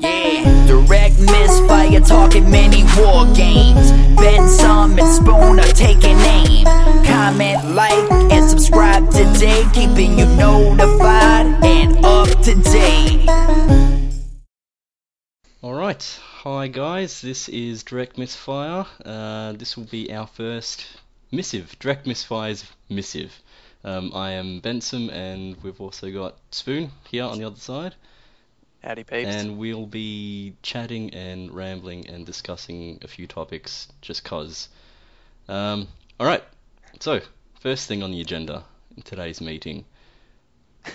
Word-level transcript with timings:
Yeah, 0.00 0.66
direct 0.66 1.18
misfire 1.18 2.00
talking 2.00 2.50
many 2.50 2.84
war 2.98 3.24
games. 3.34 3.90
Benson 4.16 4.98
and 4.98 5.14
Spoon 5.14 5.58
are 5.58 5.72
taking 5.72 6.16
aim. 6.18 6.64
Comment, 7.04 7.74
like, 7.74 8.10
and 8.30 8.48
subscribe 8.48 9.10
today, 9.10 9.64
keeping 9.72 10.18
you 10.18 10.26
notified 10.26 11.46
and 11.64 12.04
up 12.04 12.28
to 12.42 12.54
date. 12.54 13.28
Alright, 15.62 16.20
hi 16.22 16.68
guys, 16.68 17.22
this 17.22 17.48
is 17.48 17.82
Direct 17.82 18.18
Misfire. 18.18 18.86
Uh, 19.04 19.52
this 19.52 19.76
will 19.76 19.84
be 19.84 20.12
our 20.12 20.26
first 20.26 20.86
missive, 21.32 21.74
Direct 21.78 22.06
Misfire's 22.06 22.64
missive. 22.90 23.32
Um, 23.82 24.12
I 24.14 24.32
am 24.32 24.60
Benson, 24.60 25.10
and 25.10 25.56
we've 25.62 25.80
also 25.80 26.12
got 26.12 26.36
Spoon 26.50 26.90
here 27.08 27.24
on 27.24 27.38
the 27.38 27.44
other 27.44 27.56
side. 27.56 27.94
Howdy 28.86 29.02
peeps. 29.02 29.28
And 29.34 29.58
we'll 29.58 29.86
be 29.86 30.54
chatting 30.62 31.12
and 31.12 31.50
rambling 31.50 32.06
and 32.08 32.24
discussing 32.24 33.00
a 33.02 33.08
few 33.08 33.26
topics 33.26 33.88
just 34.00 34.22
cause. 34.22 34.68
Um, 35.48 35.88
Alright, 36.20 36.44
so, 37.00 37.20
first 37.60 37.88
thing 37.88 38.04
on 38.04 38.12
the 38.12 38.20
agenda 38.20 38.62
in 38.96 39.02
today's 39.02 39.40
meeting 39.40 39.84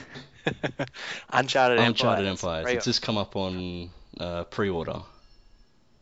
Uncharted 1.30 1.80
Empires. 1.80 1.88
Uncharted 1.90 2.28
Empires. 2.28 2.64
Pre- 2.64 2.74
It's 2.76 2.86
just 2.86 3.02
come 3.02 3.18
up 3.18 3.36
on 3.36 3.90
uh, 4.20 4.46
pre 4.46 4.70
order. 4.70 5.02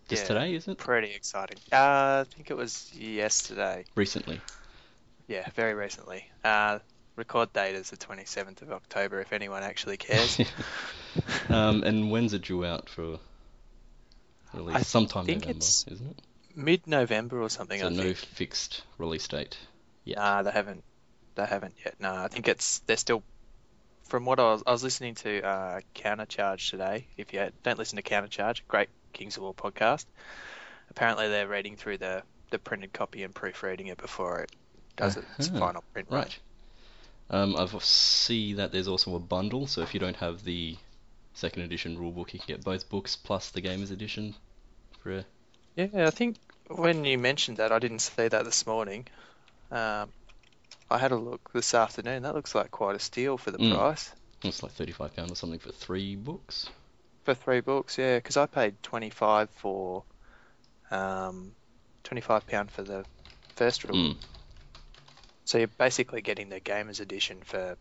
Just 0.09 0.23
Yeah. 0.23 0.27
today, 0.27 0.53
is 0.55 0.67
it? 0.67 0.77
pretty 0.77 1.11
exciting. 1.11 1.57
Uh, 1.71 2.23
I 2.23 2.25
think 2.35 2.51
it 2.51 2.57
was 2.57 2.93
yesterday. 2.93 3.83
Recently. 3.95 4.39
Yeah, 5.27 5.47
very 5.55 5.73
recently. 5.73 6.29
Uh, 6.43 6.79
record 7.19 7.53
date 7.53 7.75
is 7.75 7.91
the 7.91 7.97
27th 7.97 8.61
of 8.63 8.71
October 8.71 9.21
if 9.21 9.31
anyone 9.31 9.61
actually 9.61 9.97
cares. 9.97 10.39
um, 11.49 11.83
and 11.83 12.09
when's 12.09 12.33
it 12.33 12.41
due 12.43 12.65
out 12.65 12.89
for 12.89 13.19
release? 14.53 14.75
I 14.75 14.81
Sometime 14.81 15.25
think 15.25 15.41
November, 15.41 15.57
it's 15.57 15.85
isn't 15.87 16.09
it? 16.09 16.21
Mid-November 16.55 17.41
or 17.41 17.49
something, 17.49 17.79
So 17.79 17.87
I 17.87 17.89
no 17.89 18.01
think. 18.03 18.17
fixed 18.17 18.83
release 18.97 19.27
date. 19.27 19.57
yet. 20.03 20.17
Nah, 20.17 20.41
they 20.41 20.51
haven't. 20.51 20.83
They 21.35 21.45
haven't 21.45 21.75
yet. 21.85 21.95
No, 21.99 22.13
I 22.15 22.27
think 22.27 22.47
it's 22.47 22.79
they're 22.79 22.97
still. 22.97 23.21
From 24.07 24.25
what 24.25 24.39
I 24.39 24.43
was, 24.53 24.63
I 24.65 24.71
was 24.71 24.83
listening 24.83 25.13
to 25.15 25.41
uh, 25.43 25.79
Countercharge 25.93 26.71
today. 26.71 27.05
If 27.15 27.31
you 27.31 27.47
don't 27.63 27.77
listen 27.77 27.97
to 27.97 28.01
Countercharge, 28.01 28.61
great 28.67 28.89
Kings 29.13 29.37
of 29.37 29.43
War 29.43 29.53
podcast. 29.53 30.05
Apparently, 30.89 31.27
they're 31.29 31.47
reading 31.47 31.75
through 31.75 31.99
the 31.99 32.23
the 32.49 32.57
printed 32.57 32.91
copy 32.91 33.21
and 33.23 33.33
proofreading 33.35 33.87
it 33.87 33.97
before 33.97 34.39
it 34.39 34.51
does 34.97 35.15
its 35.17 35.47
Uh-huh. 35.49 35.59
final 35.59 35.83
print 35.93 36.07
run. 36.09 36.21
Right. 36.21 36.39
Um, 37.29 37.55
I 37.55 37.67
see 37.79 38.53
that 38.53 38.71
there's 38.71 38.87
also 38.87 39.15
a 39.15 39.19
bundle, 39.19 39.67
so 39.67 39.81
if 39.81 39.93
you 39.93 39.99
don't 39.99 40.15
have 40.17 40.43
the 40.43 40.77
second 41.33 41.61
edition 41.63 41.97
rulebook, 41.97 42.33
you 42.33 42.39
can 42.39 42.47
get 42.47 42.63
both 42.63 42.89
books 42.89 43.15
plus 43.15 43.51
the 43.51 43.61
Gamers 43.61 43.91
Edition 43.91 44.35
for 45.01 45.19
a 45.19 45.25
Yeah, 45.75 46.07
I 46.07 46.09
think 46.11 46.37
when 46.67 47.05
you 47.05 47.17
mentioned 47.17 47.57
that, 47.57 47.71
I 47.71 47.79
didn't 47.79 47.99
see 47.99 48.27
that 48.27 48.45
this 48.45 48.65
morning. 48.65 49.07
Um, 49.71 50.09
I 50.89 50.97
had 50.97 51.11
a 51.11 51.17
look 51.17 51.51
this 51.53 51.75
afternoon. 51.75 52.23
That 52.23 52.33
looks 52.33 52.55
like 52.55 52.71
quite 52.71 52.95
a 52.95 52.99
steal 52.99 53.37
for 53.37 53.51
the 53.51 53.59
Mm. 53.59 53.75
price 53.75 54.11
it's 54.43 54.63
like 54.63 54.71
thirty-five 54.71 55.15
pound 55.15 55.31
or 55.31 55.35
something 55.35 55.59
for 55.59 55.71
three 55.71 56.15
books. 56.15 56.69
for 57.23 57.33
three 57.33 57.59
books. 57.59 57.97
Yeah, 57.97 58.17
because 58.17 58.37
I 58.37 58.45
paid 58.45 58.81
twenty 58.81 59.09
five 59.09 59.49
for, 59.49 60.03
um, 60.89 61.53
twenty 62.03 62.21
five 62.21 62.47
pound 62.47 62.71
for 62.71 62.81
the 62.81 63.05
first 63.55 63.83
rule. 63.83 63.97
Mm. 63.97 64.15
So 65.49 65.57
you're 65.57 65.65
basically 65.79 66.21
getting 66.21 66.49
the 66.49 66.59
gamers 66.61 66.99
edition 66.99 67.41
for 67.43 67.75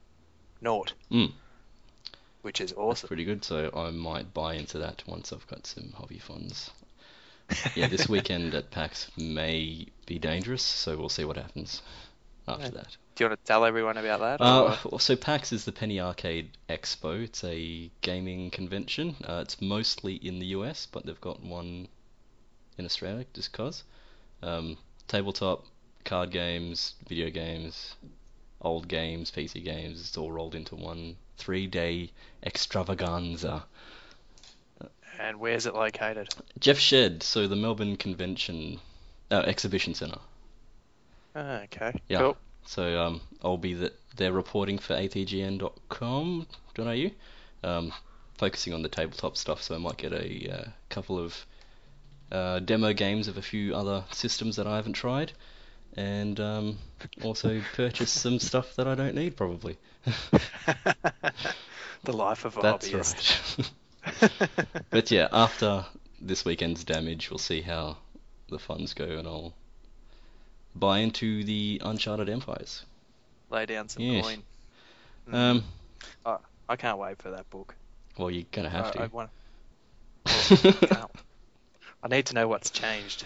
naught, 0.62 0.94
Mm. 1.11 1.34
which 2.41 2.62
is 2.62 2.70
That's 2.70 2.78
awesome. 2.78 3.08
pretty 3.08 3.25
good. 3.27 3.44
So 3.44 3.70
I 3.75 3.91
might 3.91 4.33
buy 4.33 4.55
into 4.55 4.78
that 4.78 5.02
once 5.06 5.34
I've 5.34 5.47
got 5.48 5.66
some 5.66 5.92
hobby 5.92 6.19
funds. 6.19 6.70
Yeah, 7.77 7.88
this 7.88 8.08
weekend 8.08 8.55
at 8.55 8.70
PAX 8.70 9.10
may 9.19 9.86
be 10.06 10.19
dangerous, 10.19 10.62
so 10.62 10.97
we'll 10.97 11.10
see 11.10 11.27
what 11.27 11.36
happens 11.36 11.83
after 12.47 12.65
Yeah. 12.65 12.70
that. 12.70 12.97
Do 13.16 13.25
you 13.25 13.28
want 13.28 13.38
to 13.38 13.47
tell 13.47 13.66
everyone 13.66 13.98
about 13.98 14.21
that? 14.21 14.42
Uh, 14.42 14.98
so 14.98 15.15
PAX 15.15 15.53
is 15.53 15.66
the 15.66 15.72
Penny 15.72 16.00
Arcade 16.00 16.56
Expo. 16.71 17.22
It's 17.22 17.44
a 17.44 17.91
gaming 18.00 18.48
convention. 18.50 19.15
Uh, 19.22 19.41
it's 19.44 19.60
mostly 19.60 20.15
in 20.15 20.38
the 20.38 20.47
US, 20.56 20.87
but 20.91 21.04
they've 21.04 21.21
got 21.21 21.42
one 21.42 21.87
in 22.78 22.87
Australia 22.87 23.26
just 23.34 23.53
'cause. 23.53 23.84
Um, 24.42 24.78
tabletop, 25.06 25.66
card 26.08 26.30
games, 26.30 26.94
video 27.06 27.28
games, 27.28 27.94
old 28.62 28.88
games, 28.88 29.30
PC 29.30 29.62
games. 29.62 30.00
It's 30.00 30.16
all 30.16 30.32
rolled 30.32 30.54
into 30.54 30.74
one 30.74 31.16
three-day 31.36 32.10
extravaganza. 32.42 33.64
and 35.20 35.38
where's 35.38 35.66
it 35.66 35.74
located? 35.74 36.30
Jeff's 36.58 36.80
Shed, 36.80 37.22
so 37.22 37.47
the 37.47 37.56
Melbourne 37.56 37.97
Convention 37.97 38.80
uh, 39.30 39.42
Exhibition 39.47 39.92
Centre. 39.92 40.20
Ah, 41.36 41.60
okay. 41.64 41.92
Yeah. 42.08 42.18
Cool. 42.20 42.38
So 42.64 43.00
um, 43.00 43.20
I'll 43.42 43.58
be 43.58 43.74
the, 43.74 43.92
there 44.16 44.32
reporting 44.32 44.78
for 44.78 44.94
atgn.com.au, 44.94 45.68
um, 47.68 47.92
focusing 48.38 48.72
on 48.72 48.80
the 48.80 48.88
tabletop 48.88 49.36
stuff. 49.36 49.62
So 49.62 49.74
I 49.74 49.78
might 49.78 49.98
get 49.98 50.14
a 50.14 50.50
uh, 50.50 50.64
couple 50.88 51.18
of 51.18 51.44
uh, 52.32 52.60
demo 52.60 52.94
games 52.94 53.28
of 53.28 53.36
a 53.36 53.42
few 53.42 53.74
other 53.74 54.04
systems 54.10 54.56
that 54.56 54.66
I 54.66 54.76
haven't 54.76 54.94
tried, 54.94 55.32
and 55.98 56.38
um, 56.38 56.78
also 57.25 57.60
purchase 57.75 58.12
some 58.12 58.38
stuff 58.38 58.76
that 58.76 58.86
I 58.86 58.94
don't 58.94 59.16
need 59.16 59.36
probably. 59.36 59.76
the 62.04 62.12
life 62.12 62.44
of 62.44 62.56
a 62.56 62.62
That's 62.62 62.88
hobbyist. 62.88 63.70
right. 64.22 64.82
but 64.91 65.10
yeah, 65.10 65.26
after 65.32 65.84
this 66.20 66.44
weekend's 66.44 66.84
damage, 66.84 67.31
we'll 67.31 67.38
see 67.38 67.62
how 67.62 67.97
the 68.48 68.60
funds 68.60 68.94
go, 68.94 69.04
and 69.04 69.26
I'll 69.26 69.54
buy 70.76 71.00
into 71.00 71.42
the 71.42 71.82
Uncharted 71.84 72.28
Empires. 72.28 72.84
Lay 73.50 73.66
down 73.66 73.88
some 73.88 74.04
Yes. 74.04 74.25
coin. 74.25 74.42
Mm. 75.28 75.34
Um, 75.34 75.65
I 76.69 76.76
can't 76.76 76.98
wait 76.98 77.19
for 77.19 77.30
that 77.32 77.50
book. 77.50 77.75
well, 78.16 78.30
you're 78.30 78.44
gonna 78.53 78.70
have 78.70 78.86
I, 78.86 78.91
to. 78.91 79.03
I, 79.03 79.06
want, 79.06 79.30
can't- 80.26 81.10
I 82.04 82.09
need 82.09 82.26
to 82.26 82.34
know 82.34 82.47
what's 82.47 82.70
changed. 82.70 83.25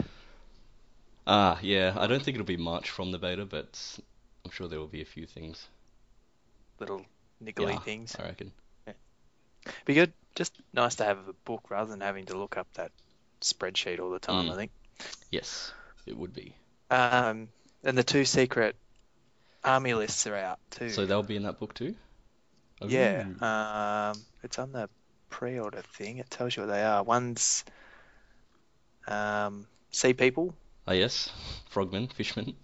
Ah, 1.27 1.59
yeah. 1.63 1.95
I 1.97 2.07
don't 2.07 2.23
think 2.23 2.35
it'll 2.35 2.47
be 2.47 2.57
much 2.57 2.91
from 2.91 3.13
the 3.13 3.19
beta, 3.19 3.45
but 3.45 3.99
I'm 4.45 4.51
sure 4.51 4.69
there 4.69 4.79
will 4.79 4.87
be 4.87 5.03
a 5.03 5.07
few 5.07 5.27
things. 5.27 5.69
Little 6.81 7.05
niggly 7.43 7.73
Yeah, 7.73 7.79
things. 7.79 8.17
I 8.19 8.25
reckon. 8.25 8.53
Be 9.85 9.95
good. 9.95 10.13
Just 10.35 10.61
nice 10.73 10.97
to 10.97 11.05
have 11.05 11.29
a 11.29 11.33
book 11.45 11.71
rather 11.71 11.91
than 11.91 12.01
having 12.01 12.27
to 12.27 12.39
look 12.39 12.57
up 12.57 12.67
that 12.75 12.91
spreadsheet 13.41 14.01
all 14.01 14.11
the 14.11 14.19
time. 14.19 14.47
Mm. 14.47 14.53
I 14.53 14.57
think. 14.57 14.71
Yes, 15.31 15.73
it 16.07 16.17
would 16.17 16.33
be. 16.33 16.55
Um, 16.91 17.49
and 17.85 17.97
the 17.97 18.03
two 18.03 18.25
secret 18.25 18.77
army 19.65 19.95
lists 19.95 20.27
are 20.27 20.37
out 20.37 20.59
too. 20.71 20.89
So 20.89 21.07
they'll 21.07 21.23
be 21.23 21.37
in 21.37 21.45
that 21.45 21.59
book 21.59 21.75
too. 21.75 21.95
Yeah, 22.85 23.25
um, 23.41 24.21
it's 24.43 24.59
on 24.59 24.73
the 24.73 24.89
pre-order 25.31 25.83
thing. 25.83 26.19
It 26.19 26.29
tells 26.31 26.57
you 26.57 26.65
what 26.65 26.73
they 26.73 26.83
are. 26.83 27.03
One's 27.05 27.65
um, 29.07 29.67
sea 29.91 30.15
people. 30.15 30.55
Ah, 30.87 30.93
yes. 30.93 31.31
Frogmen, 31.69 32.07
fishmen. 32.09 32.55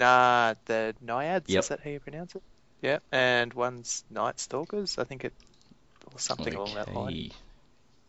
Nah, 0.00 0.54
the 0.64 0.96
naiads. 1.00 1.54
Yep. 1.54 1.64
Is 1.64 1.68
that 1.68 1.80
how 1.80 1.90
you 1.90 2.00
pronounce 2.00 2.34
it? 2.34 2.42
Yeah, 2.82 2.98
and 3.12 3.52
one's 3.54 4.04
night 4.10 4.40
stalkers. 4.40 4.98
I 4.98 5.04
think 5.04 5.24
it 5.24 5.34
or 6.12 6.18
something 6.18 6.54
along 6.54 6.74
that 6.74 6.94
line. 6.94 7.30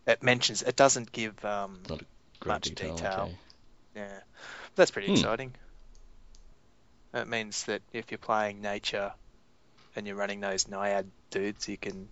It 0.05 0.21
mentions. 0.21 0.61
It 0.61 0.75
doesn't 0.75 1.11
give 1.11 1.44
um, 1.44 1.89
Great 2.39 2.59
much 2.59 2.63
detail. 2.63 2.95
detail. 2.95 3.05
Okay. 3.05 3.38
Yeah, 3.95 4.21
that's 4.75 4.91
pretty 4.91 5.07
Hmm. 5.07 5.21
exciting. 5.21 5.55
It 7.13 7.25
means 7.29 7.63
that 7.67 7.83
if 7.94 8.11
you're 8.11 8.17
playing 8.17 8.59
nature 8.59 9.13
and 9.95 10.07
you're 10.07 10.16
running 10.17 10.39
those 10.41 10.67
naiad 10.67 11.11
dudes, 11.31 11.67
you 11.69 11.77
can 11.77 12.09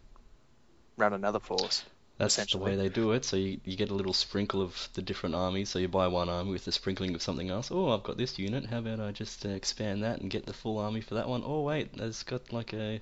run 0.97 1.13
another 1.13 1.39
force. 1.39 1.83
That's 2.19 2.45
the 2.45 2.59
way 2.59 2.75
they 2.75 2.89
do 2.89 3.13
it. 3.13 3.25
So 3.25 3.35
you, 3.35 3.59
you 3.65 3.75
get 3.75 3.89
a 3.89 3.95
little 3.95 4.13
sprinkle 4.13 4.61
of 4.61 4.89
the 4.93 5.01
different 5.01 5.33
armies. 5.35 5.69
So 5.69 5.79
you 5.79 5.87
buy 5.87 6.07
one 6.07 6.29
army 6.29 6.51
with 6.51 6.67
a 6.67 6.71
sprinkling 6.71 7.15
of 7.15 7.23
something 7.23 7.49
else. 7.49 7.71
Oh, 7.71 7.89
I've 7.89 8.03
got 8.03 8.17
this 8.17 8.37
unit. 8.37 8.67
How 8.67 8.77
about 8.79 8.99
I 8.99 9.11
just 9.11 9.43
uh, 9.45 9.49
expand 9.49 10.03
that 10.03 10.21
and 10.21 10.29
get 10.29 10.45
the 10.45 10.53
full 10.53 10.77
army 10.77 11.01
for 11.01 11.15
that 11.15 11.27
one? 11.27 11.41
Oh, 11.45 11.61
wait, 11.63 11.89
it's 11.95 12.23
got 12.23 12.53
like 12.53 12.73
a 12.73 13.01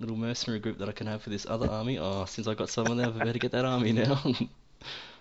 little 0.00 0.16
mercenary 0.16 0.60
group 0.60 0.78
that 0.78 0.88
I 0.88 0.92
can 0.92 1.06
have 1.08 1.22
for 1.22 1.30
this 1.30 1.46
other 1.46 1.68
army. 1.68 1.98
Oh, 1.98 2.24
since 2.26 2.48
I've 2.48 2.58
got 2.58 2.70
someone 2.70 2.98
there, 2.98 3.08
I 3.08 3.12
better 3.20 3.38
get 3.40 3.52
that 3.52 3.66
army 3.66 3.92
now. 3.92 4.22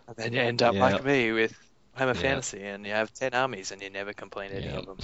And 0.08 0.16
then 0.16 0.32
you 0.34 0.40
end 0.42 0.62
up 0.62 0.78
Yeah. 0.78 0.80
like 0.80 1.02
me 1.02 1.34
with 1.34 1.54
Hammer 1.96 2.14
Yeah. 2.14 2.16
Fantasy, 2.16 2.64
and 2.64 2.86
you 2.86 2.94
have 2.94 3.14
ten 3.14 3.34
armies, 3.34 3.72
and 3.72 3.82
you 3.82 3.90
never 3.90 4.14
complete 4.14 4.52
any 4.54 4.70
of 4.72 4.86
them. 4.86 5.02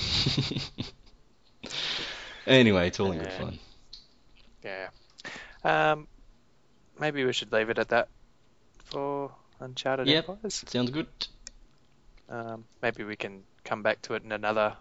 anyway, 2.48 2.88
it's 2.88 3.00
all 3.00 3.12
in 3.12 3.20
good 3.20 3.34
fun. 3.34 3.60
Yeah. 4.64 4.90
Um, 5.64 6.08
maybe 7.00 7.25
we 7.25 7.34
should 7.34 7.52
leave 7.52 7.70
it 7.70 7.80
at 7.80 7.90
that 7.90 8.10
for 8.91 9.31
Uncharted 9.59 10.07
Yep. 10.07 10.30
Empires. 10.30 10.63
Sounds 10.68 10.89
good. 10.91 11.07
Um, 12.30 12.65
maybe 12.81 13.03
we 13.03 13.15
can 13.15 13.44
come 13.63 13.81
back 13.83 14.01
to 14.03 14.13
it 14.13 14.24
in 14.24 14.31
another 14.31 14.75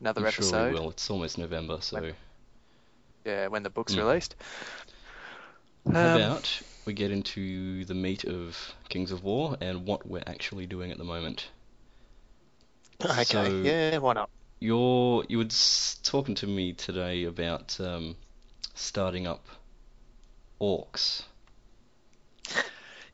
another 0.00 0.24
I'm 0.24 0.32
sure 0.32 0.44
episode. 0.44 0.72
we 0.74 0.80
will. 0.80 0.90
It's 0.90 1.10
almost 1.10 1.36
November, 1.38 1.78
so 1.80 2.12
Yeah, 3.24 3.48
when 3.48 3.62
the 3.62 3.70
book's 3.70 3.94
Mm. 3.94 3.98
released. 3.98 4.34
How 5.92 6.14
Um, 6.14 6.20
about 6.20 6.62
we 6.86 6.92
get 6.94 7.10
into 7.10 7.84
the 7.84 7.94
meat 7.94 8.24
of 8.24 8.74
Kings 8.88 9.12
of 9.12 9.22
War 9.24 9.56
and 9.60 9.86
what 9.86 10.06
we're 10.06 10.22
actually 10.26 10.66
doing 10.66 10.90
at 10.90 10.98
the 10.98 11.04
moment? 11.04 11.50
Okay, 13.04 13.24
So- 13.24 13.44
yeah, 13.62 13.98
why 13.98 14.14
not? 14.14 14.30
You're 14.60 15.24
you 15.28 15.38
were 15.38 15.48
talking 16.02 16.34
to 16.36 16.46
me 16.46 16.72
today 16.74 17.24
about 17.24 17.78
um, 17.80 18.16
starting 18.74 19.26
up 19.26 19.44
orcs. 20.60 21.24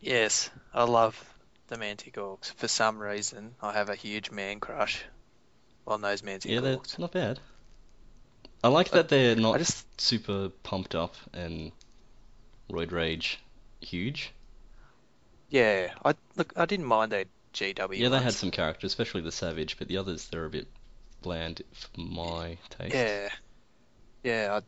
Yes, 0.01 0.49
I 0.73 0.85
love 0.85 1.23
the 1.67 1.77
Mantic 1.77 2.15
Orcs. 2.15 2.51
For 2.55 2.67
some 2.67 2.99
reason, 2.99 3.57
I 3.61 3.75
have 3.75 3.91
a 3.91 3.95
huge 3.95 4.31
man 4.31 4.59
crush 4.59 5.05
on 5.87 6.01
those 6.03 6.23
Mantic 6.23 6.55
Yeah, 6.55 6.61
they're 6.61 6.81
not 6.99 7.13
bad. 7.13 7.41
I 8.63 8.69
like 8.69 8.91
that 8.91 9.09
they're 9.09 9.35
not 9.35 9.55
I 9.55 9.59
just, 9.59 9.87
super 9.99 10.51
pumped 10.63 10.95
up 10.95 11.15
and 11.33 11.73
roid 12.71 12.93
rage 12.93 13.41
huge. 13.81 14.33
yeah, 15.49 15.93
I 16.05 16.15
look, 16.37 16.53
I 16.57 16.67
didn't 16.67 16.87
mind 16.87 17.11
their 17.13 17.25
GW 17.53 18.05
Yeah, 18.05 18.11
they 18.11 18.21
had 18.21 18.37
ones. 18.37 18.39
some 18.39 18.53
character, 18.53 18.87
especially 18.87 19.23
the 19.23 19.33
Savage, 19.33 19.77
but 19.77 19.89
the 19.89 19.97
others 19.97 20.29
they're 20.29 20.45
a 20.45 20.51
bit 20.51 20.69
bland 21.21 21.63
for 21.73 22.01
my 22.01 22.59
taste. 22.71 23.13
Yeah, 23.13 23.29
yeah. 24.25 24.61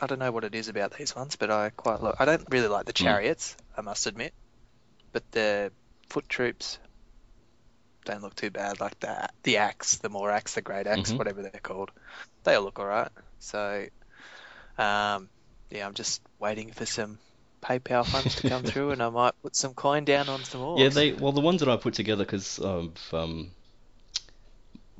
I, 0.00 0.04
I 0.04 0.08
don't 0.08 0.18
know 0.20 0.32
what 0.32 0.44
it 0.44 0.54
is 0.54 0.68
about 0.68 0.92
these 0.96 1.14
ones, 1.16 1.36
but 1.36 1.50
I 1.50 1.70
quite 1.70 2.00
like. 2.02 2.16
I 2.20 2.24
don't 2.26 2.46
really 2.50 2.68
like 2.68 2.86
the 2.86 2.92
Hmm. 2.98 3.16
chariots, 3.16 3.56
I 3.76 3.82
must 3.82 4.06
admit, 4.06 4.34
but 5.14 5.24
the 5.32 5.72
foot 6.10 6.28
troops 6.28 6.80
don't 8.04 8.22
look 8.22 8.34
too 8.34 8.50
bad. 8.50 8.80
Like 8.80 8.98
the 9.00 9.28
the 9.42 9.56
axe, 9.58 9.98
the 9.98 10.08
more 10.10 10.30
axe, 10.30 10.54
the 10.54 10.62
great 10.62 10.86
axe, 10.86 11.12
Mhm. 11.12 11.18
whatever 11.18 11.42
they're 11.42 11.60
called, 11.62 11.90
they 12.44 12.54
all 12.54 12.64
look 12.64 12.78
alright. 12.78 13.10
So, 13.40 13.86
um, 14.78 15.30
yeah, 15.70 15.86
I'm 15.86 15.94
just 15.94 16.22
waiting 16.38 16.72
for 16.72 16.86
some 16.86 17.18
PayPal 17.62 18.06
funds 18.06 18.36
to 18.36 18.44
come 18.44 18.64
through, 18.64 18.92
and 18.92 19.02
I 19.02 19.10
might 19.10 19.34
put 19.42 19.56
some 19.56 19.74
coin 19.74 20.04
down 20.04 20.28
on 20.28 20.44
some 20.44 20.60
orcs. 20.60 20.80
Yeah, 20.80 20.88
they 20.90 21.12
well 21.12 21.32
the 21.32 21.40
ones 21.40 21.60
that 21.60 21.68
I 21.68 21.76
put 21.76 21.94
together 21.94 22.24
because 22.24 22.58
I've 22.60 23.14
um, 23.14 23.52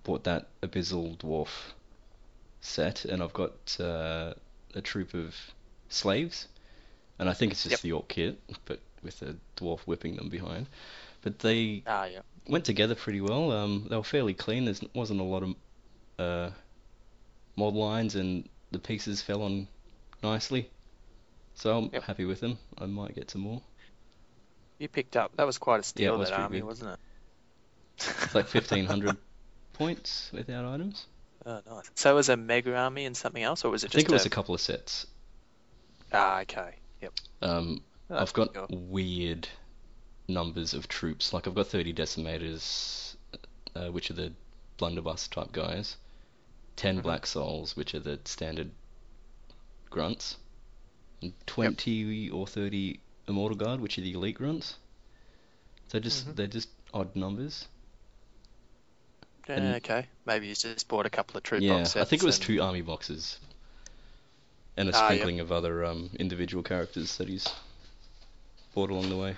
bought 0.04 0.24
that 0.24 0.48
Abyssal 0.62 1.18
Dwarf 1.18 1.48
set, 2.60 3.04
and 3.04 3.22
I've 3.22 3.32
got 3.32 3.76
uh, 3.80 4.34
a 4.74 4.80
troop 4.82 5.14
of 5.14 5.34
slaves, 5.88 6.48
and 7.18 7.28
I 7.28 7.34
think 7.34 7.52
it's 7.52 7.64
just 7.64 7.72
Yep. 7.72 7.80
the 7.82 7.92
orc 7.92 8.08
kit, 8.08 8.40
but 8.66 8.80
with 9.04 9.22
a 9.22 9.36
dwarf 9.56 9.80
whipping 9.80 10.16
them 10.16 10.28
behind. 10.28 10.66
But 11.22 11.38
they 11.38 11.82
Ah, 11.86 12.04
yeah. 12.06 12.20
went 12.48 12.64
together 12.64 12.94
pretty 12.94 13.20
well. 13.20 13.52
Um, 13.52 13.86
they 13.88 13.96
were 13.96 14.02
fairly 14.02 14.34
clean. 14.34 14.64
There 14.64 14.74
wasn't 14.94 15.20
a 15.20 15.24
lot 15.24 15.42
of 15.42 15.54
uh, 16.18 16.50
mod 17.56 17.74
lines, 17.74 18.14
and 18.14 18.48
the 18.72 18.78
pieces 18.78 19.22
fell 19.22 19.42
on 19.42 19.68
nicely. 20.22 20.70
So 21.54 21.78
I'm 21.78 21.90
Yep. 21.92 22.02
happy 22.02 22.24
with 22.24 22.40
them. 22.40 22.58
I 22.78 22.86
might 22.86 23.14
get 23.14 23.30
some 23.30 23.42
more. 23.42 23.62
You 24.78 24.88
picked 24.88 25.16
up. 25.16 25.36
That 25.36 25.46
was 25.46 25.58
quite 25.58 25.80
a 25.80 25.82
steal. 25.84 26.18
was 26.18 26.30
that 26.30 26.40
army, 26.40 26.62
wasn't 26.62 26.90
it? 26.90 26.98
It's 27.98 28.34
like 28.34 28.52
1500 28.52 29.16
points 29.74 30.30
without 30.32 30.64
items. 30.64 31.06
Oh, 31.46 31.60
nice. 31.70 31.90
So 31.94 32.10
it 32.10 32.14
was 32.14 32.28
a 32.28 32.36
mega 32.36 32.74
army 32.74 33.04
and 33.04 33.16
something 33.16 33.42
else, 33.42 33.64
or 33.64 33.70
was 33.70 33.84
it 33.84 33.88
I 33.88 33.88
just 33.88 33.94
I 33.94 33.98
think 34.00 34.08
it 34.10 34.12
was 34.14 34.24
a... 34.24 34.28
a 34.28 34.30
couple 34.30 34.54
of 34.54 34.60
sets. 34.60 35.06
Ah, 36.12 36.40
okay. 36.40 36.74
Yep. 37.02 37.12
Um, 37.42 37.82
Oh, 38.10 38.18
I've 38.18 38.32
got 38.32 38.70
weird 38.70 39.48
numbers 40.28 40.74
of 40.74 40.88
troops. 40.88 41.32
Like 41.32 41.46
I've 41.46 41.54
got 41.54 41.66
30 41.68 41.94
decimators, 41.94 43.16
uh, 43.74 43.88
which 43.90 44.10
are 44.10 44.14
the 44.14 44.32
blunderbuss 44.78 45.28
type 45.28 45.52
guys. 45.52 45.96
10 46.76 46.98
Mhm. 46.98 47.02
black 47.02 47.26
souls, 47.26 47.76
which 47.76 47.94
are 47.94 48.00
the 48.00 48.18
standard 48.24 48.70
grunts. 49.90 50.36
And 51.22 51.32
20 51.46 52.30
or 52.30 52.46
30 52.46 53.00
immortal 53.28 53.56
guard, 53.56 53.80
which 53.80 53.96
are 53.96 54.02
the 54.02 54.12
elite 54.12 54.36
grunts. 54.36 54.74
So 55.88 55.98
just 56.00 56.26
Mhm. 56.26 56.36
they're 56.36 56.46
just 56.46 56.68
odd 56.92 57.14
numbers. 57.16 57.68
Yeah, 59.48 59.54
and- 59.56 59.74
okay. 59.76 60.08
Maybe 60.26 60.48
you 60.48 60.54
just 60.54 60.88
bought 60.88 61.06
a 61.06 61.10
couple 61.10 61.36
of 61.36 61.42
troop 61.42 61.60
boxes. 61.60 61.68
Yeah, 61.68 61.78
box 61.78 61.96
I 61.96 62.04
think 62.04 62.22
it 62.22 62.26
was 62.26 62.36
sets 62.36 62.46
two 62.46 62.60
army 62.62 62.80
boxes. 62.82 63.38
And 64.76 64.88
a 64.88 64.92
Ah, 64.92 65.00
yep. 65.00 65.06
sprinkling 65.06 65.40
of 65.40 65.52
other 65.52 65.84
um, 65.84 66.10
individual 66.18 66.62
characters 66.64 67.16
that 67.18 67.28
he's 67.28 67.46
bought 68.74 68.90
along 68.90 69.08
the 69.08 69.16
way. 69.16 69.36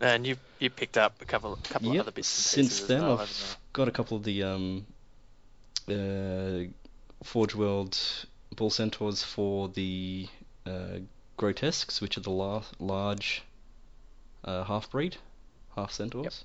And, 0.00 0.26
you 0.26 0.36
you 0.58 0.70
picked 0.70 0.96
up 0.96 1.20
a 1.20 1.26
couple 1.26 1.52
a 1.52 1.68
couple 1.68 1.92
Yep, 1.92 1.92
of 1.92 1.98
other 2.00 2.10
bits 2.12 2.28
since 2.28 2.82
then 2.82 3.06
well, 3.06 3.18
I've 3.18 3.58
got 3.72 3.88
a 3.88 3.92
couple 3.92 4.16
of 4.16 4.24
the 4.24 4.42
um, 4.42 4.86
uh, 5.88 6.64
Forge 7.24 7.54
World 7.54 7.98
Bull 8.56 8.70
Centaurs 8.70 9.22
for 9.22 9.68
the 9.68 10.28
uh, 10.66 10.98
Grotesques, 11.36 12.00
which 12.00 12.16
are 12.18 12.22
the 12.22 12.30
la- 12.30 12.64
large 12.78 13.42
uh, 14.44 14.64
half 14.64 14.90
breed, 14.90 15.16
half 15.76 15.92
centaurs. 15.92 16.44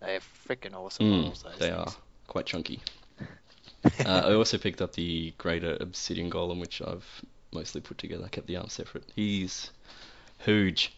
you? 0.00 0.06
They're 0.06 0.20
freaking 0.20 0.74
awesome 0.74 1.06
Mm, 1.06 1.34
models, 1.34 1.44
they 1.58 1.70
things. 1.70 1.72
are 1.72 1.94
quite 2.28 2.46
chunky. 2.46 2.82
uh, 4.04 4.22
I 4.26 4.34
also 4.34 4.58
picked 4.58 4.80
up 4.82 4.92
the 4.94 5.32
Greater 5.38 5.76
Obsidian 5.80 6.30
Golem, 6.30 6.60
which 6.60 6.80
I've 6.82 7.24
mostly 7.52 7.80
put 7.80 7.98
together. 7.98 8.24
I 8.24 8.28
kept 8.28 8.46
the 8.46 8.56
arms 8.56 8.72
separate. 8.74 9.04
He's 9.14 9.70
huge. 10.38 10.92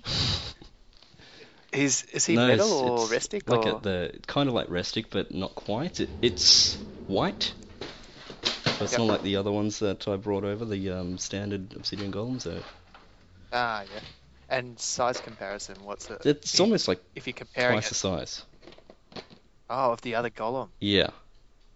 Is 1.73 2.03
is 2.13 2.27
he 2.27 2.35
No, 2.35 2.49
metal 2.49 2.73
or 2.73 3.07
rustic 3.07 3.49
Like 3.49 3.67
or 3.67 3.77
a, 3.79 3.81
the 3.81 4.21
kind 4.27 4.49
of 4.49 4.55
like 4.55 4.69
rustic, 4.71 5.11
but 5.11 5.33
not 5.33 5.55
quite. 5.55 6.01
It, 6.01 6.09
it's 6.21 6.77
white. 7.07 7.53
But 8.65 8.83
it's 8.83 8.93
Yep. 8.93 8.99
not 8.99 9.07
like 9.09 9.23
the 9.23 9.37
other 9.37 9.53
ones 9.53 9.79
that 9.81 10.09
I 10.09 10.17
brought 10.17 10.45
over, 10.45 10.65
the 10.65 10.91
um, 10.91 11.19
standard 11.19 11.75
obsidian 11.77 12.11
golems. 12.13 12.47
Are, 12.47 12.63
ah 13.53 13.83
yeah. 13.83 14.01
And 14.49 14.81
size 14.81 15.21
comparison, 15.21 15.77
what's 15.85 16.11
it? 16.11 16.23
it's 16.25 16.55
if, 16.55 16.61
almost 16.61 16.89
like 16.89 17.01
if 17.15 17.27
you're 17.29 17.35
comparing 17.35 17.75
twice 17.77 17.87
it, 17.87 17.89
the 17.91 17.95
size. 17.95 18.43
oh, 19.69 19.93
of 19.93 20.01
the 20.01 20.17
other 20.17 20.31
golem, 20.31 20.71
Yeah, 20.81 21.11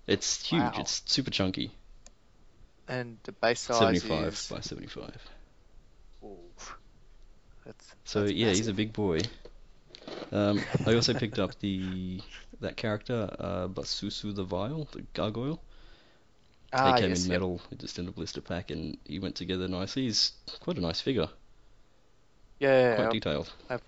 it's 0.09 0.45
huge. 0.45 0.61
Wow. 0.61 0.73
It's 0.81 1.03
super 1.07 1.31
chunky. 1.31 1.71
and 2.89 3.19
the 3.23 3.33
base 3.33 3.61
size 3.61 4.03
75 4.03 4.33
is. 4.33 4.49
by 4.51 4.61
75. 4.61 5.17
That's, 7.65 7.95
So 8.05 8.25
that's 8.25 8.33
yeah, 8.33 8.53
he's 8.53 8.69
a 8.69 8.73
big 8.73 8.95
boy. 8.95 9.29
Um, 10.33 10.67
I 10.85 10.95
also 10.95 11.15
picked 11.15 11.39
up 11.39 11.59
the 11.61 12.23
that 12.61 12.77
character, 12.77 13.35
uh, 13.39 13.69
Basusu 13.69 14.35
the 14.35 14.45
Vile, 14.45 14.85
the 14.93 15.03
gargoyle. 15.15 15.63
Ah, 16.73 16.81
he 16.83 16.93
came 16.95 17.11
yes, 17.11 17.27
in 17.27 17.27
yep. 17.31 17.43
metal, 17.43 17.61
just 17.79 17.99
in 17.99 18.07
a 18.07 18.13
blister 18.13 18.41
pack, 18.41 18.71
and 18.71 18.97
he 19.05 19.19
went 19.19 19.35
together 19.35 19.67
nicely. 19.67 20.05
He's 20.05 20.33
quite 20.61 20.79
a 20.79 20.81
nice 20.81 21.01
figure, 21.01 21.29
Yeah, 22.61 22.95
quite 22.95 23.11
detailed. 23.11 23.53
I 23.69 23.79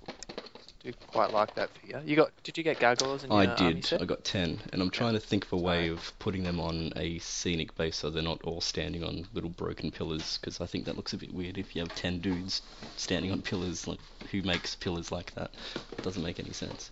do 0.87 0.95
quite 1.07 1.33
like 1.33 1.55
that 1.55 1.71
figure. 1.71 2.03
You 2.05 2.17
got? 2.17 2.31
Did 2.45 2.57
you 2.59 2.65
get 2.65 2.79
gargoyles 2.79 3.25
in 3.25 3.33
I 3.33 3.45
your 3.45 3.53
army 3.53 3.81
did. 3.81 4.01
I 4.01 4.05
got 4.05 4.25
10, 4.25 4.61
and 4.73 4.83
I'm 4.83 4.91
trying 4.91 5.15
to 5.15 5.21
think 5.21 5.45
of 5.45 5.53
a 5.53 5.57
way 5.57 5.89
of 5.89 6.13
putting 6.19 6.45
them 6.45 6.61
on 6.61 6.93
a 6.97 7.19
scenic 7.19 7.75
base 7.77 7.97
so 7.97 8.11
they're 8.11 8.23
not 8.23 8.43
all 8.45 8.61
standing 8.61 9.03
on 9.05 9.27
little 9.35 9.51
broken 9.51 9.91
pillars, 9.91 10.39
because 10.39 10.61
I 10.61 10.67
think 10.67 10.85
that 10.85 10.97
looks 10.97 11.13
a 11.13 11.17
bit 11.19 11.33
weird 11.35 11.59
if 11.59 11.75
you 11.75 11.83
have 11.83 11.95
10 11.95 12.21
dudes 12.21 12.63
standing 12.97 13.33
on 13.33 13.43
pillars. 13.43 13.87
Like, 13.87 14.01
who 14.31 14.43
makes 14.43 14.75
pillars 14.75 15.11
like 15.13 15.35
that? 15.35 15.51
It 15.99 16.03
doesn't 16.03 16.23
make 16.23 16.39
any 16.39 16.53
sense. 16.53 16.91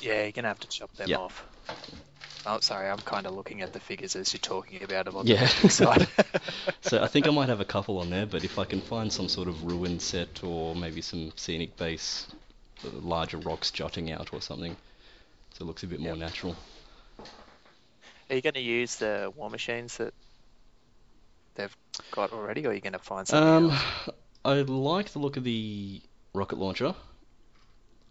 Yeah, 0.00 0.22
you're 0.22 0.32
gonna 0.32 0.48
have 0.48 0.60
to 0.60 0.68
chop 0.68 0.92
them 0.96 1.08
Yeah. 1.10 1.16
off. 1.16 1.44
Oh, 2.46 2.58
sorry, 2.60 2.88
I'm 2.88 2.98
kind 2.98 3.26
of 3.26 3.34
looking 3.34 3.60
at 3.60 3.72
the 3.72 3.80
figures 3.80 4.16
as 4.16 4.32
you're 4.32 4.40
talking 4.40 4.82
about 4.82 5.04
them 5.04 5.16
on 5.16 5.26
Yeah. 5.26 5.46
the 5.46 5.62
big 5.62 5.70
side. 5.70 6.08
So 6.82 7.02
I 7.02 7.06
think 7.06 7.26
I 7.26 7.30
might 7.30 7.48
have 7.50 7.60
a 7.60 7.64
couple 7.64 7.98
on 7.98 8.10
there, 8.10 8.26
but 8.26 8.44
if 8.44 8.58
I 8.58 8.64
can 8.64 8.80
find 8.80 9.12
some 9.12 9.28
sort 9.28 9.48
of 9.48 9.62
ruin 9.64 10.00
set 10.00 10.42
or 10.42 10.74
maybe 10.74 11.02
some 11.02 11.32
scenic 11.36 11.76
base, 11.76 12.26
uh, 12.84 12.88
larger 12.90 13.38
rocks 13.38 13.70
jutting 13.70 14.10
out 14.12 14.32
or 14.32 14.40
something, 14.42 14.76
so 15.54 15.64
it 15.64 15.66
looks 15.66 15.82
a 15.82 15.86
bit 15.88 16.00
more 16.00 16.16
Yep. 16.16 16.16
natural. 16.16 16.56
Are 18.30 18.36
you 18.36 18.40
going 18.42 18.54
to 18.54 18.60
use 18.60 18.96
the 18.96 19.30
war 19.36 19.50
machines 19.50 19.98
that 19.98 20.14
they've 21.54 21.76
got 22.10 22.32
already, 22.32 22.66
or 22.66 22.70
are 22.70 22.74
you 22.74 22.80
going 22.80 22.92
to 22.92 22.98
find 22.98 23.26
something 23.28 23.54
Um, 23.54 23.60
else? 23.60 23.86
I 24.44 24.54
like 24.62 25.10
the 25.10 25.18
look 25.18 25.36
of 25.36 25.44
the 25.44 26.02
rocket 26.34 26.58
launcher. 26.58 26.94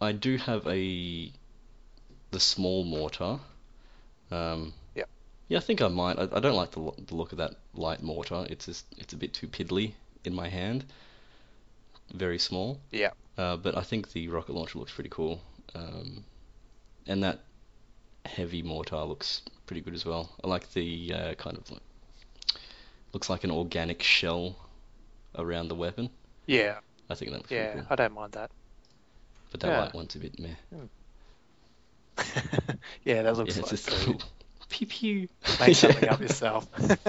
I 0.02 0.12
do 0.12 0.36
have 0.36 0.68
a 0.68 1.32
the 2.32 2.40
small 2.40 2.84
mortar. 2.84 3.40
Um, 4.32 4.74
Yeah. 4.96 5.06
Yeah, 5.50 5.60
I 5.60 5.62
think 5.62 5.82
I 5.82 5.90
might. 5.90 6.20
I, 6.20 6.24
I 6.34 6.40
don't 6.42 6.56
like 6.56 6.72
the, 6.72 6.92
the 7.08 7.16
look 7.16 7.32
of 7.34 7.40
that 7.40 7.56
light 7.74 8.04
mortar. 8.04 8.48
It's 8.50 8.66
just 8.68 8.86
it's 8.98 9.14
a 9.14 9.18
bit 9.18 9.34
too 9.34 9.48
piddly 9.48 9.94
in 10.26 10.36
my 10.36 10.50
hand. 10.50 10.86
Very 12.14 12.38
small. 12.38 12.80
Yeah. 12.92 13.12
Uh, 13.40 13.56
but 13.56 13.78
I 13.78 13.82
think 13.84 14.12
the 14.12 14.28
rocket 14.28 14.54
launcher 14.54 14.80
looks 14.80 14.92
pretty 14.92 15.10
cool. 15.10 15.40
Um, 15.74 16.26
and 17.08 17.24
that 17.24 17.40
heavy 18.26 18.62
mortar 18.62 18.98
looks 19.06 19.44
pretty 19.66 19.82
good 19.82 19.94
as 19.94 20.06
well. 20.06 20.30
I 20.44 20.48
like 20.50 20.70
the 20.74 21.14
uh, 21.14 21.34
kind 21.36 21.58
of 21.58 21.72
like 21.72 21.82
looks 23.14 23.30
like 23.30 23.46
an 23.46 23.52
organic 23.52 24.04
shell 24.04 24.58
around 25.38 25.70
the 25.70 25.76
weapon. 25.76 26.10
Yeah, 26.48 26.80
I 27.10 27.16
think 27.16 27.32
that 27.32 27.38
looks 27.38 27.52
yeah, 27.52 27.72
pretty 27.72 27.80
cool. 27.80 27.88
I 27.90 27.96
don't 27.96 28.14
mind 28.14 28.34
that. 28.34 28.52
But 29.52 29.62
that 29.62 29.68
yeah. 29.70 29.80
light 29.80 29.94
one's 29.94 30.16
a 30.16 30.20
bit 30.20 30.38
meh. 30.38 30.50
yeah, 33.06 33.22
that 33.24 33.38
looks 33.38 33.56
yeah, 33.56 33.64
like 33.64 33.72
it's 33.72 33.84
just 33.86 33.88
a 33.88 33.92
so 33.92 33.98
little 33.98 34.22
pew 34.70 34.88
pew. 34.88 35.28
make 35.62 35.76
something 35.76 36.04
Yeah. 36.04 36.14
up 36.14 36.20
yourself. 36.20 36.68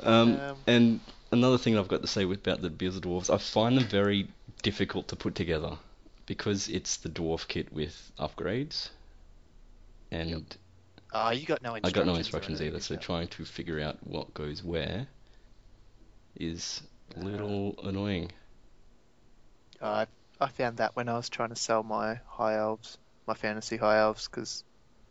Um, 0.00 0.38
Um, 0.38 0.56
and 0.66 1.00
another 1.34 1.58
thing 1.58 1.76
I've 1.78 1.88
got 1.88 2.02
to 2.02 2.08
say 2.08 2.24
about 2.24 2.62
the 2.62 2.70
Beers 2.70 2.98
Dwarves, 3.00 3.32
I 3.32 3.38
find 3.38 3.76
them 3.76 3.84
very 3.84 4.28
difficult 4.62 5.08
to 5.08 5.16
put 5.16 5.34
together 5.34 5.76
because 6.26 6.68
it's 6.68 6.96
the 6.98 7.08
dwarf 7.10 7.46
kit 7.48 7.72
with 7.72 8.12
upgrades, 8.18 8.88
and 10.10 10.56
Oh, 11.12 11.30
you 11.30 11.46
got 11.46 11.62
no 11.62 11.74
I 11.74 11.90
got 11.90 12.06
no 12.06 12.16
instructions 12.16 12.60
either. 12.60 12.80
So 12.80 12.96
trying 12.96 13.28
to 13.28 13.44
figure 13.44 13.80
out 13.80 13.98
what 14.04 14.34
goes 14.34 14.64
where 14.64 15.06
is 16.36 16.82
a 17.16 17.20
little 17.20 17.76
annoying. 17.84 18.32
I 19.80 20.06
I 20.40 20.48
found 20.48 20.78
that 20.78 20.96
when 20.96 21.08
I 21.08 21.14
was 21.16 21.28
trying 21.28 21.50
to 21.50 21.56
sell 21.56 21.82
my 21.82 22.20
high 22.26 22.56
elves, 22.56 22.98
my 23.26 23.34
fantasy 23.34 23.76
high 23.76 23.98
elves, 23.98 24.26
because 24.28 24.64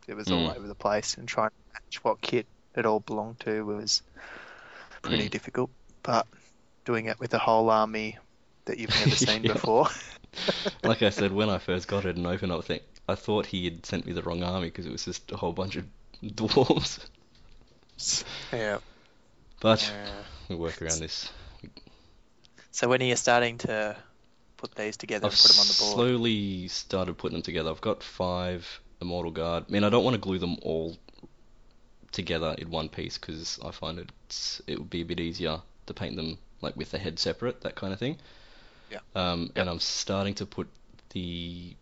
it 0.08 0.16
was 0.16 0.30
all 0.32 0.50
Mm. 0.50 0.58
over 0.58 0.68
the 0.68 0.76
place, 0.76 1.16
and 1.16 1.28
trying 1.28 1.50
to 1.50 1.74
match 1.74 2.04
what 2.04 2.22
kit 2.22 2.46
it 2.76 2.86
all 2.86 3.00
belonged 3.00 3.40
to 3.42 3.64
was 3.66 4.02
pretty 5.02 5.28
Mm. 5.28 5.32
difficult. 5.32 5.70
But 6.04 6.28
doing 6.86 7.06
it 7.06 7.20
with 7.20 7.34
a 7.34 7.40
whole 7.40 7.70
army 7.70 8.18
that 8.66 8.78
you've 8.78 8.90
never 8.92 9.10
seen 9.16 9.44
Yeah. 9.44 9.54
before, 9.54 9.88
Like 10.84 11.02
I 11.02 11.10
said, 11.10 11.32
when 11.32 11.50
I 11.50 11.58
first 11.70 11.88
got 11.88 12.06
it 12.06 12.16
and 12.18 12.26
opened 12.28 12.52
up, 12.52 12.60
I 12.60 12.62
think 12.62 12.84
I 13.08 13.16
thought 13.16 13.46
he 13.46 13.66
had 13.66 13.86
sent 13.86 14.06
me 14.06 14.14
the 14.14 14.22
wrong 14.24 14.44
army 14.44 14.68
because 14.68 14.86
it 14.86 14.92
was 14.92 15.06
just 15.06 15.32
a 15.32 15.38
whole 15.38 15.54
bunch 15.54 15.76
of 15.76 15.86
dwarves. 16.24 17.06
yeah. 18.52 18.80
But 19.62 19.82
yeah. 19.94 20.24
we 20.50 20.56
work 20.56 20.82
around 20.82 21.00
this. 21.00 21.32
So 22.72 22.88
when 22.90 23.02
are 23.02 23.06
you 23.06 23.16
starting 23.16 23.58
to 23.60 23.96
put 24.58 24.74
these 24.76 24.98
together 24.98 25.28
I've 25.28 25.34
and 25.34 25.40
put 25.42 25.52
them 25.52 25.60
on 25.60 25.68
the 25.68 25.74
board? 25.80 25.94
slowly 25.96 26.68
started 26.68 27.18
putting 27.18 27.36
them 27.36 27.44
together. 27.44 27.70
I've 27.70 27.82
got 27.82 28.02
five 28.04 28.82
Immortal 29.02 29.32
Guard. 29.32 29.66
I 29.70 29.72
mean, 29.72 29.84
I 29.84 29.90
don't 29.90 30.04
want 30.04 30.16
to 30.16 30.20
glue 30.20 30.40
them 30.40 30.58
all 30.64 30.98
together 32.12 32.56
in 32.58 32.70
one 32.72 32.90
piece 32.90 33.18
because 33.18 33.60
I 33.64 33.72
find 33.72 34.00
it's 34.28 34.62
it 34.68 34.78
would 34.80 34.90
be 34.90 35.02
a 35.02 35.06
bit 35.06 35.20
easier 35.20 35.62
to 35.88 35.94
paint 35.94 36.16
them 36.16 36.38
like 36.62 36.76
with 36.76 36.92
the 36.92 36.98
head 37.00 37.20
separate, 37.20 37.62
that 37.62 37.76
kind 37.76 37.94
of 37.94 38.00
thing. 38.00 38.18
Yeah. 38.90 39.00
Um, 39.16 39.52
and 39.56 39.70
I'm 39.70 39.80
starting 39.80 40.36
to 40.36 40.46
put 40.46 40.68
the 41.12 41.76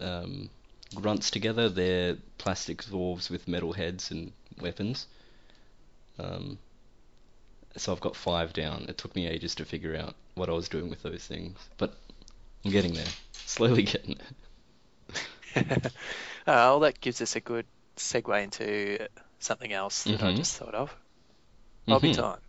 um, 0.00 0.50
grunts 0.94 1.30
together. 1.30 1.68
They're 1.68 2.16
plastic 2.38 2.82
dwarves 2.84 3.30
with 3.30 3.48
metal 3.48 3.72
heads 3.72 4.10
and 4.10 4.32
weapons. 4.60 5.06
Um, 6.18 6.58
so 7.76 7.92
I've 7.92 8.00
got 8.00 8.16
five 8.16 8.52
down. 8.52 8.86
It 8.88 8.98
took 8.98 9.14
me 9.14 9.26
ages 9.26 9.54
to 9.56 9.64
figure 9.64 9.96
out 9.96 10.14
what 10.34 10.48
I 10.48 10.52
was 10.52 10.68
doing 10.68 10.90
with 10.90 11.02
those 11.02 11.24
things, 11.26 11.58
but 11.78 11.96
I'm 12.64 12.70
getting 12.72 12.94
there. 12.94 13.14
Slowly 13.32 13.82
getting 13.84 14.16
there. 15.54 15.74
uh, 15.84 15.90
well, 16.46 16.80
that 16.80 17.00
gives 17.00 17.20
us 17.20 17.36
a 17.36 17.40
good 17.40 17.66
segue 17.96 18.42
into 18.42 19.08
something 19.38 19.72
else 19.72 20.06
that 20.08 20.22
I 20.22 20.32
Mhm. 20.32 20.32
just 20.32 20.56
thought 20.56 20.74
of. 20.74 20.94
Hobby 21.88 22.08
Mhm. 22.08 22.10
time. 22.10 22.40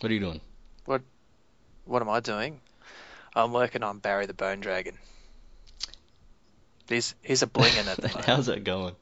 What 0.00 0.10
are 0.10 0.14
you 0.14 0.20
doing? 0.20 0.40
What 0.84 1.02
what 1.84 2.02
am 2.02 2.08
I 2.08 2.20
doing? 2.20 2.60
I'm 3.34 3.52
working 3.52 3.82
on 3.82 3.98
Barry 3.98 4.26
the 4.26 4.34
Bone 4.34 4.60
Dragon. 4.60 4.98
He's 6.88 7.14
he's 7.22 7.42
a 7.42 7.46
blingin 7.46 7.86
at 7.86 7.98
the 7.98 8.08
moment. 8.14 8.26
How's 8.26 8.46
that 8.46 8.64
going? 8.64 8.94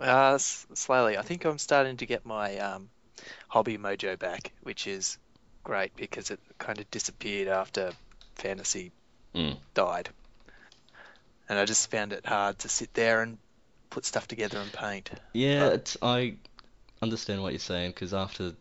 Uh, 0.00 0.34
s- 0.34 0.66
slowly. 0.74 1.18
I 1.18 1.22
think 1.22 1.44
I'm 1.44 1.58
starting 1.58 1.96
to 1.98 2.06
get 2.06 2.24
my 2.24 2.56
um, 2.58 2.88
hobby 3.48 3.78
mojo 3.78 4.18
back, 4.18 4.52
which 4.62 4.86
is 4.86 5.18
great 5.64 5.94
because 5.96 6.30
it 6.30 6.40
kind 6.58 6.78
of 6.78 6.90
disappeared 6.90 7.48
after 7.48 7.92
fantasy 8.36 8.92
Mm. 9.34 9.56
died. 9.74 10.08
And 11.48 11.58
I 11.58 11.64
just 11.64 11.90
found 11.90 12.12
it 12.12 12.24
hard 12.24 12.58
to 12.60 12.68
sit 12.68 12.92
there 12.94 13.22
and 13.22 13.38
put 13.90 14.04
stuff 14.04 14.26
together 14.26 14.58
and 14.58 14.72
paint. 14.72 15.10
Yeah, 15.34 15.68
it's, 15.68 15.96
I 16.02 16.36
understand 17.02 17.42
what 17.42 17.52
you're 17.52 17.58
saying 17.58 17.90
because 17.90 18.14
after 18.14 18.52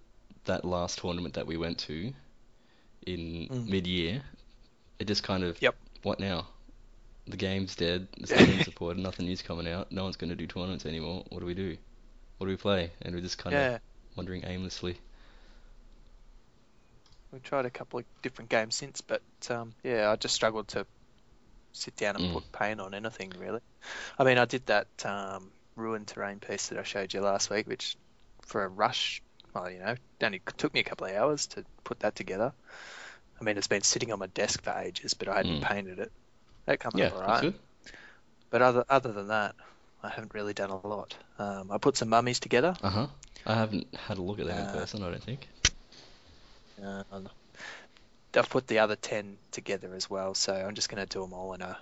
that 0.47 0.65
last 0.65 0.99
tournament 0.99 1.35
that 1.35 1.47
we 1.47 1.57
went 1.57 1.79
to 1.79 2.13
in 3.05 3.49
Mm. 3.49 3.67
mid-year, 3.67 4.23
it 4.99 5.07
just 5.07 5.23
kind 5.23 5.43
of, 5.43 5.61
Yep. 5.61 5.77
what 6.03 6.19
now? 6.19 6.47
The 7.27 7.37
game's 7.37 7.75
dead. 7.75 8.07
There's 8.17 8.35
nothing 8.35 8.61
support. 8.61 8.97
Nothing 8.97 9.27
new's 9.27 9.41
coming 9.43 9.67
out. 9.67 9.91
No 9.91 10.03
one's 10.03 10.17
going 10.17 10.29
to 10.31 10.35
do 10.35 10.47
tournaments 10.47 10.85
anymore. 10.85 11.25
What 11.29 11.39
do 11.41 11.45
we 11.45 11.55
do? 11.55 11.77
What 12.37 12.47
do 12.47 12.51
we 12.51 12.57
play? 12.57 12.91
And 13.01 13.15
we're 13.15 13.21
just 13.21 13.37
kind 13.39 13.57
of 13.57 13.67
Yeah, 13.67 13.79
wandering 14.17 14.43
aimlessly. 14.45 14.99
we've 17.31 17.43
tried 17.43 17.65
a 17.65 17.71
couple 17.71 17.99
of 17.99 18.05
different 18.21 18.49
games 18.49 18.75
since, 18.75 19.01
but 19.01 19.21
um, 19.49 19.73
yeah, 19.83 20.09
I 20.11 20.15
just 20.15 20.35
struggled 20.35 20.67
to 20.69 20.85
sit 21.73 21.95
down 21.97 22.15
and 22.17 22.27
Mm. 22.27 22.29
put 22.29 22.51
paint 22.51 22.81
on 22.81 22.93
anything 22.93 23.31
really. 23.37 23.61
I 24.19 24.23
mean, 24.25 24.37
I 24.39 24.45
did 24.45 24.65
that 24.67 24.87
um, 25.05 25.53
ruined 25.75 26.07
terrain 26.09 26.39
piece 26.39 26.69
that 26.69 26.79
I 26.79 26.83
showed 26.83 27.13
you 27.13 27.21
last 27.21 27.49
week, 27.51 27.67
which 27.67 27.97
for 28.43 28.63
a 28.63 28.69
rush, 28.69 29.23
well, 29.57 29.71
you 29.71 29.79
know, 29.79 29.95
only 30.23 30.41
took 30.57 30.73
me 30.73 30.81
a 30.81 30.83
couple 30.83 31.07
of 31.07 31.13
hours 31.15 31.47
to 31.47 31.65
put 31.83 31.99
that 32.01 32.15
together. 32.15 32.53
I 33.41 33.43
mean, 33.43 33.57
it's 33.57 33.67
been 33.67 33.81
sitting 33.83 34.11
on 34.11 34.19
my 34.19 34.27
desk 34.27 34.63
for 34.63 34.71
ages, 34.71 35.13
but 35.13 35.27
I 35.29 35.37
hadn't 35.37 35.59
Mm. 35.59 35.61
painted 35.61 35.99
it. 35.99 36.11
That 36.65 36.79
comes 36.79 36.99
Yeah, 36.99 37.11
up 37.11 37.13
alright. 37.13 37.47
But 38.49 38.61
other 38.61 38.85
other 38.89 39.13
than 39.13 39.27
that, 39.29 39.55
I 40.03 40.09
haven't 40.09 40.33
really 40.33 40.53
done 40.53 40.69
a 40.71 40.87
lot. 40.87 41.17
Um, 41.39 41.71
I 41.71 41.77
put 41.77 41.97
some 41.97 42.09
mummies 42.09 42.39
together. 42.39 42.77
Uh-huh. 42.81 43.07
I 43.45 43.55
haven't 43.55 43.93
had 43.95 44.17
a 44.17 44.21
look 44.21 44.39
at 44.39 44.45
them 44.47 44.59
in 44.59 44.67
Uh, 44.67 44.77
person, 44.79 45.03
I 45.03 45.11
don't 45.11 45.23
think. 45.23 45.47
Uh, 46.81 47.21
I've 48.33 48.49
put 48.49 48.67
the 48.67 48.79
other 48.79 48.95
10 48.95 49.37
together 49.51 49.93
as 49.93 50.09
well, 50.09 50.33
so 50.33 50.53
I'm 50.53 50.75
just 50.75 50.87
going 50.89 51.05
to 51.05 51.13
do 51.13 51.21
them 51.21 51.33
all 51.33 51.53
in 51.53 51.61
a 51.61 51.77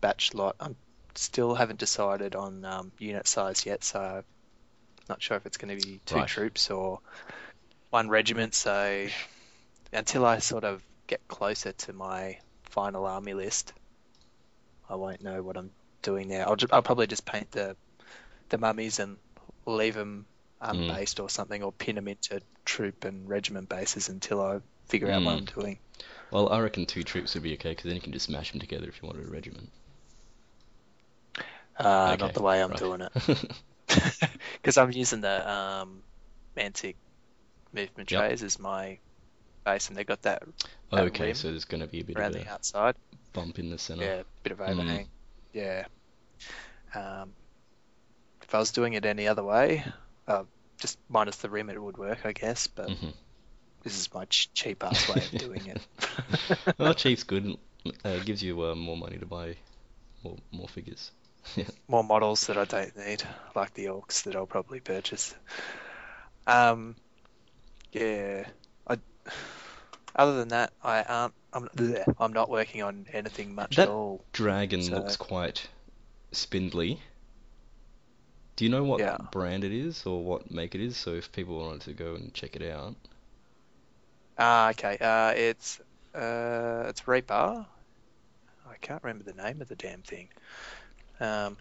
batch 0.00 0.34
lot. 0.34 0.56
I'm 0.60 0.76
still 1.16 1.54
haven't 1.54 1.80
decided 1.80 2.34
on 2.36 2.64
um, 2.64 2.92
unit 2.98 3.28
size 3.28 3.66
yet, 3.66 3.84
so 3.84 4.24
not 5.08 5.22
sure 5.22 5.36
if 5.36 5.46
it's 5.46 5.56
going 5.58 5.76
to 5.76 5.82
be 5.82 6.00
two 6.06 6.22
Right. 6.22 6.24
troops 6.24 6.70
or 6.70 7.00
one 7.90 8.08
regiment. 8.08 8.54
So 8.54 9.10
until 9.92 10.26
I 10.26 10.38
sort 10.40 10.64
of 10.64 10.84
get 11.08 11.26
closer 11.28 11.72
to 11.72 11.92
my 11.94 12.38
final 12.64 13.06
army 13.06 13.34
list, 13.34 13.74
I 14.88 14.94
won't 14.94 15.20
know 15.22 15.42
what 15.42 15.58
I'm 15.58 15.74
doing 16.02 16.28
there. 16.28 16.46
I'll, 16.48 16.56
ju- 16.56 16.68
I'll 16.72 16.82
probably 16.82 17.06
just 17.06 17.26
paint 17.26 17.50
the 17.50 17.76
the 18.50 18.58
mummies 18.58 18.98
and 19.00 19.18
leave 19.66 19.94
them 19.94 20.26
Mm. 20.72 20.98
unbased 20.98 21.20
or 21.20 21.30
something, 21.30 21.62
or 21.62 21.72
pin 21.72 21.96
them 21.96 22.08
into 22.08 22.42
troop 22.64 23.04
and 23.04 23.28
regiment 23.28 23.68
bases 23.68 24.08
until 24.10 24.40
I 24.42 24.60
figure 24.88 25.10
out 25.12 25.24
what 25.24 25.34
Mm. 25.34 25.36
I'm 25.36 25.46
doing. 25.46 25.80
Well, 26.30 26.52
I 26.52 26.60
reckon 26.60 26.86
two 26.86 27.04
troops 27.04 27.34
would 27.34 27.42
be 27.44 27.54
okay 27.54 27.70
because 27.72 27.84
then 27.84 27.96
you 27.96 28.02
can 28.02 28.12
just 28.12 28.26
smash 28.26 28.50
them 28.52 28.60
together 28.60 28.88
if 28.88 29.02
you 29.02 29.08
wanted 29.08 29.26
a 29.26 29.30
regiment. 29.30 29.70
Uh, 31.78 32.16
Okay, 32.16 32.18
not 32.18 32.34
the 32.34 32.42
way 32.42 32.62
I'm 32.62 32.72
right. 32.72 32.74
doing 32.74 33.00
it, 33.00 33.12
because 34.54 34.76
I'm 34.78 34.92
using 34.92 35.20
the 35.20 35.50
um, 35.50 36.04
Mantic 36.56 36.96
movement 37.72 38.08
Yep. 38.08 38.24
trays 38.24 38.42
as 38.42 38.58
my 38.58 39.00
base, 39.64 39.88
and 39.88 39.96
they've 39.98 40.06
got 40.06 40.22
that 40.22 40.42
That 40.90 41.04
okay, 41.04 41.34
so 41.34 41.50
there's 41.50 41.64
going 41.66 41.82
to 41.82 41.86
be 41.86 42.00
a 42.00 42.04
bit 42.04 42.16
around 42.16 42.32
of 42.32 42.34
the 42.34 42.46
a 42.46 42.48
outside. 42.48 42.96
bump 43.32 43.58
in 43.58 43.70
the 43.70 43.78
center. 43.78 44.10
Yeah, 44.10 44.20
a 44.20 44.24
bit 44.42 44.52
of 44.52 44.60
Mm. 44.66 45.08
Yeah. 45.52 45.86
Um, 46.94 47.34
if 48.42 48.54
I 48.54 48.58
was 48.58 48.72
doing 48.72 48.92
it 48.94 49.04
any 49.04 49.26
other 49.28 49.42
way, 49.42 49.84
uh, 50.28 50.44
just 50.80 50.98
minus 51.08 51.36
the 51.38 51.50
rim, 51.50 51.70
it 51.70 51.82
would 51.82 51.96
work, 51.98 52.24
I 52.26 52.32
guess. 52.32 52.66
But 52.68 52.92
hmm 52.92 53.14
this 53.82 53.98
is 53.98 54.12
my 54.14 54.26
ch- 54.26 54.52
cheap 54.54 54.84
ass 54.84 55.06
way 55.08 55.24
of 55.24 55.36
doing 55.36 55.66
it. 55.68 55.78
well, 56.78 56.94
cheap's 56.94 57.24
good. 57.24 57.56
Uh, 58.04 58.18
gives 58.18 58.42
you 58.42 58.62
uh, 58.64 58.74
more 58.74 58.96
money 58.96 59.18
to 59.18 59.26
buy 59.26 59.56
more 60.24 60.36
more 60.52 60.68
figures. 60.68 61.12
More 61.88 62.04
models 62.04 62.46
that 62.46 62.56
I 62.56 62.64
don't 62.64 62.96
need, 62.96 63.22
like 63.54 63.74
the 63.74 63.86
orcs 63.86 64.24
that 64.24 64.36
I'll 64.36 64.46
probably 64.46 64.80
purchase. 64.80 65.34
Um, 66.46 66.96
yeah. 67.92 68.46
I. 68.86 68.98
Other 70.16 70.36
than 70.38 70.48
that, 70.48 70.72
I 70.82 71.02
aren't. 71.02 71.34
I'm. 71.52 71.68
bleh, 71.68 72.14
I'm 72.18 72.32
not 72.32 72.48
working 72.50 72.82
on 72.82 73.06
anything 73.12 73.54
much 73.54 73.76
That- 73.76 73.82
at 73.84 73.88
all. 73.88 74.24
Dragon 74.32 74.82
So- 74.82 74.92
looks 74.92 75.16
quite 75.16 75.68
spindly. 76.32 77.00
Do 78.56 78.64
you 78.64 78.70
know 78.70 78.84
what 78.84 79.00
Yeah. 79.00 79.16
brand 79.32 79.64
it 79.64 79.72
is 79.72 80.06
or 80.06 80.22
what 80.22 80.50
make 80.50 80.74
it 80.76 80.80
is? 80.80 80.96
So 80.96 81.14
if 81.14 81.32
people 81.32 81.58
wanted 81.58 81.82
to 81.82 81.92
go 81.92 82.14
and 82.14 82.32
check 82.32 82.54
it 82.54 82.62
out. 82.62 82.94
Ah, 84.38 84.70
okay. 84.70 84.96
Uh, 85.00 85.30
it's 85.30 85.80
uh, 86.14 86.84
it's 86.88 87.06
Reaper. 87.08 87.66
I 88.68 88.76
can't 88.80 89.02
remember 89.02 89.24
the 89.24 89.42
name 89.42 89.60
of 89.60 89.68
the 89.68 89.74
damn 89.74 90.02
thing. 90.02 90.28
Um, 91.20 91.56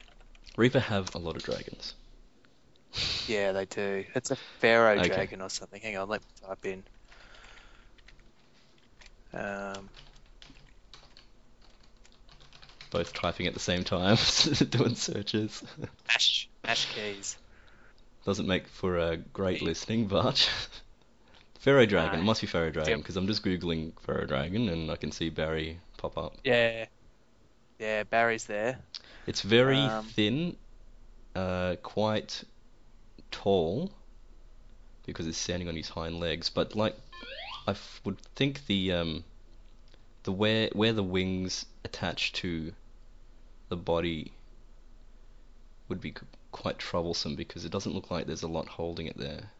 Reaper 0.57 0.79
have 0.79 1.13
a 1.15 1.17
lot 1.19 1.35
of 1.35 1.43
dragons. 1.43 1.93
yeah, 3.27 3.51
they 3.51 3.65
do. 3.65 4.05
It's 4.15 4.31
a 4.31 4.35
Pharaoh 4.35 4.99
Okay. 4.99 5.07
dragon 5.07 5.41
or 5.41 5.49
something. 5.49 5.81
Hang 5.81 5.97
on, 5.97 6.07
let 6.09 6.21
me 6.21 6.27
type 6.47 6.65
in. 6.65 6.83
Um, 9.33 9.89
Both 12.91 13.13
typing 13.13 13.47
at 13.47 13.53
the 13.55 13.59
same 13.59 13.83
time, 13.83 14.17
doing 14.69 14.95
searches. 14.95 15.63
Ash 16.09 16.47
Ash 16.63 16.85
keys. 16.93 17.37
Doesn't 18.25 18.47
make 18.47 18.67
for 18.67 18.97
a 18.97 19.17
great 19.17 19.61
listening, 19.61 20.07
but 20.07 20.49
Pharaoh 21.59 21.85
Dragon. 21.85 22.19
It 22.19 22.23
No. 22.23 22.23
must 22.23 22.41
be 22.41 22.47
Pharaoh 22.47 22.71
Dragon 22.71 22.97
Yep. 22.97 22.99
because 22.99 23.17
I'm 23.17 23.27
just 23.27 23.43
googling 23.43 23.93
Pharaoh 24.01 24.25
Dragon 24.25 24.69
and 24.69 24.91
I 24.91 24.95
can 24.95 25.11
see 25.11 25.29
Barry 25.29 25.79
pop 25.97 26.17
up. 26.17 26.35
Yeah, 26.43 26.85
yeah. 27.83 28.03
Barry's 28.03 28.45
there. 28.45 28.79
It's 29.25 29.41
very 29.41 29.89
Um, 29.89 30.05
thin, 30.15 30.57
uh, 31.35 31.75
quite 31.83 32.43
tall, 33.31 33.91
because 35.05 35.27
it's 35.27 35.37
standing 35.37 35.67
on 35.67 35.75
his 35.75 35.89
hind 35.89 36.19
legs. 36.19 36.49
But 36.49 36.75
like, 36.75 36.95
I 37.67 37.71
f- 37.71 38.01
would 38.05 38.19
think 38.35 38.65
the 38.67 38.93
um, 38.93 39.23
the 40.23 40.31
where 40.31 40.69
where 40.73 40.93
the 40.93 41.03
wings 41.03 41.65
attach 41.83 42.31
to 42.33 42.73
the 43.69 43.77
body 43.77 44.31
would 45.89 46.01
be 46.01 46.11
c- 46.11 46.27
quite 46.51 46.79
troublesome 46.79 47.35
because 47.35 47.65
it 47.65 47.71
doesn't 47.71 47.93
look 47.93 48.11
like 48.11 48.27
there's 48.27 48.43
a 48.43 48.47
lot 48.47 48.67
holding 48.67 49.07
it 49.07 49.17
there. 49.17 49.51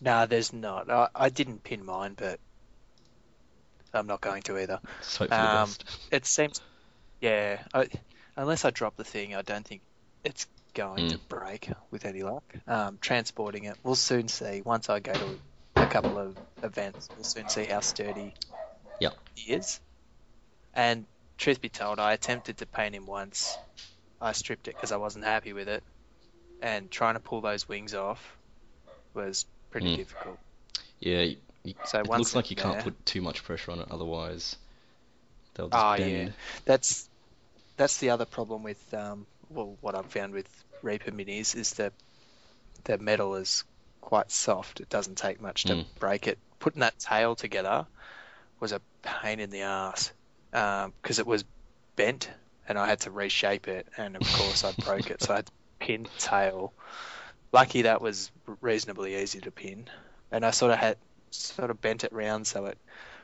Nah, 0.00 0.26
there's 0.26 0.52
not. 0.52 0.90
I, 0.90 1.08
I 1.14 1.28
didn't 1.30 1.64
pin 1.64 1.84
mine, 1.84 2.14
but 2.14 2.38
I'm 3.94 4.06
not 4.06 4.20
going 4.20 4.42
to 4.42 4.58
either. 4.58 4.80
Just 5.00 5.18
hope 5.18 5.30
for 5.30 5.36
the 5.36 5.42
Um, 5.42 5.68
best. 5.68 5.84
It 6.10 6.26
seems, 6.26 6.60
yeah. 7.20 7.62
I, 7.72 7.88
unless 8.36 8.64
I 8.64 8.70
drop 8.70 8.96
the 8.96 9.04
thing, 9.04 9.34
I 9.34 9.42
don't 9.42 9.66
think 9.66 9.82
it's 10.24 10.46
going 10.74 11.08
to 11.08 11.16
Mm. 11.18 11.28
break 11.28 11.70
with 11.90 12.04
any 12.04 12.22
luck. 12.22 12.42
Um, 12.66 12.98
transporting 13.00 13.64
it, 13.64 13.76
we'll 13.84 13.94
soon 13.94 14.28
see. 14.28 14.62
Once 14.64 14.90
I 14.90 15.00
go 15.00 15.12
to 15.12 15.38
a 15.76 15.86
couple 15.86 16.18
of 16.18 16.36
events, 16.62 17.10
we'll 17.16 17.24
soon 17.24 17.48
see 17.48 17.64
how 17.64 17.80
sturdy 17.80 18.34
Yeah. 19.00 19.10
he 19.34 19.52
is. 19.52 19.80
And 20.74 21.06
truth 21.38 21.60
be 21.60 21.68
told, 21.68 21.98
I 21.98 22.12
attempted 22.12 22.58
to 22.58 22.66
paint 22.66 22.94
him 22.94 23.06
once. 23.06 23.56
I 24.20 24.32
stripped 24.32 24.68
it 24.68 24.74
because 24.76 24.92
I 24.92 24.96
wasn't 24.96 25.24
happy 25.24 25.52
with 25.52 25.68
it, 25.68 25.82
and 26.62 26.90
trying 26.90 27.14
to 27.14 27.20
pull 27.20 27.40
those 27.40 27.68
wings 27.68 27.94
off 27.94 28.36
was 29.14 29.46
pretty 29.70 29.88
Mm. 29.88 29.96
difficult. 29.96 30.38
Yeah, 31.00 31.26
So 31.86 32.00
it 32.00 32.08
looks 32.08 32.34
like 32.34 32.50
you 32.50 32.56
can't 32.56 32.78
put 32.78 33.06
too 33.06 33.22
much 33.22 33.42
pressure 33.44 33.70
on 33.72 33.80
it, 33.80 33.88
otherwise 33.90 34.56
they'll 35.54 35.68
just 35.68 35.76
Ah, 35.84 35.96
bend. 35.96 36.10
yeah. 36.28 36.28
That's 36.64 37.08
that's 37.76 37.98
the 37.98 38.10
other 38.10 38.24
problem 38.24 38.62
with 38.62 38.94
um, 38.94 39.26
well, 39.48 39.76
what 39.80 39.94
I've 39.94 40.06
found 40.06 40.32
with 40.32 40.48
Reaper 40.82 41.10
Minis 41.10 41.54
is 41.56 41.72
that 41.74 41.92
the 42.84 42.98
metal 42.98 43.34
is 43.36 43.64
quite 44.00 44.30
soft. 44.30 44.80
It 44.80 44.88
doesn't 44.88 45.16
take 45.16 45.40
much 45.40 45.64
to 45.64 45.74
Mm. 45.74 45.84
break 45.98 46.26
it. 46.28 46.38
Putting 46.58 46.80
that 46.80 46.98
tail 46.98 47.34
together 47.34 47.86
was 48.60 48.72
a 48.72 48.80
pain 49.02 49.40
in 49.40 49.50
the 49.50 49.62
ass 49.62 50.12
because 50.50 51.18
it 51.18 51.26
was 51.26 51.44
bent 51.96 52.30
and 52.68 52.78
I 52.78 52.86
had 52.86 53.00
to 53.00 53.10
reshape 53.10 53.68
it, 53.68 53.86
and 53.96 54.16
of 54.16 54.22
course 54.22 54.64
I 54.64 54.72
broke 54.72 55.10
it, 55.10 55.22
so 55.22 55.32
I 55.32 55.36
had 55.36 55.46
to 55.46 55.52
pin 55.80 56.04
the 56.04 56.10
tail. 56.18 56.72
Lucky 57.52 57.82
that 57.82 58.00
was 58.00 58.30
reasonably 58.60 59.16
easy 59.22 59.40
to 59.40 59.50
pin, 59.50 59.88
and 60.30 60.44
I 60.46 60.50
sort 60.50 60.72
of 60.72 60.78
had 60.78 60.96
sort 61.34 61.70
of 61.70 61.80
bent 61.80 62.04
it 62.04 62.12
round 62.12 62.46
so 62.46 62.66
it 62.66 62.78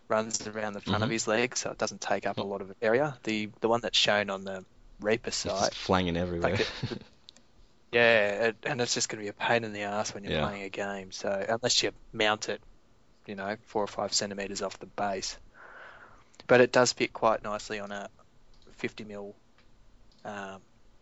runs 0.08 0.46
around 0.46 0.72
the 0.74 0.80
front 0.80 1.04
of 1.04 1.10
Mhm. 1.10 1.12
his 1.12 1.28
leg, 1.28 1.56
so 1.56 1.70
it 1.70 1.78
doesn't 1.78 2.00
take 2.00 2.26
up 2.26 2.38
a 2.38 2.42
lot 2.42 2.62
of 2.62 2.72
area. 2.82 3.18
The 3.24 3.48
the 3.60 3.68
one 3.68 3.80
that's 3.82 3.98
shown 3.98 4.30
on 4.30 4.44
the 4.44 4.64
Reaper 5.00 5.28
It's 5.28 5.36
site, 5.44 5.70
just 5.70 5.74
flanging 5.74 6.16
everywhere. 6.16 6.50
like 6.50 6.60
it, 6.90 7.02
yeah, 7.92 8.46
it, 8.48 8.56
and 8.64 8.80
it's 8.80 8.94
just 8.94 9.08
going 9.08 9.18
to 9.18 9.24
be 9.24 9.28
a 9.28 9.32
pain 9.32 9.64
in 9.64 9.72
the 9.72 9.82
ass 9.82 10.14
when 10.14 10.24
you're 10.24 10.32
Yeah. 10.32 10.46
playing 10.46 10.62
a 10.62 10.68
game. 10.70 11.10
So 11.12 11.28
unless 11.48 11.82
you 11.82 11.92
mount 12.12 12.48
it, 12.48 12.60
you 13.26 13.34
know, 13.34 13.56
four 13.66 13.82
or 13.82 13.88
five 13.88 14.12
centimeters 14.12 14.62
off 14.62 14.78
the 14.78 14.86
base, 14.86 15.38
but 16.46 16.60
it 16.60 16.72
does 16.72 16.92
fit 16.92 17.12
quite 17.12 17.42
nicely 17.42 17.80
on 17.80 17.92
a 17.92 18.08
50 18.78 19.04
mil 19.04 19.34
um, 20.24 20.60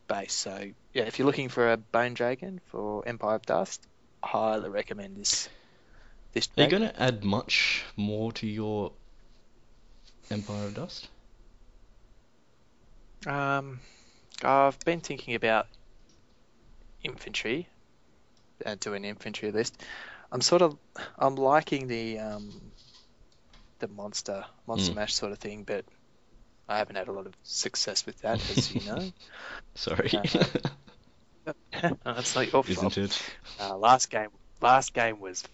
base. 0.09 0.35
So 0.35 0.59
yeah, 0.95 1.05
if 1.05 1.19
you're 1.19 1.27
looking 1.27 1.49
for 1.49 1.73
a 1.73 1.77
bone 1.77 2.15
dragon 2.15 2.61
for 2.67 3.07
Empire 3.07 3.37
of 3.37 3.43
Dust, 3.47 3.87
highly 4.25 4.71
recommend 4.71 5.17
this. 5.17 5.49
This 6.33 6.49
Are 6.57 6.65
you 6.65 6.69
going 6.69 6.83
to 6.83 7.03
add 7.03 7.25
much 7.25 7.85
more 7.97 8.33
to 8.33 8.47
your 8.47 8.93
Empire 10.31 10.67
of 10.67 10.75
Dust? 10.75 11.09
Um, 13.27 13.81
I've 14.43 14.79
been 14.81 15.01
thinking 15.01 15.35
about 15.35 15.67
infantry, 17.03 17.69
uh, 18.67 18.77
doing 18.81 19.05
infantry 19.05 19.51
list. 19.53 19.83
I'm 20.33 20.41
sort 20.41 20.63
of, 20.63 20.79
I'm 21.19 21.37
liking 21.37 21.87
the 21.89 22.19
um, 22.19 22.73
the 23.81 23.89
monster 23.89 24.45
monster 24.67 24.93
Mm. 24.93 24.97
mash 24.97 25.15
sort 25.15 25.33
of 25.33 25.39
thing, 25.39 25.65
but 25.65 25.85
I 26.69 26.79
haven't 26.79 26.97
had 26.97 27.09
a 27.09 27.13
lot 27.13 27.27
of 27.27 27.35
success 27.43 28.07
with 28.07 28.19
that, 28.21 28.41
as 28.51 28.71
you 28.75 28.83
know. 28.83 29.13
Sorry. 29.75 30.11
Uh, 30.13 30.25
That's 32.05 32.35
not 32.35 32.53
your 32.53 32.65
fault. 32.65 32.97
Isn't 32.97 32.99
it? 32.99 33.23
Uh, 33.59 33.77
last 33.77 34.11
game, 34.11 34.31
last 34.61 34.93
game 34.95 35.21
was 35.21 35.45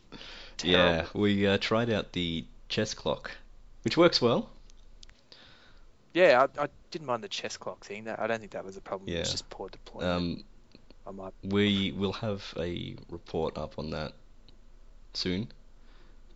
Yeah, 0.62 1.06
we 1.14 1.46
uh, 1.46 1.58
tried 1.58 1.90
out 1.90 2.12
the 2.12 2.44
chess 2.68 2.94
clock, 2.94 3.32
which 3.82 3.96
works 3.96 4.20
well. 4.22 4.50
Yeah, 6.12 6.46
I, 6.58 6.64
I 6.64 6.68
didn't 6.90 7.06
mind 7.06 7.24
the 7.24 7.28
chess 7.28 7.56
clock 7.56 7.84
thing. 7.84 8.04
That 8.04 8.20
I 8.20 8.26
don't 8.26 8.38
think 8.40 8.52
that 8.52 8.64
was 8.64 8.76
a 8.76 8.80
problem. 8.80 9.08
It 9.08 9.18
was 9.18 9.28
Yeah. 9.28 9.32
just 9.32 9.50
poor 9.50 9.68
deployment. 9.68 10.12
Um, 10.12 10.44
I 11.06 11.10
might 11.10 11.32
we 11.42 11.92
will 11.92 12.12
have 12.12 12.54
a 12.58 12.96
report 13.10 13.58
up 13.58 13.78
on 13.78 13.90
that 13.90 14.12
soon. 15.12 15.48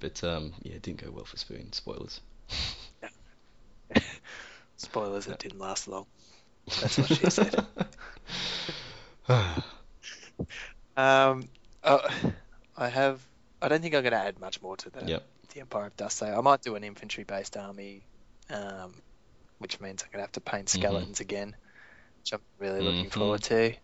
But 0.01 0.23
um, 0.25 0.53
yeah, 0.63 0.75
it 0.75 0.83
didn't 0.83 1.03
go 1.03 1.11
well 1.11 1.25
for 1.25 1.37
Spoon. 1.37 1.73
Spoilers. 1.73 2.21
spoilers. 4.77 5.27
It 5.27 5.39
didn't 5.39 5.59
last 5.59 5.89
long. 5.89 6.07
That's 6.81 6.99
what 6.99 7.09
she 7.09 7.31
said. 7.31 7.65
Um, 10.97 11.49
uh, 11.85 12.09
I 12.77 12.89
have. 12.89 13.21
I 13.61 13.69
don't 13.69 13.81
think 13.83 13.95
I'm 13.95 14.03
going 14.03 14.13
to 14.13 14.19
add 14.19 14.39
much 14.41 14.63
more 14.63 14.77
to 14.77 14.91
the 14.91 15.05
Yep. 15.05 15.27
the 15.55 15.61
Empire 15.61 15.87
of 15.87 15.97
Dust. 15.97 16.19
So 16.19 16.27
I 16.27 16.41
might 16.43 16.63
do 16.63 16.75
an 16.77 16.85
infantry-based 16.85 17.57
army, 17.57 18.03
um, 18.51 18.95
which 19.59 19.81
means 19.81 20.03
I'm 20.03 20.09
going 20.11 20.19
to 20.19 20.25
have 20.27 20.33
to 20.33 20.41
paint 20.41 20.67
Mhm. 20.67 20.79
skeletons 20.81 21.21
again, 21.21 21.57
which 22.21 22.33
I'm 22.35 22.41
really 22.59 22.81
looking 22.83 23.07
Mhm. 23.11 23.13
forward 23.15 23.43
to. 23.45 23.75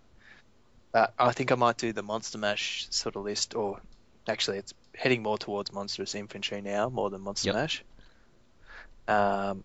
But 0.92 1.12
I 1.18 1.32
think 1.32 1.50
I 1.50 1.56
might 1.56 1.76
do 1.78 1.92
the 1.92 2.02
Monster 2.02 2.38
Mash 2.38 2.86
sort 2.90 3.16
of 3.16 3.22
list, 3.24 3.54
or 3.54 3.80
actually, 4.28 4.58
it's 4.58 4.74
heading 4.94 5.22
more 5.22 5.38
towards 5.38 5.72
Monstrous 5.72 6.14
Infantry 6.14 6.60
now, 6.60 6.88
more 6.88 7.10
than 7.10 7.22
Monster 7.22 7.48
Yep. 7.48 7.54
Mash. 7.56 7.84
Um, 9.08 9.64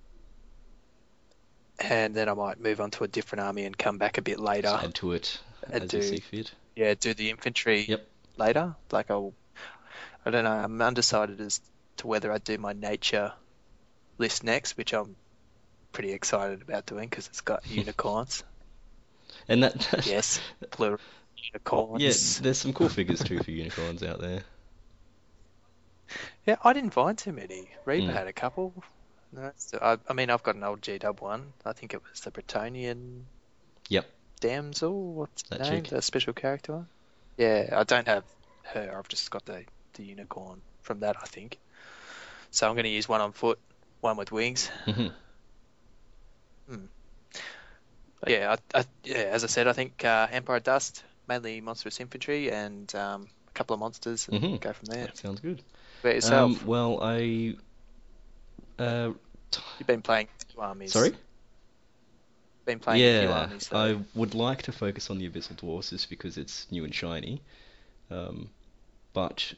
and 1.80 2.16
then 2.16 2.28
I 2.30 2.34
might 2.34 2.60
move 2.60 2.82
on 2.82 2.92
to 2.92 3.04
a 3.04 3.08
different 3.08 3.42
army 3.42 3.66
and 3.66 3.78
come 3.78 3.98
back 3.98 4.18
a 4.18 4.22
bit 4.22 4.40
later. 4.40 4.64
Just 4.70 4.84
add 4.86 4.96
to 4.96 5.12
it 5.14 5.40
Add 5.72 5.84
as 5.84 5.94
you 5.94 6.02
to- 6.02 6.08
see 6.08 6.20
fit. 6.20 6.52
Yeah, 6.76 6.94
do 6.96 7.14
the 7.14 7.30
infantry 7.30 7.82
Yep. 7.82 8.08
later. 8.38 8.76
Like 8.92 9.12
I'll, 9.12 9.34
I 10.26 10.32
don't 10.32 10.44
know. 10.44 10.52
I'm 10.52 10.82
undecided 10.82 11.42
as 11.42 11.62
to 11.98 12.08
whether 12.08 12.32
I 12.32 12.38
do 12.38 12.58
my 12.58 12.74
nature 12.74 13.34
list 14.18 14.44
next, 14.44 14.78
which 14.78 14.94
I'm 14.94 15.16
pretty 15.92 16.12
excited 16.14 16.62
about 16.62 16.86
doing 16.86 17.10
because 17.10 17.28
it's 17.28 17.42
got 17.42 17.66
unicorns. 17.72 18.44
And 19.48 19.64
that 19.64 19.88
yes, 20.06 20.40
plural 20.72 21.00
unicorns. 21.54 22.38
Yeah, 22.38 22.44
there's 22.44 22.58
some 22.58 22.74
cool 22.74 22.90
figures 22.90 23.24
too 23.24 23.40
for 23.42 23.52
unicorns 23.52 24.04
out 24.04 24.20
there. 24.22 24.44
Yeah, 26.46 26.58
I 26.64 26.74
didn't 26.74 26.92
find 26.92 27.18
too 27.18 27.32
many. 27.32 27.70
Reaper 27.86 28.08
Mm. 28.08 28.14
had 28.14 28.28
a 28.28 28.34
couple. 28.34 28.74
No, 29.32 29.52
so 29.58 29.78
I, 29.82 29.98
I 30.10 30.14
mean, 30.14 30.30
I've 30.30 30.44
got 30.44 30.56
an 30.56 30.64
old 30.64 30.82
G 30.82 30.98
Dub 30.98 31.22
one. 31.22 31.54
I 31.66 31.74
think 31.74 31.94
it 31.94 32.02
was 32.10 32.22
the 32.22 32.32
Bretonnian 32.32 33.24
Yep. 33.90 34.06
damsel. 34.42 35.14
What's 35.14 35.44
the 35.44 35.58
That 35.58 35.70
name? 35.70 35.84
chick. 35.84 35.92
The 35.92 36.02
special 36.02 36.34
character. 36.34 36.86
Yeah, 37.38 37.70
I 37.72 37.84
don't 37.84 38.08
have 38.08 38.26
her. 38.74 38.96
I've 38.98 39.08
just 39.08 39.30
got 39.32 39.46
the 39.46 39.66
the 40.00 40.06
unicorn 40.06 40.62
from 40.82 41.02
that. 41.02 41.16
I 41.22 41.28
think. 41.28 41.60
So 42.52 42.68
I'm 42.68 42.74
going 42.74 42.86
to 42.86 42.90
use 42.90 43.08
one 43.08 43.22
on 43.22 43.32
foot, 43.32 43.60
one 44.02 44.18
with 44.18 44.32
wings. 44.32 44.72
Mhm. 44.88 45.12
But 48.22 48.32
yeah, 48.32 48.56
I, 48.74 48.80
I, 48.80 48.86
yeah. 49.04 49.18
As 49.18 49.44
I 49.44 49.48
said, 49.48 49.68
I 49.68 49.74
think 49.74 50.04
uh, 50.04 50.28
Empire 50.32 50.60
Dust 50.60 51.04
mainly 51.28 51.62
monstrous 51.62 52.00
infantry 52.00 52.52
and 52.52 52.94
um, 52.96 53.28
a 53.48 53.52
couple 53.52 53.76
of 53.76 53.80
monsters 53.80 54.28
and 54.28 54.42
Mhm. 54.42 54.62
go 54.62 54.74
from 54.74 54.86
there. 54.86 55.06
That 55.06 55.18
sounds 55.18 55.40
good. 55.40 55.62
About 56.02 56.16
yourself, 56.16 56.62
Um, 56.62 56.68
well, 56.68 57.00
I. 57.02 57.56
Uh, 58.78 59.12
t- 59.52 59.62
you've 59.78 59.88
been 59.88 60.02
playing 60.02 60.28
two 60.54 60.62
armies. 60.62 60.94
sorry? 60.94 61.14
Been 62.66 62.80
playing 62.80 63.04
a 63.04 63.20
few 63.20 63.28
Yeah, 63.28 63.34
armies. 63.34 63.68
So. 63.68 63.78
I 63.78 63.98
would 64.16 64.36
like 64.36 64.64
to 64.64 64.72
focus 64.72 65.10
on 65.10 65.18
the 65.18 65.30
Abyssal 65.30 65.58
Dwarfs 65.58 65.90
just 65.90 66.10
because 66.10 66.38
it's 66.38 66.72
new 66.72 66.84
and 66.84 66.94
shiny. 66.94 67.42
Um, 68.12 68.50
but 69.14 69.54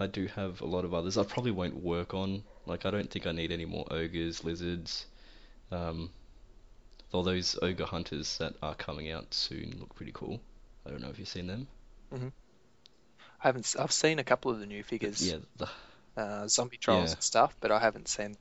I 0.00 0.06
do 0.06 0.26
have 0.28 0.60
a 0.60 0.66
lot 0.66 0.84
of 0.84 0.94
others 0.94 1.18
I 1.18 1.24
probably 1.24 1.50
won't 1.52 1.76
work 1.82 2.14
on. 2.14 2.44
Like, 2.66 2.86
I 2.86 2.90
don't 2.90 3.10
think 3.10 3.26
I 3.26 3.32
need 3.32 3.52
any 3.52 3.64
more 3.66 3.86
ogres, 3.90 4.44
lizards. 4.44 5.06
Um, 5.70 6.12
though 7.12 7.22
those 7.22 7.56
ogre 7.62 7.84
hunters 7.86 8.38
that 8.38 8.56
are 8.62 8.74
coming 8.74 9.10
out 9.12 9.32
soon 9.32 9.76
look 9.78 9.94
pretty 9.94 10.10
cool. 10.12 10.40
I 10.84 10.90
don't 10.90 11.00
know 11.00 11.10
if 11.10 11.18
you've 11.20 11.28
seen 11.28 11.46
them. 11.46 11.68
Mhm. 12.12 12.32
I 13.40 13.48
haven't. 13.48 13.74
I've 13.78 13.92
seen 13.92 14.18
a 14.18 14.24
couple 14.24 14.50
of 14.50 14.60
the 14.60 14.66
new 14.66 14.82
figures, 14.82 15.34
Yeah, 15.34 15.38
the, 15.56 15.68
uh, 16.16 16.48
zombie 16.48 16.78
trolls 16.78 17.12
Yeah. 17.12 17.16
and 17.16 17.22
stuff, 17.22 17.56
but 17.60 17.72
I 17.72 17.78
haven't 17.80 18.08
seen 18.08 18.36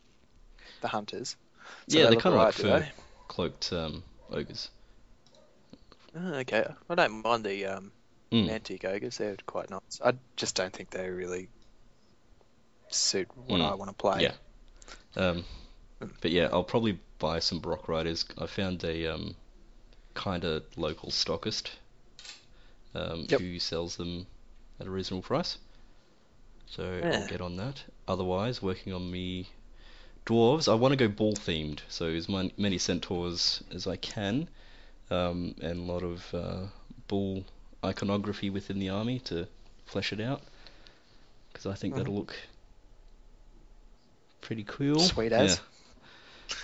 the 0.81 0.89
hunters. 0.89 1.37
So 1.87 1.99
yeah, 1.99 2.05
they 2.07 2.15
they're 2.15 2.17
kind 2.17 2.35
of 2.35 2.41
like 2.41 2.53
fur 2.53 2.85
cloaked 3.27 3.73
um, 3.73 4.03
ogres. 4.31 4.69
Oh, 6.13 6.33
okay, 6.35 6.65
I 6.87 6.93
don't 6.95 7.23
mind 7.23 7.43
the 7.45 7.65
um, 7.65 7.91
Mm. 8.31 8.47
Mantic 8.47 8.85
ogres. 8.85 9.17
They're 9.17 9.37
quite 9.45 9.69
nice. 9.69 9.99
I 10.03 10.13
just 10.35 10.55
don't 10.55 10.71
think 10.73 10.91
they 10.91 11.09
really 11.09 11.49
suit 12.89 13.27
what 13.47 13.59
Mm. 13.59 13.71
I 13.71 13.75
want 13.75 13.89
to 13.89 13.95
play. 13.95 14.21
Yeah. 14.23 14.33
Um, 15.15 15.45
but 16.21 16.31
yeah, 16.31 16.49
I'll 16.51 16.63
probably 16.63 16.99
buy 17.17 17.39
some 17.39 17.59
Brock 17.59 17.87
Riders. 17.87 18.25
I 18.37 18.45
found 18.45 18.83
a 18.83 19.07
um, 19.07 19.35
kind 20.13 20.43
of 20.45 20.63
local 20.77 21.09
stockist 21.09 21.69
um, 22.95 23.25
Yep. 23.29 23.41
who 23.41 23.59
sells 23.59 23.97
them 23.97 24.25
at 24.79 24.87
a 24.87 24.89
reasonable 24.89 25.23
price. 25.23 25.57
So 26.67 26.99
Yeah. 27.03 27.19
I'll 27.21 27.27
get 27.27 27.41
on 27.41 27.57
that. 27.57 27.83
Otherwise, 28.07 28.61
working 28.61 28.93
on 28.93 29.09
me 29.11 29.47
dwarves. 30.25 30.71
I 30.71 30.75
want 30.75 30.91
to 30.91 30.95
go 30.95 31.07
ball 31.07 31.33
themed, 31.33 31.79
so 31.89 32.07
as 32.07 32.29
many 32.29 32.77
centaurs 32.77 33.63
as 33.71 33.87
I 33.87 33.95
can, 33.95 34.47
um, 35.09 35.55
and 35.61 35.79
a 35.79 35.91
lot 35.91 36.03
of 36.03 36.33
uh, 36.33 36.67
bull 37.07 37.43
iconography 37.85 38.49
within 38.49 38.79
the 38.79 38.89
army 38.89 39.19
to 39.21 39.47
flesh 39.85 40.13
it 40.13 40.21
out, 40.21 40.43
because 41.51 41.65
I 41.65 41.75
think 41.75 41.93
Mhm. 41.93 41.97
that'll 41.97 42.15
look 42.15 42.35
pretty 44.41 44.63
cool. 44.65 44.99
Sweet 44.99 45.31
as. 45.31 45.55
Yeah. 45.55 45.59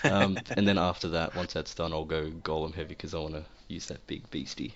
Um, 0.04 0.44
and 0.56 0.68
then 0.68 0.78
after 0.80 1.10
that, 1.10 1.36
once 1.36 1.54
that's 1.54 1.76
done, 1.76 1.94
I'll 1.94 2.06
go 2.06 2.32
golem 2.32 2.74
heavy 2.74 2.90
because 2.90 3.14
I 3.14 3.20
want 3.20 3.36
to 3.36 3.46
use 3.68 3.88
that 3.88 4.06
big 4.08 4.30
beastie. 4.32 4.76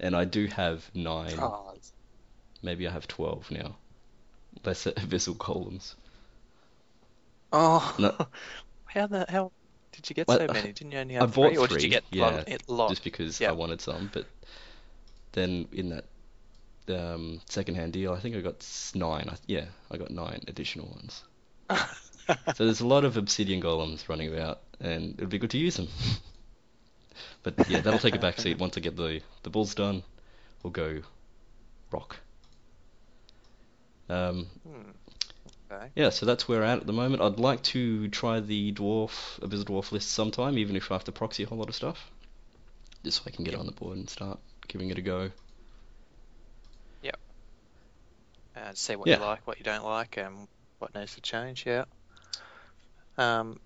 And 0.00 0.16
I 0.16 0.24
do 0.24 0.46
have 0.48 0.90
nine, 0.94 1.38
Oh, 1.38 1.74
maybe 2.62 2.86
I 2.86 2.92
have 2.92 3.08
twelve 3.08 3.50
now. 3.50 3.78
Lesser 4.64 4.92
abyssal 4.96 5.36
golems. 5.36 5.96
oh. 7.52 7.94
No. 7.98 8.28
how 8.86 9.06
the 9.06 9.26
hell 9.28 9.52
did 9.92 10.08
you 10.10 10.14
get 10.14 10.28
Well, 10.28 10.38
so 10.38 10.48
many? 10.48 10.72
Didn't 10.72 10.92
you 10.92 10.98
only 10.98 11.14
have 11.14 11.24
I 11.24 11.26
bought 11.26 11.54
three, 11.54 11.56
or 11.56 11.66
did 11.68 11.82
you 11.82 11.88
three, 11.88 11.90
get 11.90 12.04
yeah, 12.10 12.44
lot, 12.46 12.48
lot? 12.68 12.88
just 12.88 13.04
because 13.04 13.40
yeah. 13.40 13.50
I 13.50 13.52
wanted 13.52 13.80
some. 13.80 14.08
But 14.12 14.26
then 15.32 15.68
in 15.72 15.90
that 15.90 16.04
um, 16.88 17.40
second-hand 17.48 17.92
deal, 17.92 18.12
I 18.12 18.20
think 18.20 18.36
I 18.36 18.40
got 18.40 18.66
nine. 18.94 19.28
I, 19.30 19.36
yeah, 19.46 19.66
I 19.90 19.96
got 19.98 20.10
nine 20.10 20.42
additional 20.48 20.88
ones. 20.88 21.24
So 22.52 22.64
there's 22.64 22.80
a 22.80 22.86
lot 22.86 23.04
of 23.04 23.16
obsidian 23.16 23.62
golems 23.62 24.08
running 24.08 24.32
about, 24.32 24.60
and 24.80 25.14
it'd 25.14 25.30
be 25.30 25.38
good 25.38 25.50
to 25.52 25.58
use 25.58 25.76
them. 25.76 25.88
but 27.42 27.54
yeah, 27.68 27.80
that'll 27.80 27.98
take 27.98 28.14
a 28.14 28.18
back 28.18 28.38
seat 28.38 28.58
once 28.58 28.76
I 28.76 28.80
get 28.80 28.96
the 28.96 29.22
the 29.42 29.50
bulls 29.50 29.74
done. 29.74 30.02
We'll 30.62 30.72
go 30.72 31.02
rock. 31.92 32.18
Um, 34.08 34.48
Hmm. 34.64 34.90
Okay. 35.70 35.92
yeah, 35.94 36.08
so 36.10 36.24
that's 36.24 36.48
where 36.48 36.60
we're 36.60 36.64
at 36.64 36.78
at 36.80 36.86
the 36.86 36.92
moment. 36.94 37.22
I'd 37.22 37.38
like 37.38 37.62
to 37.74 38.08
try 38.08 38.40
the 38.40 38.72
dwarf 38.72 39.38
abyssal 39.40 39.64
dwarf 39.64 39.92
list 39.92 40.10
sometime, 40.12 40.56
even 40.58 40.76
if 40.76 40.90
I 40.90 40.94
have 40.94 41.04
to 41.04 41.12
proxy 41.12 41.42
a 41.42 41.46
whole 41.46 41.58
lot 41.58 41.68
of 41.68 41.74
stuff, 41.74 42.10
just 43.04 43.18
so 43.18 43.24
I 43.26 43.30
can 43.30 43.44
get 43.44 43.54
it 43.54 43.60
on 43.60 43.66
the 43.66 43.72
board 43.72 43.98
and 43.98 44.08
start 44.10 44.40
giving 44.68 44.90
it 44.90 44.98
a 44.98 45.02
go. 45.02 45.30
Yep. 47.02 47.18
Uh, 48.54 48.72
see 48.74 48.94
what 48.96 49.08
Yeah. 49.08 49.16
you 49.16 49.20
like, 49.20 49.46
what 49.46 49.58
you 49.58 49.64
don't 49.64 49.84
like, 49.84 50.16
and 50.18 50.48
what 50.78 50.94
needs 50.94 51.14
to 51.14 51.20
change. 51.22 51.64
Yeah. 51.66 51.84
Um. 53.16 53.60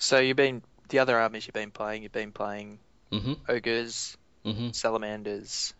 So 0.00 0.18
you've 0.18 0.36
been 0.36 0.62
the 0.88 0.98
other 0.98 1.16
armies 1.18 1.46
you've 1.46 1.54
been 1.54 1.70
playing. 1.70 2.02
You've 2.02 2.10
been 2.12 2.32
playing 2.32 2.80
Mhm. 3.10 3.36
ogres, 3.48 4.16
Mhm. 4.44 4.72
salamanders. 4.72 5.74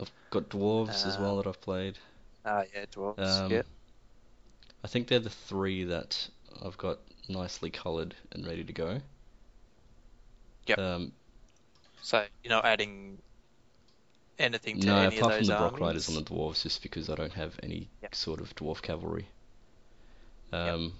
I've 0.00 0.10
got 0.30 0.48
dwarves 0.48 1.04
as 1.04 1.18
well 1.18 1.36
Um, 1.36 1.38
that 1.38 1.46
I've 1.46 1.60
played. 1.60 1.98
Ah, 2.44 2.64
yeah, 2.72 2.86
dwarves. 2.86 3.42
Um, 3.46 3.50
yeah. 3.50 3.62
I 4.82 4.88
think 4.88 5.08
they're 5.08 5.18
the 5.18 5.28
three 5.28 5.84
that 5.84 6.30
I've 6.62 6.78
got 6.78 7.00
nicely 7.28 7.68
coloured 7.68 8.16
and 8.32 8.46
ready 8.46 8.64
to 8.64 8.72
go. 8.72 9.02
Yep. 10.66 10.78
Um, 10.78 11.12
So 12.00 12.24
you're 12.42 12.50
not 12.52 12.64
adding 12.64 13.20
anything 14.38 14.80
to 14.80 14.86
no, 14.86 14.96
any 14.96 15.06
of 15.06 15.12
apart 15.22 15.32
from 15.34 15.38
those 15.40 15.46
the 15.48 15.54
Brock 15.54 15.72
armies. 15.74 15.80
Riders 15.86 16.08
on 16.08 16.14
the 16.16 16.22
dwarves, 16.22 16.62
just 16.62 16.82
because 16.82 17.08
I 17.10 17.14
don't 17.14 17.32
have 17.32 17.58
any 17.62 17.88
Yep. 18.02 18.14
sort 18.14 18.40
of 18.40 18.54
dwarf 18.56 18.82
cavalry. 18.82 19.26
Um, 20.52 20.92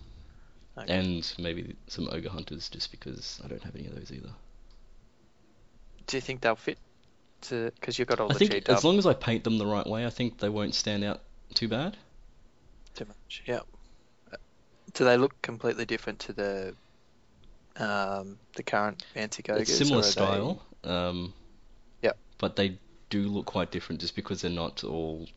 Okay. 0.78 0.92
and 0.92 1.34
maybe 1.38 1.74
some 1.86 2.08
ogre 2.12 2.28
hunters, 2.28 2.68
just 2.68 2.90
because 2.90 3.40
I 3.44 3.48
don't 3.48 3.62
have 3.62 3.74
any 3.76 3.86
of 3.86 3.94
those 3.94 4.12
either. 4.12 4.32
Do 6.06 6.16
you 6.16 6.20
think 6.20 6.40
they'll 6.42 6.54
fit 6.56 6.78
to? 7.42 7.70
Because 7.80 7.98
you've 7.98 8.08
got 8.08 8.20
all 8.20 8.30
I 8.30 8.34
the 8.34 8.46
think 8.46 8.68
as 8.68 8.84
long 8.84 8.98
as 8.98 9.06
I 9.06 9.14
paint 9.14 9.44
them 9.44 9.56
the 9.58 9.66
right 9.66 9.86
way, 9.86 10.04
I 10.06 10.10
think 10.10 10.38
they 10.38 10.48
won't 10.50 10.74
stand 10.74 11.02
out 11.04 11.22
too 11.54 11.68
bad. 11.68 11.96
too 12.94 13.04
much. 13.06 13.42
Yeah. 13.46 13.60
Uh, 14.32 14.36
Do 14.94 15.04
they 15.04 15.16
look 15.16 15.40
completely 15.42 15.84
different 15.84 16.18
to 16.20 16.32
the 16.32 16.74
um 17.76 18.38
the 18.54 18.62
current 18.62 19.04
Mantic 19.14 19.50
ogres? 19.50 19.68
It's 19.68 19.78
similar 19.78 20.00
are 20.00 20.02
they- 20.02 20.10
style, 20.10 20.62
um, 20.84 21.34
Yep. 22.02 22.18
but 22.38 22.56
they 22.56 22.78
do 23.10 23.28
look 23.28 23.46
quite 23.46 23.70
different 23.70 24.00
just 24.00 24.16
because 24.16 24.42
they're 24.42 24.50
not 24.50 24.84
all 24.84 25.28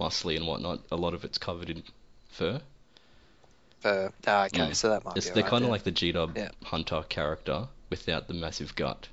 muscly 0.00 0.36
and 0.36 0.46
whatnot. 0.46 0.80
A 0.92 0.96
lot 0.96 1.14
of 1.14 1.24
it's 1.24 1.38
covered 1.38 1.70
in 1.70 1.82
fur. 2.30 2.60
Uh, 3.84 4.08
ah, 4.26 4.44
okay, 4.46 4.72
Mm. 4.72 4.74
so 4.74 4.88
that 4.90 5.04
might 5.04 5.14
It's, 5.16 5.26
be 5.26 5.30
they're 5.30 5.42
kind 5.42 5.64
of 5.64 5.70
like 5.70 5.82
the 5.84 5.90
G-Dub 5.90 6.36
Yeah. 6.36 6.50
hunter 6.64 7.02
character 7.08 7.68
without 7.88 8.28
the 8.28 8.34
massive 8.34 8.74
gut. 8.76 9.08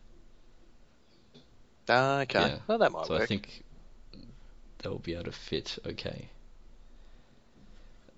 Ah, 1.89 2.21
okay. 2.21 2.51
Yeah. 2.51 2.59
Well, 2.67 2.77
that 2.79 2.91
might 2.91 3.07
So 3.07 3.15
work. 3.15 3.23
I 3.23 3.25
think 3.25 3.63
they'll 4.79 4.97
be 4.99 5.13
able 5.13 5.25
to 5.25 5.31
fit 5.31 5.77
okay. 5.85 6.29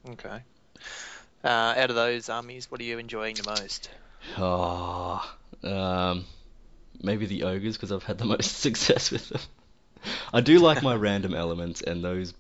Okay. 0.10 0.44
Uh, 1.44 1.74
out 1.76 1.90
of 1.90 1.96
those 1.98 2.30
armies, 2.30 2.72
what 2.72 2.80
are 2.80 2.86
you 2.86 2.98
enjoying 2.98 3.38
the 3.38 3.44
most? 3.44 3.90
Ah, 4.38 5.38
um, 5.64 6.26
maybe 7.02 7.26
the 7.26 7.44
ogres 7.44 7.78
because 7.78 7.92
I've 7.92 8.04
had 8.04 8.18
the 8.18 8.26
most 8.36 8.58
success 8.60 9.12
with 9.12 9.30
them. 9.30 9.42
I 10.34 10.42
do 10.42 10.60
like 10.60 10.82
my 10.82 10.96
random 11.08 11.34
elements, 11.34 11.82
and 11.82 12.04
those 12.04 12.34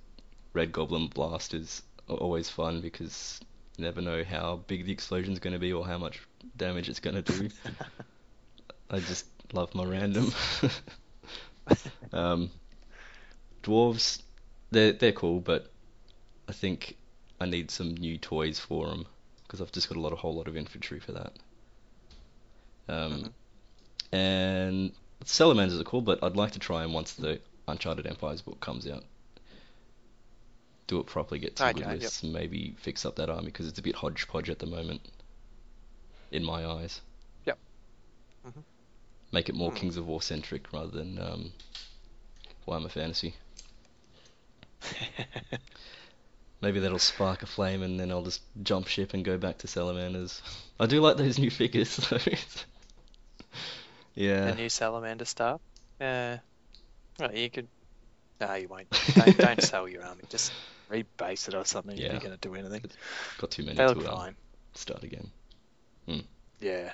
red 0.53 0.71
goblin 0.71 1.07
blasters 1.07 1.81
are 2.09 2.17
always 2.17 2.49
fun 2.49 2.81
because 2.81 3.39
you 3.77 3.85
never 3.85 4.01
know 4.01 4.23
how 4.23 4.57
big 4.67 4.85
the 4.85 4.91
explosion's 4.91 5.39
going 5.39 5.53
to 5.53 5.59
be 5.59 5.73
or 5.73 5.85
how 5.85 5.97
much 5.97 6.19
damage 6.57 6.89
it's 6.89 6.99
going 6.99 7.15
to 7.15 7.21
do. 7.21 7.49
I 8.91 8.99
just 8.99 9.25
love 9.53 9.73
my 9.75 9.85
random. 9.85 10.33
um, 12.13 12.49
dwarves, 13.63 14.21
they're 14.71 14.93
they're 14.93 15.11
cool, 15.11 15.39
but 15.39 15.69
I 16.47 16.51
think 16.53 16.95
I 17.39 17.45
need 17.45 17.71
some 17.71 17.93
new 17.95 18.17
toys 18.17 18.59
for 18.59 18.87
them 18.87 19.05
because 19.43 19.61
I've 19.61 19.71
just 19.71 19.89
got 19.89 19.97
a 19.97 20.01
lot, 20.01 20.13
a 20.13 20.17
whole 20.17 20.35
lot 20.35 20.47
of 20.47 20.57
infantry 20.57 20.99
for 20.99 21.11
that. 21.13 21.33
Um, 22.87 23.11
Mhm. 23.23 23.33
And 24.11 24.91
salamanders 25.25 25.79
are 25.79 25.83
cool, 25.83 26.01
but 26.01 26.23
I'd 26.23 26.35
like 26.35 26.51
to 26.51 26.59
try 26.59 26.81
them 26.81 26.93
once 26.93 27.13
the 27.13 27.39
Uncharted 27.67 28.07
Empires 28.07 28.41
book 28.41 28.59
comes 28.59 28.87
out. 28.87 29.03
Do 30.87 30.99
it 30.99 31.05
properly, 31.05 31.39
get 31.39 31.57
some 31.57 31.73
good 31.73 31.85
Okay, 31.85 31.91
yep. 32.01 32.01
lists, 32.01 32.23
and 32.23 32.33
maybe 32.33 32.75
fix 32.79 33.05
up 33.05 33.15
that 33.17 33.29
army 33.29 33.45
because 33.45 33.67
it's 33.67 33.77
a 33.79 33.83
bit 33.83 33.95
hodgepodge 33.95 34.49
at 34.49 34.59
the 34.59 34.65
moment, 34.65 35.01
in 36.31 36.43
my 36.43 36.65
eyes. 36.65 37.01
Yep. 37.45 37.57
Mhm. 38.47 38.63
Make 39.31 39.49
it 39.49 39.55
more 39.55 39.71
Hmm. 39.71 39.77
Kings 39.77 39.97
of 39.97 40.07
War 40.07 40.21
centric 40.21 40.73
rather 40.73 40.91
than 40.91 41.19
um, 41.19 41.53
Warhammer 42.67 42.89
Fantasy. 42.89 43.35
Maybe 46.61 46.79
that'll 46.79 46.99
spark 46.99 47.43
a 47.43 47.45
flame, 47.45 47.83
and 47.83 47.99
then 47.99 48.11
I'll 48.11 48.23
just 48.23 48.41
jump 48.63 48.87
ship 48.87 49.13
and 49.13 49.23
go 49.23 49.37
back 49.37 49.59
to 49.59 49.67
salamanders. 49.67 50.41
I 50.79 50.85
do 50.87 51.01
like 51.01 51.17
those 51.17 51.37
new 51.39 51.51
figures, 51.51 51.95
though. 51.97 52.17
yeah. 54.19 54.45
the 54.45 54.55
new 54.55 54.69
salamander 54.69 55.25
stuff. 55.25 55.61
Yeah. 55.99 56.39
Well, 57.19 57.33
you 57.35 57.49
could. 57.49 57.67
No, 58.41 58.53
you 58.53 58.67
won't. 58.67 58.89
Don't, 59.15 59.37
don't 59.37 59.61
sell 59.61 59.87
your 59.89 60.05
army. 60.05 60.21
Just 60.29 60.53
rebase 60.89 61.49
it 61.49 61.55
or 61.55 61.65
something 61.65 61.97
if 61.97 61.99
you're 62.11 62.21
going 62.21 62.31
to 62.31 62.37
do 62.37 62.55
anything. 62.55 62.83
Got 63.37 63.51
too 63.51 63.63
many 63.63 63.75
They 63.75 63.85
to 63.85 63.91
look 63.93 64.07
um, 64.07 64.15
fine. 64.17 64.35
start 64.75 65.03
again. 65.03 65.29
Yeah. 66.61 66.93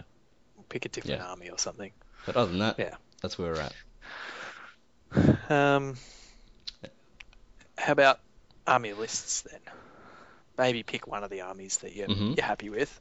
Pick 0.70 0.86
a 0.86 0.90
different 0.90 1.20
Yeah. 1.22 1.28
army 1.28 1.50
or 1.50 1.60
something. 1.60 1.92
But 2.26 2.36
other 2.36 2.50
than 2.50 2.60
that, 2.60 2.80
Yeah. 2.80 2.96
that's 3.22 3.38
where 3.38 3.54
we're 3.54 3.62
at. 3.62 5.52
Um, 5.52 5.96
how 7.78 7.92
about 7.92 8.20
army 8.66 8.94
lists 8.94 9.42
then? 9.42 9.60
Maybe 10.58 10.82
pick 10.84 11.06
one 11.06 11.24
of 11.24 11.30
the 11.30 11.42
armies 11.42 11.78
that 11.80 11.96
you're, 11.96 12.08
Mhm. 12.08 12.38
you're 12.38 12.46
happy 12.46 12.70
with. 12.72 13.00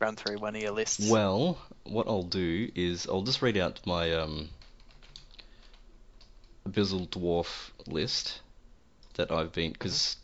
Run 0.00 0.16
through 0.16 0.38
one 0.38 0.56
of 0.56 0.62
your 0.62 0.72
lists. 0.72 1.10
Well, 1.10 1.58
what 1.84 2.08
I'll 2.08 2.22
do 2.22 2.70
is 2.74 3.06
I'll 3.06 3.22
just 3.22 3.42
read 3.42 3.58
out 3.58 3.80
my 3.86 4.14
um, 4.14 4.48
Abyssal 6.66 7.06
Dwarf 7.08 7.70
list 7.86 8.40
that 9.14 9.30
I've 9.30 9.52
been 9.52 9.72
because 9.72 10.16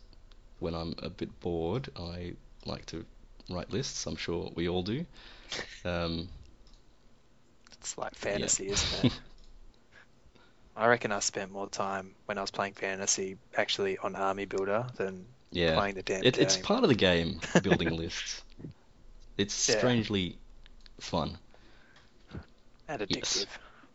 when 0.60 0.74
I'm 0.74 0.94
a 1.02 1.10
bit 1.10 1.40
bored, 1.40 1.90
I 1.94 2.32
like 2.64 2.86
to 2.86 3.04
write 3.50 3.70
lists. 3.70 4.06
I'm 4.06 4.16
sure 4.16 4.50
we 4.54 4.68
all 4.68 4.82
do. 4.82 5.04
Um, 5.84 6.28
It's 7.78 7.96
like 7.96 8.16
fantasy, 8.16 8.66
isn't 8.66 9.04
it? 9.04 9.20
I 10.76 10.88
reckon 10.88 11.12
I 11.12 11.20
spent 11.20 11.52
more 11.52 11.68
time 11.68 12.16
when 12.24 12.36
I 12.36 12.40
was 12.40 12.50
playing 12.50 12.72
fantasy 12.72 13.38
actually 13.56 13.96
on 13.98 14.16
Army 14.16 14.44
Builder 14.44 14.86
than 14.96 15.24
yeah, 15.52 15.74
playing 15.74 15.94
the 15.94 16.02
damn 16.02 16.24
it, 16.24 16.34
game. 16.34 16.42
it's 16.42 16.56
part 16.56 16.82
of 16.82 16.88
the 16.88 16.96
game 16.96 17.40
building 17.62 17.90
lists. 17.96 18.42
It's 19.38 19.54
Yeah. 19.66 19.74
strangely 19.76 20.38
fun. 21.00 21.38
and 22.88 23.06
Yes. 23.08 23.46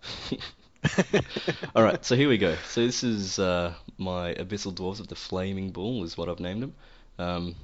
All 1.75 1.83
right, 1.83 2.03
so 2.03 2.15
here 2.15 2.29
we 2.29 2.37
go. 2.37 2.55
So 2.67 2.85
this 2.85 3.03
is 3.03 3.39
uh, 3.39 3.73
my 3.97 4.33
Abyssal 4.35 4.73
Dwarves 4.73 4.99
of 4.99 5.07
the 5.07 5.15
Flaming 5.15 5.71
Bull, 5.71 6.03
is 6.03 6.17
what 6.17 6.29
I've 6.29 6.39
named 6.39 6.63
them. 6.63 6.73
Um, 7.19 7.55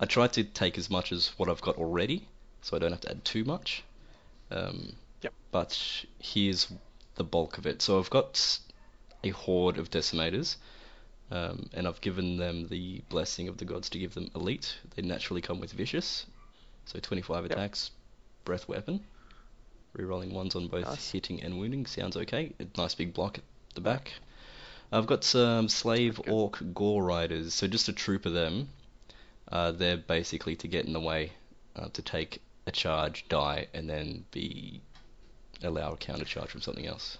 I 0.00 0.06
tried 0.06 0.32
to 0.34 0.44
take 0.44 0.78
as 0.78 0.90
much 0.90 1.12
as 1.12 1.28
what 1.38 1.48
I've 1.48 1.60
got 1.60 1.76
already, 1.76 2.28
so 2.62 2.76
I 2.76 2.80
don't 2.80 2.92
have 2.92 3.00
to 3.02 3.10
add 3.10 3.24
too 3.24 3.44
much. 3.44 3.84
Um, 4.50 4.94
Yep. 5.22 5.34
But 5.52 6.04
here's 6.18 6.68
the 7.16 7.24
bulk 7.24 7.58
of 7.58 7.66
it. 7.66 7.82
So 7.82 7.98
I've 7.98 8.10
got 8.10 8.58
a 9.24 9.30
horde 9.30 9.78
of 9.78 9.90
decimators, 9.90 10.56
um, 11.30 11.68
and 11.74 11.86
I've 11.86 12.00
given 12.00 12.36
them 12.36 12.68
the 12.68 13.02
blessing 13.08 13.48
of 13.48 13.58
the 13.58 13.64
gods 13.64 13.88
to 13.90 13.98
give 13.98 14.14
them 14.14 14.30
elite. 14.34 14.78
They 14.94 15.02
naturally 15.02 15.40
come 15.42 15.60
with 15.60 15.72
vicious, 15.72 16.26
so 16.86 16.98
25 16.98 17.44
Yep. 17.44 17.52
attacks, 17.52 17.90
breath 18.44 18.68
weapon, 18.68 19.04
rerolling 19.96 20.32
ones 20.32 20.54
on 20.54 20.68
both 20.68 20.84
Nice. 20.86 21.10
hitting 21.10 21.42
and 21.42 21.58
wounding. 21.58 21.86
Sounds 21.86 22.16
okay. 22.16 22.52
A 22.60 22.66
nice 22.78 22.94
big 22.94 23.12
block 23.14 23.38
at 23.38 23.44
the 23.74 23.80
back. 23.80 24.12
I've 24.92 25.06
got 25.06 25.22
some 25.24 25.68
slave 25.68 26.16
Good. 26.16 26.28
orc 26.32 26.58
gore 26.74 27.04
riders, 27.04 27.54
so 27.54 27.66
just 27.68 27.88
a 27.88 27.92
troop 27.92 28.26
of 28.26 28.32
them. 28.32 28.68
Uh, 29.50 29.72
they're 29.72 29.96
basically 29.96 30.56
to 30.56 30.68
get 30.68 30.84
in 30.84 30.92
the 30.92 31.00
way, 31.00 31.32
uh, 31.76 31.88
to 31.92 32.02
take 32.02 32.40
a 32.66 32.72
charge, 32.72 33.24
die, 33.28 33.66
and 33.74 33.88
then 33.88 34.24
be 34.30 34.80
allow 35.62 35.92
a 35.92 35.96
counter 35.96 36.24
charge 36.24 36.48
from 36.50 36.60
something 36.60 36.86
else. 36.86 37.18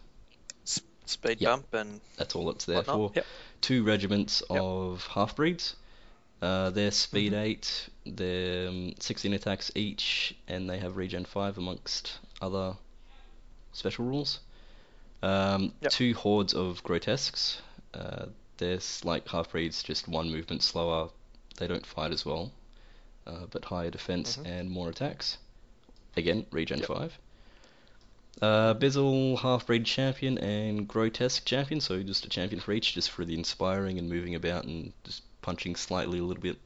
Speed 1.06 1.40
Yep. 1.40 1.50
bump 1.50 1.74
and 1.74 2.00
That's 2.16 2.34
all 2.36 2.50
it's 2.50 2.64
there 2.66 2.76
whatnot. 2.78 2.96
for. 2.96 3.12
Yep. 3.16 3.26
Two 3.60 3.82
regiments 3.84 4.42
Yep. 4.48 4.60
of 4.60 5.06
half 5.08 5.34
breeds. 5.36 5.74
Uh, 6.42 6.70
they're 6.70 6.90
speed 6.90 7.32
Mhm. 7.32 7.42
eight. 7.42 7.88
They're 8.06 8.68
um, 8.68 8.94
16 8.98 9.32
attacks 9.34 9.70
each, 9.74 10.34
and 10.48 10.68
they 10.70 10.78
have 10.78 10.96
regen 10.96 11.24
five 11.24 11.58
amongst 11.58 12.18
other 12.40 12.76
special 13.72 14.06
rules. 14.06 14.40
Um, 15.22 15.74
Yep. 15.82 15.92
Two 15.92 16.14
hordes 16.14 16.54
of 16.54 16.82
grotesques. 16.82 17.58
Uh, 17.92 18.26
they're 18.56 18.78
like 19.04 19.28
half 19.28 19.50
breeds, 19.50 19.82
just 19.82 20.08
one 20.08 20.30
movement 20.30 20.62
slower. 20.62 21.10
They 21.58 21.66
don't 21.66 21.84
fight 21.84 22.10
as 22.12 22.24
well, 22.24 22.52
uh, 23.26 23.46
but 23.50 23.66
higher 23.66 23.90
defense 23.90 24.36
Mhm. 24.38 24.46
and 24.46 24.70
more 24.70 24.88
attacks. 24.88 25.36
Again, 26.16 26.46
regen 26.50 26.78
Yep. 26.78 26.88
five. 26.88 27.18
Uh, 28.40 28.72
Bizzle, 28.74 29.38
half-breed 29.40 29.84
champion, 29.84 30.38
and 30.38 30.88
grotesque 30.88 31.44
champion. 31.44 31.80
So 31.82 32.02
just 32.02 32.24
a 32.24 32.28
champion 32.30 32.60
for 32.60 32.72
each, 32.72 32.94
just 32.94 33.10
for 33.10 33.24
the 33.26 33.34
inspiring 33.34 33.98
and 33.98 34.08
moving 34.08 34.34
about 34.34 34.64
and 34.64 34.92
just 35.04 35.22
punching 35.50 35.74
slightly 35.74 36.20
a 36.20 36.22
little 36.22 36.40
bit, 36.40 36.56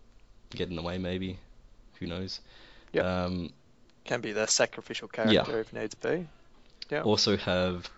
get 0.51 0.69
in 0.69 0.77
the 0.77 0.83
way 0.83 0.99
maybe. 0.99 1.39
Who 2.01 2.07
knows? 2.07 2.41
Yep. 2.93 3.05
Um, 3.07 3.51
Can 4.05 4.21
be 4.21 4.33
the 4.33 4.47
sacrificial 4.47 5.09
character 5.09 5.61
if 5.61 5.73
needs 5.73 5.95
be. 5.95 6.27
Yep. 6.91 7.07
also 7.07 7.39
have 7.39 7.89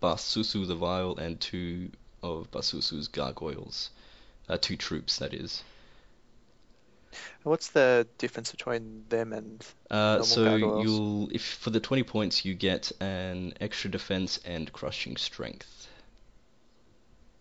Basusu 0.00 0.64
the 0.68 0.76
Vile 0.76 1.16
and 1.16 1.40
two 1.40 1.90
of 2.22 2.48
Basusu's 2.52 3.08
gargoyles. 3.08 3.90
Uh, 4.48 4.56
two 4.60 4.76
troops, 4.76 5.18
that 5.18 5.34
is. 5.34 5.64
What's 7.42 7.70
the 7.70 8.06
difference 8.18 8.52
between 8.52 9.06
them 9.08 9.32
and 9.32 9.66
Uh, 9.90 9.96
Normal 9.96 10.24
so 10.24 10.44
gargoyles. 10.44 10.84
you'll, 10.84 11.28
if 11.32 11.42
for 11.44 11.70
the 11.70 11.80
20 11.80 12.04
points, 12.04 12.44
you 12.44 12.54
get 12.54 12.92
an 13.00 13.54
extra 13.60 13.90
defense 13.90 14.38
and 14.44 14.72
crushing 14.72 15.16
strength. 15.16 15.88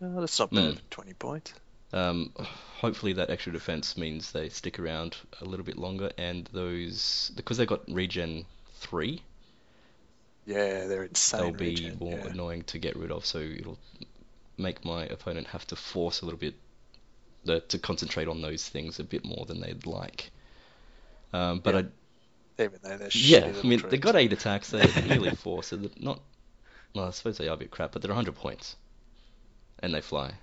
Oh, 0.02 0.20
that's 0.20 0.40
not 0.40 0.50
bad. 0.50 0.76
Mm. 0.76 0.80
Twenty 0.90 1.14
points. 1.14 1.54
Um, 1.94 2.34
hopefully 2.38 3.14
that 3.14 3.30
extra 3.30 3.52
defense 3.52 3.98
means 3.98 4.32
they 4.32 4.50
stick 4.50 4.80
around 4.80 5.18
a 5.42 5.46
little 5.46 5.66
bit 5.66 5.78
longer, 5.78 6.12
and 6.18 6.46
those 6.54 7.32
because 7.36 7.58
they 7.58 7.66
got 7.66 7.84
regen 7.92 8.46
three, 8.76 9.24
Yeah, 10.46 10.88
they're 10.88 11.04
insane. 11.04 11.38
they'll 11.38 11.54
be 11.54 11.90
regen, 11.92 12.00
more 12.00 12.20
yeah. 12.20 12.28
annoying 12.28 12.64
to 12.64 12.80
get 12.80 12.98
rid 12.98 13.12
of. 13.12 13.26
So 13.26 13.40
it'll 13.40 13.80
make 14.58 14.86
my 14.86 15.06
opponent 15.08 15.48
have 15.48 15.68
to 15.68 15.76
force 15.78 16.22
a 16.22 16.26
little 16.26 16.40
bit 16.40 16.56
the, 17.46 17.62
to 17.62 17.80
concentrate 17.80 18.28
on 18.30 18.42
those 18.42 18.68
things 18.70 19.00
a 19.00 19.04
bit 19.06 19.26
more 19.26 19.46
than 19.46 19.62
they'd 19.62 19.86
like. 19.88 20.32
Um, 21.34 21.60
but 21.60 21.76
Yeah. 21.76 21.82
I 21.86 21.86
Even 22.60 22.80
though 22.84 22.98
they're 22.98 23.12
yeah, 23.14 23.52
I 23.64 23.68
mean 23.68 23.84
they 23.90 23.98
got 23.98 24.16
eight 24.16 24.32
attacks, 24.34 24.70
they're 24.70 24.94
nearly 25.02 25.32
four, 25.32 25.64
so 25.64 25.76
they're 25.76 25.90
not. 25.98 26.22
Well, 26.96 27.08
I 27.08 27.12
suppose 27.12 27.38
they 27.38 27.48
are 27.50 27.56
a 27.56 27.58
bit 27.58 27.72
crap, 27.72 27.92
but 27.94 28.02
they're 28.02 28.10
100 28.12 28.36
points, 28.36 28.78
and 29.80 29.92
they 29.94 30.02
fly 30.02 30.36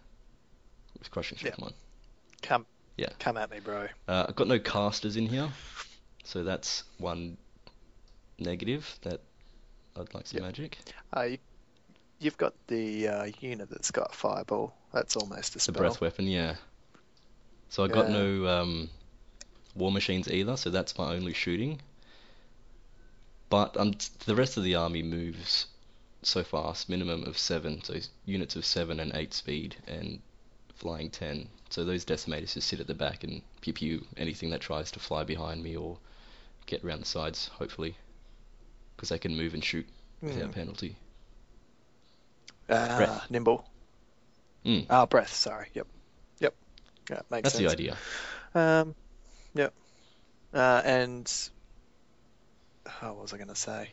with 0.98 1.10
crushing 1.10 1.38
strength 1.38 1.58
one. 1.58 1.72
Come, 2.42 2.66
Yeah. 2.96 3.10
come 3.18 3.36
at 3.36 3.50
me, 3.50 3.60
bro. 3.60 3.88
Uh, 4.08 4.26
I've 4.28 4.36
got 4.36 4.48
no 4.48 4.58
casters 4.58 5.16
in 5.16 5.26
here, 5.26 5.48
so 6.24 6.44
that's 6.44 6.84
one 6.98 7.36
negative 8.38 8.98
that 9.02 9.20
I'd 9.96 10.12
like 10.14 10.26
some 10.26 10.38
Yep. 10.38 10.42
magic. 10.46 10.78
Uh, 11.16 11.22
you, 11.22 11.38
you've 12.18 12.36
got 12.38 12.54
the 12.66 13.08
uh, 13.08 13.24
unit 13.40 13.70
that's 13.70 13.90
got 13.90 14.14
fireball. 14.14 14.74
That's 14.92 15.16
almost 15.16 15.52
a 15.52 15.54
The 15.54 15.60
spell. 15.60 15.74
breath 15.74 16.00
weapon, 16.00 16.26
yeah. 16.26 16.56
So 17.68 17.84
I 17.84 17.88
got 17.88 18.06
Yeah. 18.06 18.12
no 18.12 18.46
um, 18.46 18.90
war 19.74 19.90
machines 19.90 20.28
either, 20.28 20.56
so 20.56 20.70
that's 20.70 20.96
my 20.98 21.14
only 21.14 21.32
shooting. 21.32 21.80
But 23.50 23.76
um, 23.76 23.94
the 24.26 24.34
rest 24.34 24.56
of 24.56 24.64
the 24.64 24.74
army 24.74 25.02
moves 25.02 25.66
so 26.22 26.42
fast, 26.42 26.88
minimum 26.88 27.24
of 27.24 27.36
seven, 27.38 27.82
so 27.84 27.94
units 28.24 28.56
of 28.56 28.64
seven 28.64 28.98
and 29.00 29.12
eight 29.14 29.34
speed, 29.34 29.76
and 29.86 30.20
flying 30.76 31.10
ten. 31.10 31.48
So 31.70 31.84
those 31.84 32.04
decimators 32.04 32.54
just 32.54 32.68
sit 32.68 32.80
at 32.80 32.86
the 32.86 32.94
back 32.94 33.24
and 33.24 33.42
pew 33.60 33.72
pew 33.72 34.06
anything 34.16 34.50
that 34.50 34.60
tries 34.60 34.90
to 34.92 35.00
fly 35.00 35.24
behind 35.24 35.62
me 35.62 35.76
or 35.76 35.98
get 36.66 36.84
around 36.84 37.00
the 37.00 37.06
sides, 37.06 37.48
hopefully, 37.48 37.96
because 38.96 39.08
they 39.08 39.18
can 39.18 39.36
move 39.36 39.54
and 39.54 39.64
shoot 39.64 39.86
without 40.22 40.50
Mm. 40.50 40.54
penalty. 40.54 40.96
Ah, 42.68 42.96
Breath. 42.96 43.30
nimble. 43.30 43.68
Mm, 44.64 44.86
Ah, 44.88 45.04
breath. 45.06 45.34
Sorry. 45.34 45.68
Yep. 45.74 45.86
Yep. 46.40 46.54
Yeah, 47.10 47.20
makes 47.30 47.52
that's 47.52 47.58
the 47.58 47.68
idea. 47.68 47.96
Um, 48.54 48.94
yep. 49.54 49.74
Uh, 50.54 50.80
and 50.84 51.30
oh, 53.02 53.12
what 53.12 53.22
was 53.22 53.32
I 53.34 53.36
going 53.36 53.48
to 53.48 53.54
say? 53.54 53.90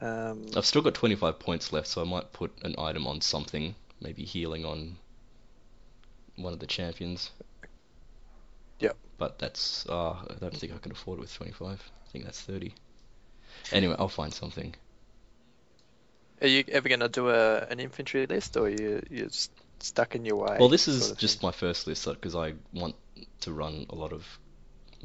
Um, 0.00 0.46
I've 0.56 0.66
still 0.66 0.82
got 0.82 0.94
25 0.94 1.38
points 1.38 1.72
left, 1.72 1.86
so 1.86 2.02
I 2.02 2.04
might 2.04 2.32
put 2.32 2.52
an 2.62 2.74
item 2.78 3.06
on 3.06 3.20
something, 3.20 3.74
maybe 4.00 4.24
healing 4.24 4.64
on 4.64 4.96
one 6.36 6.52
of 6.52 6.58
the 6.58 6.66
champions. 6.66 7.30
Yep. 8.80 8.96
But 9.18 9.38
that's, 9.38 9.86
uh, 9.88 10.12
I 10.12 10.34
don't 10.40 10.56
think 10.56 10.72
I 10.72 10.78
can 10.78 10.92
afford 10.92 11.18
it 11.18 11.22
with 11.22 11.34
25. 11.34 11.90
I 12.06 12.10
think 12.10 12.24
that's 12.24 12.40
30. 12.40 12.74
Anyway, 13.72 13.94
I'll 13.98 14.08
find 14.08 14.32
something. 14.32 14.74
are 16.40 16.48
you 16.48 16.64
ever 16.68 16.88
going 16.88 17.00
to 17.00 17.08
do 17.08 17.30
a 17.30 17.60
an 17.70 17.80
infantry 17.80 18.26
list, 18.26 18.56
or 18.56 18.68
you 18.68 19.00
you're 19.10 19.28
stuck 19.78 20.14
in 20.14 20.24
your 20.24 20.36
way? 20.36 20.56
Well, 20.58 20.68
this 20.68 20.88
is 20.88 21.00
sort 21.02 21.12
of 21.12 21.18
just 21.18 21.40
thing? 21.40 21.48
my 21.48 21.52
first 21.52 21.86
list 21.86 22.04
because 22.06 22.34
I 22.34 22.54
want 22.72 22.96
to 23.40 23.52
run 23.52 23.86
a 23.90 23.94
lot 23.94 24.12
of 24.12 24.26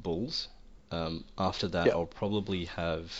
bulls. 0.01 0.47
Um, 0.91 1.23
after 1.37 1.67
that, 1.69 1.85
Yep. 1.85 1.95
I'll 1.95 2.05
probably 2.07 2.65
have, 2.65 3.13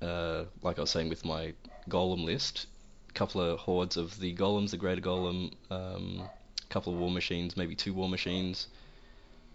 uh, 0.00 0.44
like 0.62 0.78
I 0.78 0.82
was 0.82 0.90
saying 0.90 1.08
with 1.08 1.24
my 1.24 1.52
golem 1.90 2.24
list, 2.24 2.66
a 3.10 3.12
couple 3.12 3.40
of 3.40 3.58
hordes 3.58 3.96
of 3.96 4.18
the 4.20 4.34
golems, 4.34 4.70
the 4.70 4.76
greater 4.76 5.00
golem, 5.00 5.52
um, 5.70 6.28
a 6.68 6.72
couple 6.72 6.92
of 6.92 6.98
war 6.98 7.10
machines, 7.10 7.56
maybe 7.56 7.74
two 7.74 7.94
war 7.94 8.08
machines, 8.08 8.68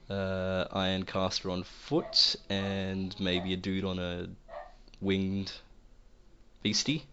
uh, 0.10 0.65
iron 0.71 1.04
caster 1.04 1.50
on 1.50 1.63
foot, 1.63 2.36
and 2.50 3.17
maybe 3.19 3.54
a 3.54 3.58
dude 3.58 3.86
on 3.86 4.00
a 4.00 4.28
winged 5.00 5.52
beastie, 6.63 7.06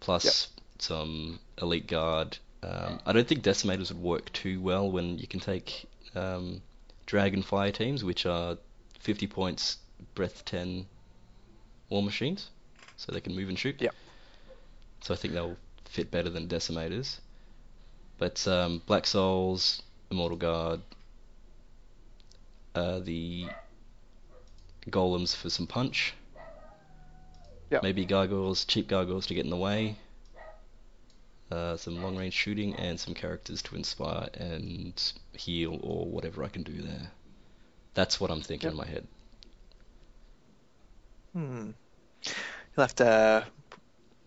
plus 0.00 0.48
some 0.78 1.38
elite 1.60 1.86
guard. 1.86 2.38
Um, 2.62 3.00
I 3.06 3.12
don't 3.12 3.26
think 3.26 3.42
decimators 3.42 3.88
would 3.92 4.02
work 4.02 4.32
too 4.32 4.60
well 4.60 4.90
when 4.90 5.18
you 5.18 5.26
can 5.26 5.40
take 5.40 5.86
um, 6.14 6.60
dragon 7.06 7.42
fire 7.42 7.72
teams, 7.72 8.04
which 8.04 8.26
are 8.26 8.58
50 9.00 9.26
points, 9.26 9.78
breath 10.14 10.44
10 10.44 10.86
war 11.88 12.02
machines, 12.02 12.50
so 12.96 13.12
they 13.12 13.20
can 13.20 13.34
move 13.34 13.48
and 13.48 13.58
shoot. 13.58 13.80
Yep. 13.80 13.94
So 15.02 15.14
I 15.14 15.16
think 15.16 15.34
they'll 15.34 15.56
fit 15.84 16.10
better 16.10 16.28
than 16.28 16.48
decimators. 16.48 17.18
But 18.18 18.46
um, 18.48 18.82
black 18.86 19.06
souls, 19.06 19.82
immortal 20.10 20.36
guard, 20.36 20.80
uh, 22.74 22.98
the 23.00 23.46
golems 24.90 25.36
for 25.36 25.50
some 25.50 25.66
punch. 25.66 26.14
Yep. 27.70 27.82
Maybe 27.82 28.04
gargoyles, 28.04 28.64
cheap 28.64 28.88
gargoyles 28.88 29.26
to 29.26 29.34
get 29.34 29.44
in 29.44 29.50
the 29.50 29.56
way. 29.56 29.96
Uh, 31.50 31.76
some 31.76 32.02
long 32.02 32.16
range 32.16 32.34
shooting 32.34 32.74
and 32.76 32.98
some 33.00 33.14
characters 33.14 33.62
to 33.62 33.76
inspire 33.76 34.28
and 34.34 35.12
heal 35.32 35.78
or 35.82 36.06
whatever 36.06 36.44
I 36.44 36.48
can 36.48 36.62
do 36.62 36.82
there. 36.82 37.10
That's 37.94 38.20
what 38.20 38.30
I'm 38.30 38.42
thinking 38.42 38.66
Yep. 38.66 38.72
in 38.72 38.76
my 38.76 38.86
head. 38.86 39.06
Hmm. 41.32 41.70
You'll 42.76 42.84
have 42.84 42.94
to 42.96 43.46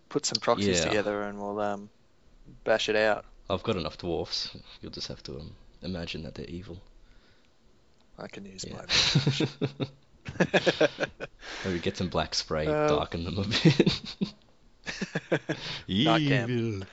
put 0.09 0.25
some 0.25 0.39
proxies 0.39 0.79
Yeah. 0.79 0.85
together, 0.85 1.23
and 1.23 1.39
we'll 1.39 1.59
um 1.59 1.89
bash 2.63 2.89
it 2.89 2.95
out. 2.95 3.25
I've 3.51 3.63
got 3.63 3.75
enough 3.75 3.97
dwarfs. 3.97 4.49
You'll 4.81 4.91
just 4.91 5.07
have 5.09 5.21
to 5.23 5.33
um, 5.39 5.51
imagine 5.81 6.23
that 6.23 6.35
they're 6.35 6.45
evil. 6.45 6.77
I 8.17 8.27
can 8.27 8.45
use 8.45 8.65
Yeah. 8.67 8.75
my. 8.77 10.47
Maybe 11.65 11.79
get 11.79 11.97
some 11.97 12.07
black 12.09 12.33
spray, 12.35 12.67
Um, 12.67 12.87
darken 12.87 13.23
them 13.25 13.37
a 13.39 13.43
bit. 13.43 14.15
Evil. 15.87 16.85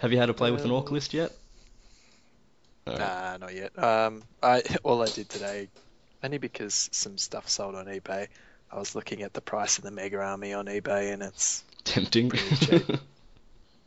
Have 0.00 0.12
you 0.12 0.18
had 0.18 0.30
a 0.30 0.34
play 0.34 0.50
with 0.50 0.64
an 0.64 0.70
orc 0.70 0.88
Um, 0.88 0.94
list 0.94 1.14
yet? 1.14 1.32
Alright. 2.86 3.00
Nah, 3.00 3.36
not 3.38 3.54
yet. 3.54 3.78
Um, 3.78 4.22
I 4.42 4.62
all 4.82 5.02
I 5.02 5.06
did 5.06 5.28
today, 5.28 5.68
only 6.22 6.38
because 6.38 6.88
some 6.92 7.18
stuff 7.18 7.48
sold 7.48 7.74
on 7.74 7.86
eBay. 7.86 8.28
I 8.70 8.78
was 8.78 8.94
looking 8.94 9.22
at 9.22 9.32
the 9.32 9.40
price 9.40 9.78
of 9.78 9.84
the 9.84 9.90
Mega 9.90 10.18
Army 10.20 10.52
on 10.52 10.66
eBay, 10.66 11.12
and 11.12 11.22
it's 11.22 11.64
Tempting. 11.84 12.30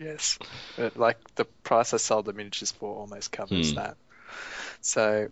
Pretty 0.02 0.18
cheap. 0.18 0.38
Yes, 0.38 0.40
but 0.76 0.98
like 0.98 1.18
the 1.36 1.46
price 1.64 1.94
I 1.94 1.98
sold 1.98 2.26
the 2.26 2.34
miniatures 2.34 2.72
for 2.72 2.96
almost 2.96 3.32
covers 3.32 3.74
Hmm. 3.74 3.76
that. 3.76 3.98
So, 4.82 5.30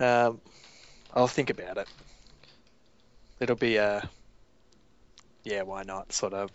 um, 0.00 0.40
I'll 1.14 1.28
think 1.28 1.50
about 1.50 1.78
it. 1.78 1.88
It'll 3.40 3.56
be 3.56 3.76
a, 3.76 4.08
yeah, 5.44 5.62
why 5.62 5.82
not? 5.82 6.12
Sort 6.12 6.34
of 6.34 6.50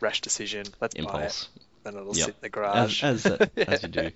rash 0.00 0.20
decision. 0.20 0.74
Let's 0.80 0.94
buy 0.94 1.24
it, 1.24 1.36
Impulse. 1.36 1.48
then 1.84 1.96
it'll 1.96 2.14
Yep. 2.14 2.26
sit 2.26 2.34
in 2.36 2.40
the 2.42 2.48
garage. 2.50 3.04
As 3.04 3.24
as, 3.24 3.24
that, 3.26 3.42
as 3.66 3.82
you 3.82 3.88
do. 3.88 4.10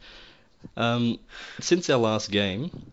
Um, 0.76 1.18
since 1.60 1.90
our 1.90 1.98
last 1.98 2.30
game, 2.30 2.92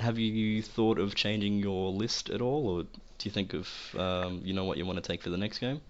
have 0.00 0.18
you 0.18 0.62
thought 0.62 0.98
of 0.98 1.14
changing 1.14 1.58
your 1.58 1.90
list 1.92 2.30
at 2.30 2.40
all, 2.40 2.68
or 2.68 2.82
do 2.84 2.90
you 3.24 3.30
think 3.30 3.54
of 3.54 3.68
um, 3.98 4.42
you 4.44 4.52
know 4.54 4.64
what 4.64 4.78
you 4.78 4.86
want 4.86 4.96
to 5.02 5.06
take 5.06 5.22
for 5.22 5.30
the 5.30 5.38
next 5.38 5.58
game? 5.58 5.80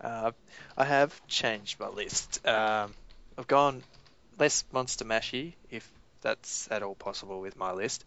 Uh, 0.00 0.32
I 0.76 0.84
have 0.84 1.20
changed 1.26 1.80
my 1.80 1.88
list. 1.88 2.46
Um, 2.46 2.94
I've 3.36 3.46
gone 3.46 3.82
less 4.38 4.64
Monster 4.72 5.04
Mashy, 5.04 5.56
if 5.70 5.90
that's 6.22 6.68
at 6.70 6.82
all 6.82 6.94
possible 6.96 7.40
with 7.40 7.56
my 7.56 7.72
list, 7.72 8.04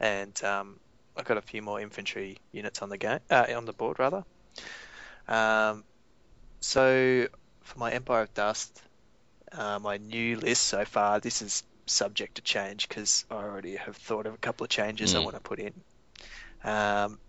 and 0.00 0.42
um, 0.44 0.80
I've 1.16 1.24
got 1.24 1.38
a 1.38 1.42
few 1.42 1.62
more 1.62 1.80
infantry 1.80 2.38
units 2.52 2.82
on 2.82 2.88
the 2.90 2.98
game, 2.98 3.20
uh, 3.30 3.46
on 3.56 3.64
the 3.66 3.72
board 3.72 3.98
rather. 3.98 4.24
Um, 5.28 5.84
so 6.60 7.28
for 7.64 7.78
my 7.78 7.92
Empire 7.92 8.22
of 8.22 8.34
Dust, 8.34 8.82
uh, 9.52 9.78
my 9.80 9.98
new 9.98 10.36
list 10.38 10.64
so 10.64 10.84
far, 10.84 11.20
this 11.20 11.42
is 11.42 11.62
subject 11.86 12.36
to 12.36 12.42
change 12.42 12.88
because 12.88 13.24
I 13.30 13.36
already 13.36 13.76
have 13.76 13.96
thought 13.96 14.26
of 14.26 14.34
a 14.34 14.38
couple 14.38 14.64
of 14.64 14.70
changes 14.70 15.14
I 15.14 15.18
Mm. 15.18 15.24
want 15.24 15.36
to 15.36 15.40
put 15.42 15.60
in. 15.60 15.74
Um, 16.64 17.20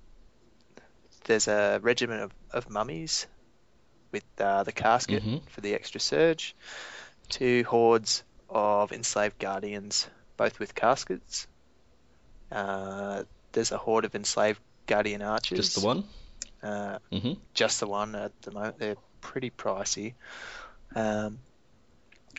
there's 1.25 1.47
a 1.47 1.79
regiment 1.81 2.21
of, 2.21 2.31
of 2.51 2.69
mummies 2.69 3.27
with 4.11 4.23
uh, 4.39 4.63
the 4.63 4.71
casket 4.71 5.23
Mhm. 5.23 5.41
for 5.49 5.61
the 5.61 5.73
extra 5.73 5.99
surge, 5.99 6.55
two 7.29 7.63
hordes 7.63 8.23
of 8.49 8.91
enslaved 8.91 9.39
guardians, 9.39 10.07
both 10.37 10.59
with 10.59 10.75
caskets. 10.75 11.47
Uh, 12.51 13.23
there's 13.53 13.71
a 13.71 13.77
horde 13.77 14.05
of 14.05 14.15
enslaved 14.15 14.59
guardian 14.87 15.21
archers. 15.21 15.57
Just 15.57 15.79
the 15.81 15.85
one? 15.85 16.03
Uh, 16.61 16.99
hmm 17.11 17.33
just 17.53 17.79
the 17.81 17.87
one 17.87 18.15
at 18.15 18.31
the 18.43 18.51
moment. 18.51 18.79
They're 18.79 18.95
pretty 19.19 19.49
pricey. 19.49 20.13
Um, 20.95 21.39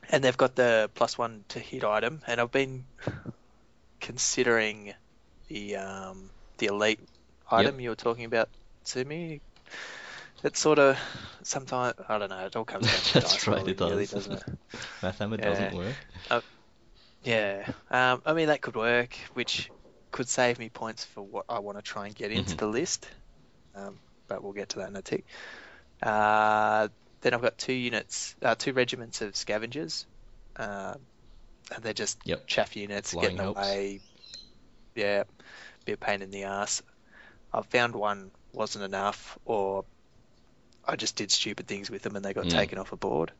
and 0.08 0.24
they've 0.24 0.36
got 0.36 0.56
the 0.56 0.90
plus 0.94 1.18
one 1.18 1.44
to 1.48 1.58
hit 1.58 1.84
item, 1.84 2.22
and 2.26 2.40
I've 2.40 2.50
been 2.50 2.84
considering 4.00 4.94
the 5.48 5.76
um, 5.76 6.30
the 6.58 6.66
elite 6.66 7.00
item 7.50 7.80
you 7.80 7.90
were 7.90 7.96
talking 7.96 8.24
about 8.24 8.48
to 8.86 9.04
me. 9.04 9.40
It's 10.44 10.60
sort 10.60 10.78
of 10.78 10.98
sometimes 11.42 11.94
I 12.08 12.18
don't 12.18 12.30
know. 12.30 12.46
It 12.46 12.56
all 12.56 12.64
comes 12.64 12.88
down 12.88 13.02
to 13.02 13.12
That's 13.14 13.46
dice 13.46 13.48
right, 13.48 13.66
it 13.66 13.76
really, 13.80 14.06
does. 14.06 14.14
doesn't 14.14 14.32
it? 14.32 14.44
Mathhammer 15.02 15.40
Yeah. 15.40 15.42
doesn't 15.42 15.72
work. 15.72 15.96
Yeah. 17.22 17.66
Um, 17.90 18.22
I 18.24 18.34
mean 18.34 18.48
that 18.48 18.62
could 18.62 18.76
work, 18.76 19.14
which 19.34 19.70
could 20.10 20.28
save 20.28 20.58
me 20.58 20.68
points 20.70 21.04
for 21.04 21.22
what 21.22 21.44
I 21.48 21.60
want 21.60 21.78
to 21.78 21.82
try 21.82 22.06
and 22.06 22.14
get 22.14 22.32
into 22.32 22.54
Mhm. 22.54 22.58
the 22.58 22.66
list. 22.66 23.08
Um, 23.74 24.00
but 24.28 24.42
we'll 24.42 24.52
get 24.52 24.70
to 24.70 24.78
that 24.80 24.88
in 24.90 24.96
a 24.96 25.02
tick. 25.02 25.26
Uh, 26.02 26.88
then 27.22 27.34
I've 27.34 27.42
got 27.42 27.58
two 27.58 27.72
units, 27.72 28.36
uh, 28.42 28.54
two 28.56 28.72
regiments 28.72 29.22
of 29.22 29.36
scavengers. 29.36 30.06
Um, 30.56 31.06
and 31.74 31.82
they're 31.82 31.94
just 31.94 32.18
Yep. 32.24 32.46
chaff 32.46 32.76
units 32.76 33.12
Flying 33.12 33.38
getting 33.38 33.40
away. 33.40 34.00
Yeah, 34.94 35.24
be 35.86 35.92
a 35.92 35.96
pain 35.98 36.22
in 36.22 36.30
the 36.30 36.44
ass. 36.44 36.82
I 37.52 37.62
found 37.62 37.94
one 37.96 38.32
wasn't 38.52 38.84
enough, 38.84 39.38
or 39.44 39.84
I 40.86 40.96
just 40.96 41.16
did 41.16 41.30
stupid 41.30 41.66
things 41.66 41.90
with 41.90 42.02
them 42.02 42.16
and 42.16 42.24
they 42.24 42.34
got 42.34 42.46
Mm. 42.46 42.50
taken 42.50 42.78
off 42.78 42.92
a 42.92 42.96
board. 42.96 43.32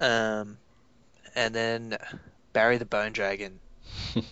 Um, 0.00 0.58
and 1.34 1.54
then 1.54 1.96
Barry 2.52 2.78
the 2.78 2.84
Bone 2.84 3.12
Dragon. 3.12 3.60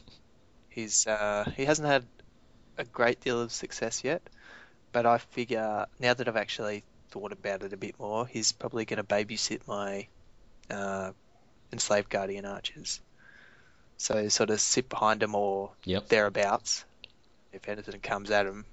He's 0.69 1.07
uh, 1.07 1.51
he 1.57 1.65
hasn't 1.65 1.89
had 1.89 2.07
a 2.79 2.85
great 2.85 3.21
deal 3.21 3.41
of 3.41 3.53
success 3.53 4.05
yet, 4.05 4.23
but 4.93 5.07
I 5.07 5.19
figure 5.19 5.87
now 5.99 6.15
that 6.15 6.29
I've 6.29 6.37
actually 6.37 6.85
thought 7.11 7.33
about 7.33 7.63
it 7.63 7.73
a 7.73 7.77
bit 7.79 7.99
more, 7.99 8.27
he's 8.27 8.53
probably 8.53 8.85
going 8.85 8.99
to 8.99 9.05
babysit 9.05 9.67
my 9.67 10.07
uh, 10.71 11.13
enslaved 11.73 12.11
guardian 12.11 12.45
archers. 12.45 13.01
So 13.97 14.29
sort 14.29 14.51
of 14.51 14.61
sit 14.61 14.89
behind 14.89 15.21
them 15.21 15.35
or 15.35 15.73
Yep. 15.85 16.09
thereabouts. 16.09 16.85
If 17.53 17.69
anything 17.69 18.01
comes 18.01 18.31
at 18.31 18.47
him, 18.47 18.67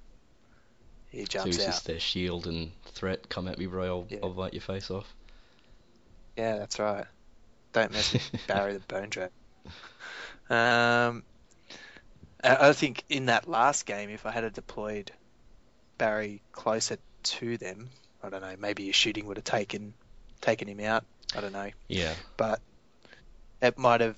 he 1.14 1.24
jumps 1.24 1.56
So 1.56 1.60
it's 1.62 1.68
out. 1.68 1.72
just 1.72 1.86
their 1.86 2.00
shield 2.00 2.46
and 2.46 2.70
threat. 2.86 3.28
Come 3.28 3.48
at 3.48 3.58
me, 3.58 3.66
bro. 3.66 3.84
I'll, 3.84 4.06
Yeah. 4.08 4.18
I'll 4.22 4.32
bite 4.32 4.52
your 4.54 4.60
face 4.62 4.90
off. 4.90 5.12
Yeah, 6.36 6.56
that's 6.58 6.78
right. 6.78 7.06
Don't 7.72 7.92
mess 7.92 8.12
with 8.12 8.30
Barry 8.46 8.72
the 8.74 8.80
Bone 8.80 9.08
Dragon. 9.08 9.32
Um, 10.50 11.22
I 12.42 12.68
I 12.68 12.72
think 12.72 13.04
in 13.08 13.26
that 13.26 13.48
last 13.48 13.86
game, 13.86 14.10
if 14.10 14.26
I 14.26 14.30
had 14.30 14.52
deployed 14.52 15.10
Barry 15.98 16.42
closer 16.52 16.98
to 17.24 17.56
them, 17.56 17.88
I 18.22 18.28
don't 18.28 18.42
know, 18.42 18.54
maybe 18.58 18.82
your 18.84 18.92
shooting 18.92 19.26
would 19.26 19.36
have 19.38 19.44
taken 19.44 19.94
taken 20.40 20.68
him 20.68 20.80
out. 20.80 21.04
I 21.36 21.40
don't 21.40 21.52
know, 21.52 21.70
Yeah. 21.88 22.14
but 22.36 22.60
it 23.62 23.78
might 23.78 24.00
have 24.02 24.16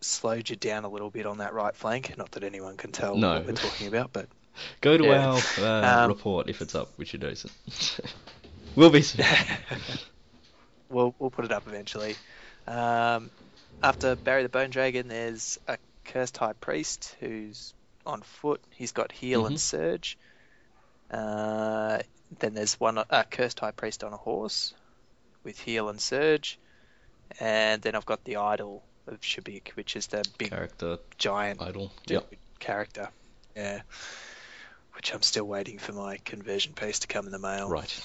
slowed 0.00 0.48
you 0.48 0.56
down 0.56 0.84
a 0.84 0.88
little 0.88 1.10
bit 1.10 1.26
on 1.26 1.38
that 1.38 1.52
right 1.54 1.74
flank. 1.76 2.16
Not 2.16 2.32
that 2.32 2.42
anyone 2.44 2.76
can 2.76 2.90
tell 2.92 3.16
No. 3.16 3.34
what 3.34 3.46
we're 3.46 3.52
talking 3.52 3.86
about, 3.86 4.12
but 4.12 4.28
Go 4.80 4.96
to 4.96 5.04
Yeah. 5.04 5.40
our 5.58 5.64
uh, 5.64 6.02
Um, 6.04 6.08
report 6.10 6.48
if 6.48 6.60
it's 6.62 6.74
up, 6.74 6.88
which 6.96 7.14
it 7.14 7.22
isn't. 7.22 7.52
Will 8.76 8.90
be 8.90 9.02
soon. 9.02 9.24
we'll 10.88 11.14
we'll 11.18 11.30
put 11.30 11.44
it 11.44 11.52
up 11.52 11.66
eventually. 11.66 12.16
Um, 12.66 13.30
after 13.82 14.16
Barry 14.16 14.42
the 14.42 14.48
Bone 14.48 14.70
Dragon, 14.70 15.08
there's 15.08 15.58
a 15.68 15.78
cursed 16.04 16.36
high 16.36 16.52
priest 16.54 17.16
who's 17.20 17.74
on 18.06 18.22
foot. 18.22 18.60
He's 18.70 18.92
got 18.92 19.12
heal 19.12 19.46
and 19.46 19.56
Mhm. 19.56 19.60
surge. 19.60 20.18
Uh, 21.10 21.98
then 22.40 22.54
there's 22.54 22.80
one 22.80 22.98
a 22.98 23.24
cursed 23.30 23.60
high 23.60 23.70
priest 23.72 24.02
on 24.04 24.12
a 24.12 24.16
horse 24.16 24.74
with 25.44 25.58
heal 25.60 25.88
and 25.88 26.00
surge, 26.00 26.58
and 27.38 27.82
then 27.82 27.94
I've 27.94 28.06
got 28.06 28.24
the 28.24 28.36
idol 28.36 28.82
of 29.06 29.20
Shabik, 29.20 29.68
which 29.76 29.96
is 29.96 30.06
the 30.08 30.24
big 30.38 30.50
Character 30.50 30.98
giant 31.18 31.60
idol. 31.62 31.92
Yep. 32.06 32.32
character. 32.58 33.08
Yeah. 33.54 33.82
Which 34.94 35.12
I'm 35.12 35.22
still 35.22 35.44
waiting 35.44 35.78
for 35.78 35.92
my 35.92 36.18
conversion 36.18 36.72
piece 36.72 37.00
to 37.00 37.06
come 37.06 37.26
in 37.26 37.32
the 37.32 37.38
mail. 37.38 37.68
Right. 37.68 38.00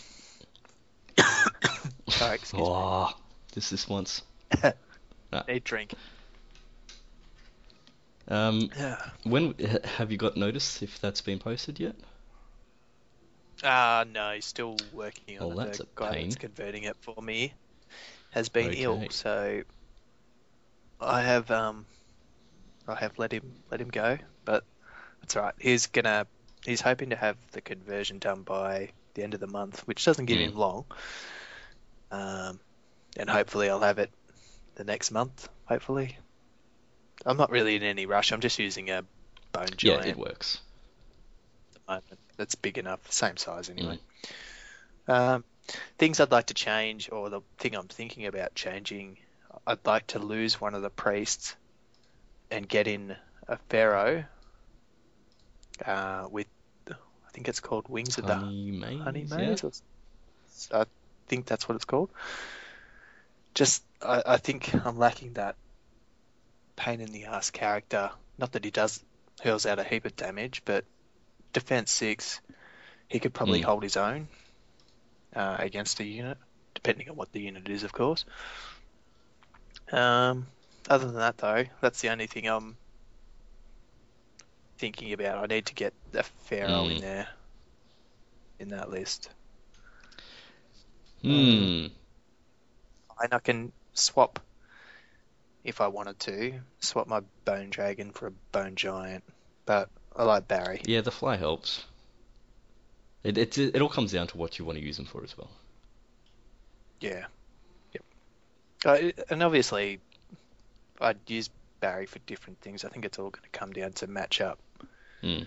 Sorry, 2.10 2.36
excuse 2.36 2.54
me. 2.54 2.68
Oh, 2.68 3.12
just 3.54 3.72
this 3.72 3.88
once. 3.88 4.22
Need 5.48 5.64
drink. 5.64 5.94
Um, 8.28 8.70
Yeah. 8.78 8.98
when 9.24 9.54
have 9.98 10.12
you 10.12 10.18
got 10.18 10.36
notice 10.38 10.82
if 10.82 11.00
that's 11.00 11.22
been 11.22 11.40
posted 11.40 11.80
yet? 11.80 11.96
Uh, 13.64 14.06
no, 14.12 14.32
he's 14.32 14.46
still 14.46 14.78
working 14.94 15.40
on 15.40 15.50
Well, 15.50 15.60
it. 15.60 15.66
that's 15.66 15.78
the 15.80 15.84
a 15.84 15.88
guy 15.96 16.12
pain. 16.14 16.24
that's 16.24 16.36
converting 16.38 16.84
it 16.84 16.96
for 17.02 17.22
me 17.22 17.54
has 18.32 18.50
been 18.50 18.74
ill, 18.74 19.08
so 19.10 19.64
I 21.02 21.22
have 21.22 21.50
um, 21.52 21.86
I 22.88 22.96
have 22.96 23.18
let 23.18 23.32
him 23.32 23.52
let 23.72 23.82
him 23.82 23.90
go, 23.90 24.18
but 24.46 24.64
that's 25.22 25.36
right. 25.36 25.54
He's 25.60 25.88
gonna 25.88 26.28
he's 26.66 26.82
hoping 26.82 27.10
to 27.12 27.16
have 27.16 27.38
the 27.52 27.62
conversion 27.62 28.20
done 28.20 28.44
by 28.44 28.90
the 29.14 29.24
end 29.24 29.34
of 29.34 29.40
the 29.40 29.48
month, 29.48 29.82
which 29.88 30.06
doesn't 30.06 30.26
give 30.26 30.38
Mm. 30.40 30.50
him 30.50 30.56
long. 30.56 30.86
Um, 32.12 32.60
and 33.18 33.30
hopefully 33.30 33.70
I'll 33.70 33.80
have 33.82 34.00
it 34.00 34.12
the 34.76 34.84
next 34.84 35.12
month. 35.12 35.50
Hopefully, 35.66 36.18
I'm 37.26 37.38
not 37.38 37.52
really 37.52 37.76
in 37.76 37.84
any 37.84 38.06
rush. 38.06 38.32
I'm 38.32 38.42
just 38.42 38.60
using 38.60 38.90
a 38.90 39.04
bone 39.52 39.68
giant 39.76 40.06
Yeah, 40.06 40.12
it 40.12 40.18
works. 40.18 40.60
at 41.68 41.74
the 41.74 41.92
moment. 41.94 42.20
That's 42.38 42.56
big 42.56 42.78
enough, 42.78 43.12
same 43.12 43.38
size 43.38 43.70
anyway. 43.70 44.00
Mm. 45.08 45.14
Um, 45.14 45.44
things 45.98 46.20
I'd 46.20 46.32
like 46.32 46.48
to 46.48 46.54
change, 46.54 47.12
or 47.12 47.30
the 47.30 47.42
thing 47.58 47.76
I'm 47.76 47.88
thinking 47.88 48.26
about 48.26 48.56
changing, 48.56 49.18
I'd 49.68 49.86
like 49.86 50.08
to 50.08 50.20
lose 50.20 50.60
one 50.62 50.76
of 50.76 50.82
the 50.82 50.90
priests 50.90 51.56
and 52.52 52.68
get 52.68 52.88
in 52.88 53.16
a 53.48 53.58
pharaoh 53.70 54.24
uh, 55.86 56.28
with, 56.30 56.48
I 56.90 57.32
think 57.34 57.48
it's 57.48 57.60
called 57.60 57.88
Wings 57.90 58.18
of 58.18 58.26
the 58.26 58.34
Honeymaze. 58.36 59.04
Honey 59.04 59.26
yeah? 59.38 59.56
Maze. 59.56 59.64
Or, 59.64 59.68
s- 59.68 60.70
I 60.74 60.86
think 61.28 61.46
that's 61.46 61.68
what 61.68 61.76
it's 61.76 61.86
called. 61.86 62.10
Just, 63.56 63.84
I, 64.02 64.24
I 64.26 64.38
think 64.38 64.74
I'm 64.86 64.98
lacking 64.98 65.34
that 65.34 65.56
pain 66.76 67.02
in 67.02 67.12
the 67.12 67.26
ass 67.26 67.52
character. 67.52 68.12
Not 68.38 68.54
that 68.54 68.64
he 68.64 68.72
does 68.72 69.04
hurls 69.42 69.66
out 69.66 69.80
a 69.80 69.84
heap 69.84 70.06
of 70.06 70.16
damage, 70.16 70.62
but 70.66 70.86
defense 71.54 71.92
six, 71.92 72.42
he 73.08 73.20
could 73.20 73.34
probably 73.34 73.60
Hmm. 73.60 73.66
hold 73.66 73.84
his 73.84 73.98
own 73.98 74.28
uh, 75.36 75.56
against 75.60 76.00
a 76.00 76.04
unit, 76.06 76.38
depending 76.76 77.10
on 77.10 77.16
what 77.16 77.32
the 77.32 77.42
unit 77.42 77.68
is, 77.70 77.84
of 77.84 77.92
course. 77.94 78.26
Um, 79.92 80.48
other 80.90 81.06
than 81.06 81.16
that, 81.16 81.38
though, 81.38 81.66
that's 81.82 82.02
the 82.02 82.10
only 82.10 82.28
thing 82.28 82.48
I'm 82.48 82.78
thinking 84.80 85.14
about. 85.14 85.44
I 85.44 85.54
need 85.54 85.68
to 85.68 85.76
get 85.76 85.94
a 86.14 86.24
pharaoh 86.24 86.86
in 86.86 86.96
Hmm. 86.96 87.02
there, 87.02 87.28
in 88.60 88.70
that 88.70 88.90
list. 88.90 89.30
Hmm. 91.22 91.88
And 93.22 93.34
I 93.34 93.40
can 93.40 93.74
swap, 93.94 94.40
if 95.66 95.82
I 95.82 95.88
wanted 95.88 96.18
to, 96.22 96.62
swap 96.80 97.08
my 97.08 97.22
Bone 97.44 97.70
Dragon 97.70 98.12
for 98.12 98.28
a 98.28 98.32
Bone 98.32 98.76
Giant. 98.76 99.26
But 99.66 99.90
I 100.16 100.24
like 100.24 100.48
Barry. 100.48 100.82
Yeah, 100.86 101.02
the 101.02 101.12
fly 101.12 101.36
helps. 101.36 101.84
It, 103.24 103.38
it 103.38 103.58
it 103.58 103.82
all 103.82 103.90
comes 103.90 104.14
down 104.14 104.28
to 104.28 104.38
what 104.38 104.58
you 104.58 104.64
want 104.64 104.78
to 104.78 104.84
use 104.84 104.96
them 104.96 105.06
for 105.06 105.22
as 105.24 105.38
well. 105.38 105.52
Yeah. 107.02 107.26
Yep. 107.94 108.04
Uh, 108.86 109.12
and 109.30 109.44
obviously, 109.44 110.00
I'd 111.02 111.20
use 111.28 111.50
Barry 111.82 112.06
for 112.06 112.20
different 112.20 112.62
things. 112.62 112.86
I 112.86 112.90
think 112.90 113.04
it's 113.04 113.20
all 113.20 113.30
going 113.30 113.44
to 113.44 113.60
come 113.60 113.74
down 113.74 113.92
to 113.94 114.08
matchup 114.08 114.56
Hmm. 115.22 115.44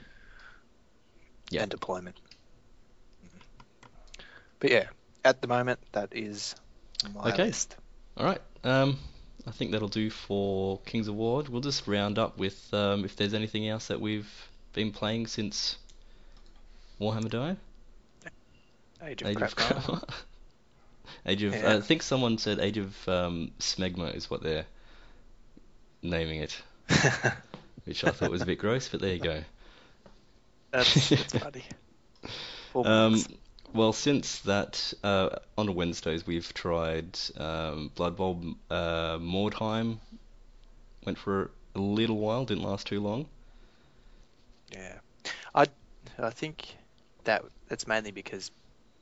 Yeah. 1.50 1.62
and 1.62 1.70
deployment. 1.70 2.16
But 4.58 4.70
yeah, 4.70 4.86
at 5.24 5.42
the 5.42 5.48
moment, 5.48 5.80
that 5.92 6.10
is 6.12 6.54
my 7.14 7.30
Okay. 7.32 7.46
list. 7.46 7.76
All 8.16 8.24
right. 8.24 8.40
Um, 8.64 8.98
I 9.46 9.50
think 9.50 9.72
that'll 9.72 9.88
do 9.88 10.08
for 10.08 10.78
Kings 10.86 11.10
War. 11.10 11.42
We'll 11.48 11.60
just 11.60 11.86
round 11.86 12.18
up 12.18 12.38
with 12.38 12.72
um, 12.72 13.04
if 13.04 13.16
there's 13.16 13.34
anything 13.34 13.68
else 13.68 13.88
that 13.88 14.00
we've 14.00 14.30
been 14.72 14.92
playing 14.92 15.26
since 15.26 15.76
Warhammer 17.00 17.30
Die. 17.30 17.56
Age 19.04 19.22
of 19.22 19.28
Age 19.28 19.42
of. 19.42 20.04
Age 21.26 21.42
of. 21.42 21.54
Yeah. 21.54 21.76
I 21.76 21.80
think 21.80 22.02
someone 22.02 22.38
said 22.38 22.60
Age 22.60 22.78
of 22.78 23.08
um, 23.08 23.50
Smegma 23.58 24.14
is 24.14 24.30
what 24.30 24.42
they're 24.42 24.66
naming 26.02 26.40
it, 26.40 26.56
which 27.84 28.04
I 28.04 28.10
thought 28.10 28.30
was 28.30 28.42
a 28.42 28.46
bit 28.46 28.58
gross, 28.58 28.88
but 28.88 29.00
there 29.00 29.14
you 29.14 29.20
go. 29.20 29.42
That's, 30.72 31.08
that's 31.10 31.38
funny. 31.38 31.64
Um, 32.74 33.22
well, 33.74 33.92
since 33.92 34.40
that, 34.40 34.92
uh, 35.02 35.30
on 35.56 35.74
Wednesdays 35.74 36.26
we've 36.26 36.52
tried 36.54 37.18
um, 37.36 37.90
Blood 37.94 38.16
Bowl 38.16 38.42
uh, 38.70 39.18
Mordheim. 39.18 39.98
Went 41.04 41.18
for 41.18 41.50
a 41.74 41.80
little 41.80 42.16
while, 42.16 42.44
didn't 42.44 42.64
last 42.64 42.86
too 42.86 43.00
long. 43.00 43.26
Yeah, 44.72 44.98
I 45.54 45.66
I 46.18 46.30
think 46.30 46.76
that 47.24 47.44
that's 47.68 47.86
mainly 47.86 48.12
because 48.12 48.50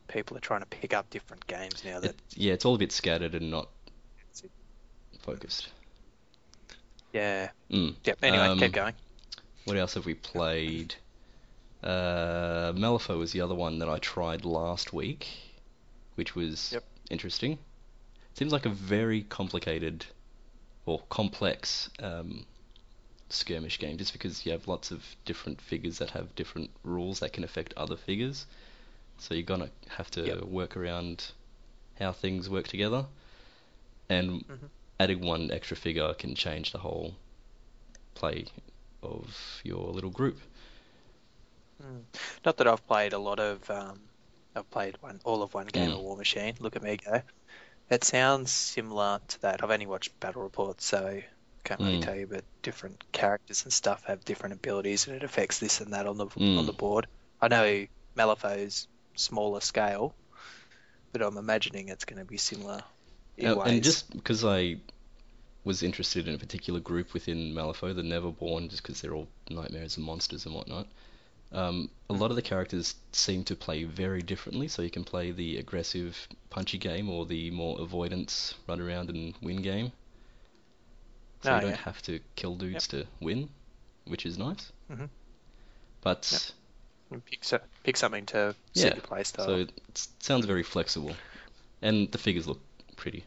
people 0.08 0.36
are 0.36 0.40
trying 0.40 0.60
to 0.60 0.66
pick 0.66 0.94
up 0.94 1.10
different 1.10 1.46
games 1.46 1.84
now. 1.84 2.00
That 2.00 2.10
It, 2.10 2.16
yeah, 2.30 2.52
it's 2.54 2.64
all 2.64 2.74
a 2.74 2.78
bit 2.78 2.92
scattered 2.92 3.34
and 3.34 3.50
not 3.50 3.68
focused. 5.20 5.68
yeah. 7.12 7.50
Mm. 7.70 7.94
Yep. 8.04 8.18
Anyway, 8.22 8.46
Um, 8.46 8.58
keep 8.58 8.72
going. 8.72 8.94
What 9.64 9.76
else 9.76 9.94
have 9.94 10.06
we 10.06 10.14
played? 10.14 10.94
Uh, 11.82 12.72
Malifaux 12.74 13.18
was 13.18 13.32
the 13.32 13.40
other 13.40 13.54
one 13.54 13.78
that 13.78 13.88
I 13.88 13.98
tried 13.98 14.44
last 14.44 14.92
week, 14.92 15.28
which 16.14 16.34
was 16.34 16.72
Yep. 16.72 16.84
interesting. 17.10 17.58
Seems 18.34 18.52
like 18.52 18.66
a 18.66 18.70
very 18.70 19.22
complicated 19.22 20.06
or 20.86 21.00
complex 21.08 21.88
um, 22.00 22.44
skirmish 23.28 23.78
game, 23.78 23.96
just 23.96 24.12
because 24.12 24.44
you 24.44 24.52
have 24.52 24.68
lots 24.68 24.90
of 24.90 25.04
different 25.24 25.60
figures 25.60 25.98
that 25.98 26.10
have 26.10 26.34
different 26.34 26.70
rules 26.84 27.20
that 27.20 27.32
can 27.32 27.44
affect 27.44 27.72
other 27.76 27.96
figures. 27.96 28.46
So 29.18 29.34
you're 29.34 29.42
gonna 29.42 29.70
have 29.88 30.10
to 30.12 30.22
Yep. 30.26 30.42
work 30.44 30.76
around 30.76 31.32
how 31.98 32.12
things 32.12 32.48
work 32.48 32.66
together, 32.68 33.06
and 34.08 34.44
Mhm. 34.46 34.68
adding 34.98 35.20
one 35.20 35.50
extra 35.50 35.76
figure 35.76 36.12
can 36.14 36.34
change 36.34 36.72
the 36.72 36.78
whole 36.78 37.14
play 38.14 38.46
of 39.02 39.60
your 39.64 39.90
little 39.92 40.10
group. 40.10 40.40
Mm. 41.82 42.02
Not 42.44 42.56
that 42.58 42.66
I've 42.66 42.86
played 42.86 43.12
a 43.12 43.18
lot 43.18 43.40
of. 43.40 43.68
Um, 43.70 44.00
I've 44.54 44.70
played 44.70 44.96
one 45.00 45.20
all 45.24 45.42
of 45.42 45.54
one 45.54 45.66
game 45.66 45.90
Mm. 45.90 45.94
of 45.94 46.00
Warmachine. 46.00 46.60
Look 46.60 46.76
at 46.76 46.82
me 46.82 46.96
go. 46.96 47.22
It 47.88 48.04
sounds 48.04 48.52
similar 48.52 49.20
to 49.28 49.42
that. 49.42 49.62
I've 49.62 49.70
only 49.70 49.86
watched 49.86 50.18
battle 50.20 50.42
reports, 50.42 50.84
so 50.84 51.20
can't 51.64 51.80
really 51.80 51.98
Mm. 51.98 52.04
tell 52.04 52.16
you. 52.16 52.26
But 52.26 52.44
different 52.62 53.02
characters 53.12 53.64
and 53.64 53.72
stuff 53.72 54.04
have 54.04 54.24
different 54.24 54.54
abilities, 54.54 55.06
and 55.06 55.16
it 55.16 55.24
affects 55.24 55.58
this 55.58 55.80
and 55.80 55.92
that 55.92 56.06
on 56.06 56.18
the 56.18 56.26
on 56.58 56.66
the 56.66 56.72
board. 56.72 57.06
I 57.40 57.48
know 57.48 57.86
Malifaux's 58.16 58.86
smaller 59.16 59.60
scale, 59.60 60.14
but 61.12 61.22
I'm 61.22 61.36
imagining 61.36 61.88
it's 61.88 62.04
going 62.04 62.18
to 62.18 62.24
be 62.24 62.36
similar 62.36 62.82
Uh, 63.42 63.58
and 63.60 63.82
just 63.82 64.10
because 64.12 64.44
I 64.44 64.76
was 65.64 65.82
interested 65.82 66.28
in 66.28 66.34
a 66.34 66.38
particular 66.38 66.80
group 66.80 67.12
within 67.14 67.54
Malifaux, 67.54 67.94
the 67.94 68.02
Neverborn, 68.02 68.68
just 68.68 68.82
because 68.82 69.00
they're 69.00 69.14
all 69.14 69.28
nightmares 69.48 69.96
and 69.96 70.04
monsters 70.06 70.46
and 70.46 70.54
whatnot. 70.54 70.86
Um, 71.52 71.90
a 72.08 72.12
lot 72.12 72.30
of 72.30 72.36
the 72.36 72.42
characters 72.42 72.94
seem 73.12 73.42
to 73.44 73.56
play 73.56 73.84
very 73.84 74.22
differently, 74.22 74.68
so 74.68 74.82
you 74.82 74.90
can 74.90 75.04
play 75.04 75.32
the 75.32 75.56
aggressive, 75.58 76.28
punchy 76.48 76.78
game 76.78 77.08
or 77.10 77.26
the 77.26 77.50
more 77.50 77.80
avoidance, 77.80 78.54
run 78.68 78.80
around 78.80 79.10
and 79.10 79.34
win 79.42 79.60
game. 79.62 79.92
So 81.42 81.50
Oh, 81.50 81.54
you 81.56 81.60
don't 81.62 81.70
yeah. 81.70 81.76
have 81.78 82.00
to 82.02 82.20
kill 82.36 82.54
dudes 82.54 82.86
to 82.88 83.06
win, 83.20 83.48
which 84.04 84.26
is 84.26 84.38
nice. 84.38 84.70
Mhm. 84.90 85.08
But 86.02 86.52
pick, 87.26 87.42
so, 87.42 87.58
pick 87.82 87.96
something 87.96 88.26
to 88.26 88.54
suit 88.74 88.84
Yeah, 88.84 88.94
your 88.94 89.02
playstyle. 89.02 89.46
so 89.46 89.54
it 89.56 90.08
sounds 90.20 90.46
very 90.46 90.62
flexible, 90.62 91.16
and 91.82 92.10
the 92.12 92.18
figures 92.18 92.46
look 92.46 92.60
pretty. 92.96 93.24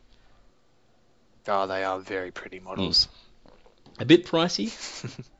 oh, 1.47 1.67
they 1.67 1.83
are 1.83 1.99
very 1.99 2.31
pretty 2.31 2.59
models. 2.59 3.09
A 3.99 4.05
bit 4.05 4.25
pricey 4.25 4.71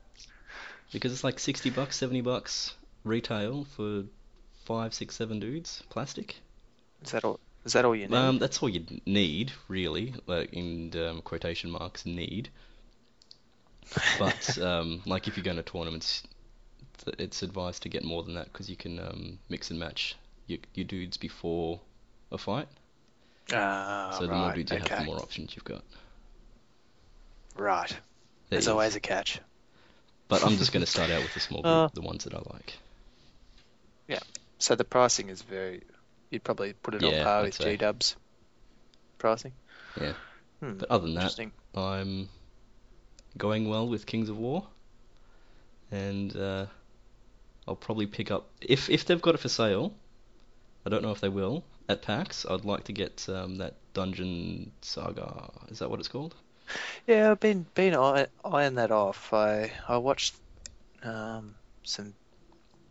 because 0.94 1.12
it's 1.12 1.24
like 1.24 1.40
60 1.40 1.72
bucks, 1.72 1.98
70 1.98 2.22
bucks 2.22 2.74
retail 3.04 3.66
for 3.76 4.04
five, 4.64 4.94
six, 4.94 5.16
seven 5.16 5.40
dudes, 5.40 5.84
plastic. 5.90 6.38
Is 7.04 7.12
that 7.12 7.26
all? 7.26 7.40
Is 7.66 7.74
that 7.74 7.86
all 7.86 7.96
you 7.96 8.08
need? 8.08 8.16
Um, 8.16 8.40
that's 8.40 8.62
all 8.62 8.70
you 8.70 8.86
need, 9.06 9.52
really, 9.68 10.14
like 10.28 10.54
in 10.54 10.92
um, 10.98 11.22
quotation 11.22 11.72
marks, 11.72 12.06
need. 12.06 12.50
But 14.20 14.58
um, 14.62 15.02
like 15.06 15.28
if 15.28 15.38
you're 15.38 15.44
going 15.44 15.58
to 15.58 15.64
tournaments, 15.64 16.24
it's 17.18 17.42
advised 17.42 17.84
to 17.84 17.90
get 17.90 18.04
more 18.04 18.24
than 18.24 18.36
that 18.36 18.52
because 18.52 18.70
you 18.70 18.76
can 18.76 19.00
um, 19.00 19.40
mix 19.50 19.70
and 19.72 19.80
match 19.80 20.16
your, 20.48 20.60
your 20.74 20.86
dudes 20.86 21.18
before 21.18 21.80
a 22.32 22.38
fight. 22.38 22.68
Ah, 23.52 24.16
so 24.18 24.28
the 24.28 24.34
more 24.34 24.54
dudes 24.54 24.72
you 24.72 24.78
okay. 24.78 24.96
have, 24.96 25.00
the 25.00 25.06
more 25.06 25.18
options 25.18 25.56
you've 25.56 25.66
got. 25.66 25.84
Right. 27.56 27.90
There 27.90 28.00
There's 28.50 28.68
always 28.68 28.96
a 28.96 29.00
catch. 29.00 29.40
But 30.28 30.44
I'm 30.46 30.58
just 30.58 30.72
going 30.72 30.86
to 30.86 30.90
start 30.92 31.10
out 31.12 31.22
with 31.22 31.34
the 31.34 31.40
small 31.40 31.62
group, 31.62 31.74
Uh. 31.74 31.88
the 31.94 32.02
ones 32.02 32.24
that 32.24 32.34
I 32.34 32.42
like. 32.54 32.74
Yeah. 34.08 34.20
So 34.60 34.76
the 34.76 34.84
pricing 34.86 35.30
is 35.30 35.42
very. 35.42 35.84
You'd 36.30 36.44
probably 36.44 36.74
put 36.74 36.96
it 36.96 37.02
Yeah, 37.04 37.20
on 37.20 37.24
par 37.24 37.40
I'd 37.40 37.44
with. 37.46 37.60
G 37.60 37.78
Dubs 37.78 38.16
pricing. 39.18 39.54
Yeah. 40.00 40.14
Hmm. 40.60 40.74
But 40.78 40.90
other 40.90 41.06
than 41.06 41.16
that, 41.16 41.40
I'm 41.76 42.30
going 43.38 43.70
well 43.70 43.88
with 43.88 44.06
Kings 44.06 44.30
of 44.30 44.38
War, 44.38 44.66
and 45.92 46.36
uh, 46.36 46.66
I'll 47.68 47.76
probably 47.76 48.08
pick 48.08 48.32
up 48.32 48.50
if 48.62 48.90
if 48.90 49.06
they've 49.06 49.22
got 49.22 49.36
it 49.36 49.40
for 49.40 49.50
sale. 49.50 49.94
I 50.86 50.90
don't 50.90 51.02
know 51.02 51.12
if 51.12 51.22
they 51.22 51.30
will 51.30 51.64
at 51.88 52.02
PAX. 52.02 52.46
I'd 52.50 52.66
like 52.66 52.86
to 52.86 52.94
get 52.94 53.26
um, 53.30 53.58
that 53.58 53.76
Dungeon 53.94 54.72
Saga. 54.82 55.50
Is 55.70 55.80
that 55.80 55.90
what 55.90 56.00
it's 56.00 56.10
called? 56.10 56.36
Yeah, 57.08 57.32
I've 57.32 57.40
been 57.40 57.66
been 57.76 57.96
eye- 57.96 58.28
eyeing 58.44 58.76
that 58.76 58.92
off. 58.92 59.34
I 59.34 59.72
I 59.88 59.98
watched 59.98 60.36
um 61.04 61.56
some. 61.84 62.14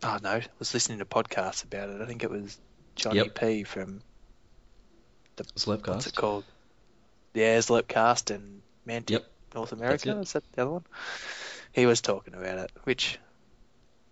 Oh 0.02 0.18
no, 0.22 0.30
I 0.30 0.46
was 0.58 0.74
listening 0.74 0.98
to 0.98 1.04
podcasts 1.04 1.64
about 1.64 1.90
it. 1.90 2.00
I 2.00 2.06
think 2.06 2.24
it 2.24 2.30
was 2.30 2.58
Johnny 2.96 3.18
Yep. 3.18 3.34
P 3.34 3.64
from 3.64 4.02
the 5.36 5.44
what's 5.64 6.06
it 6.06 6.14
called? 6.14 6.44
Yeah, 7.34 7.58
Zlepcast 7.58 8.34
and 8.34 8.62
Mantic 8.86 9.10
Yep. 9.12 9.26
North 9.54 9.72
America. 9.72 10.18
Is 10.20 10.32
that 10.32 10.44
the 10.52 10.62
other 10.62 10.70
one? 10.70 10.84
He 11.72 11.86
was 11.86 12.00
talking 12.00 12.34
about 12.34 12.58
it, 12.58 12.70
which 12.84 13.18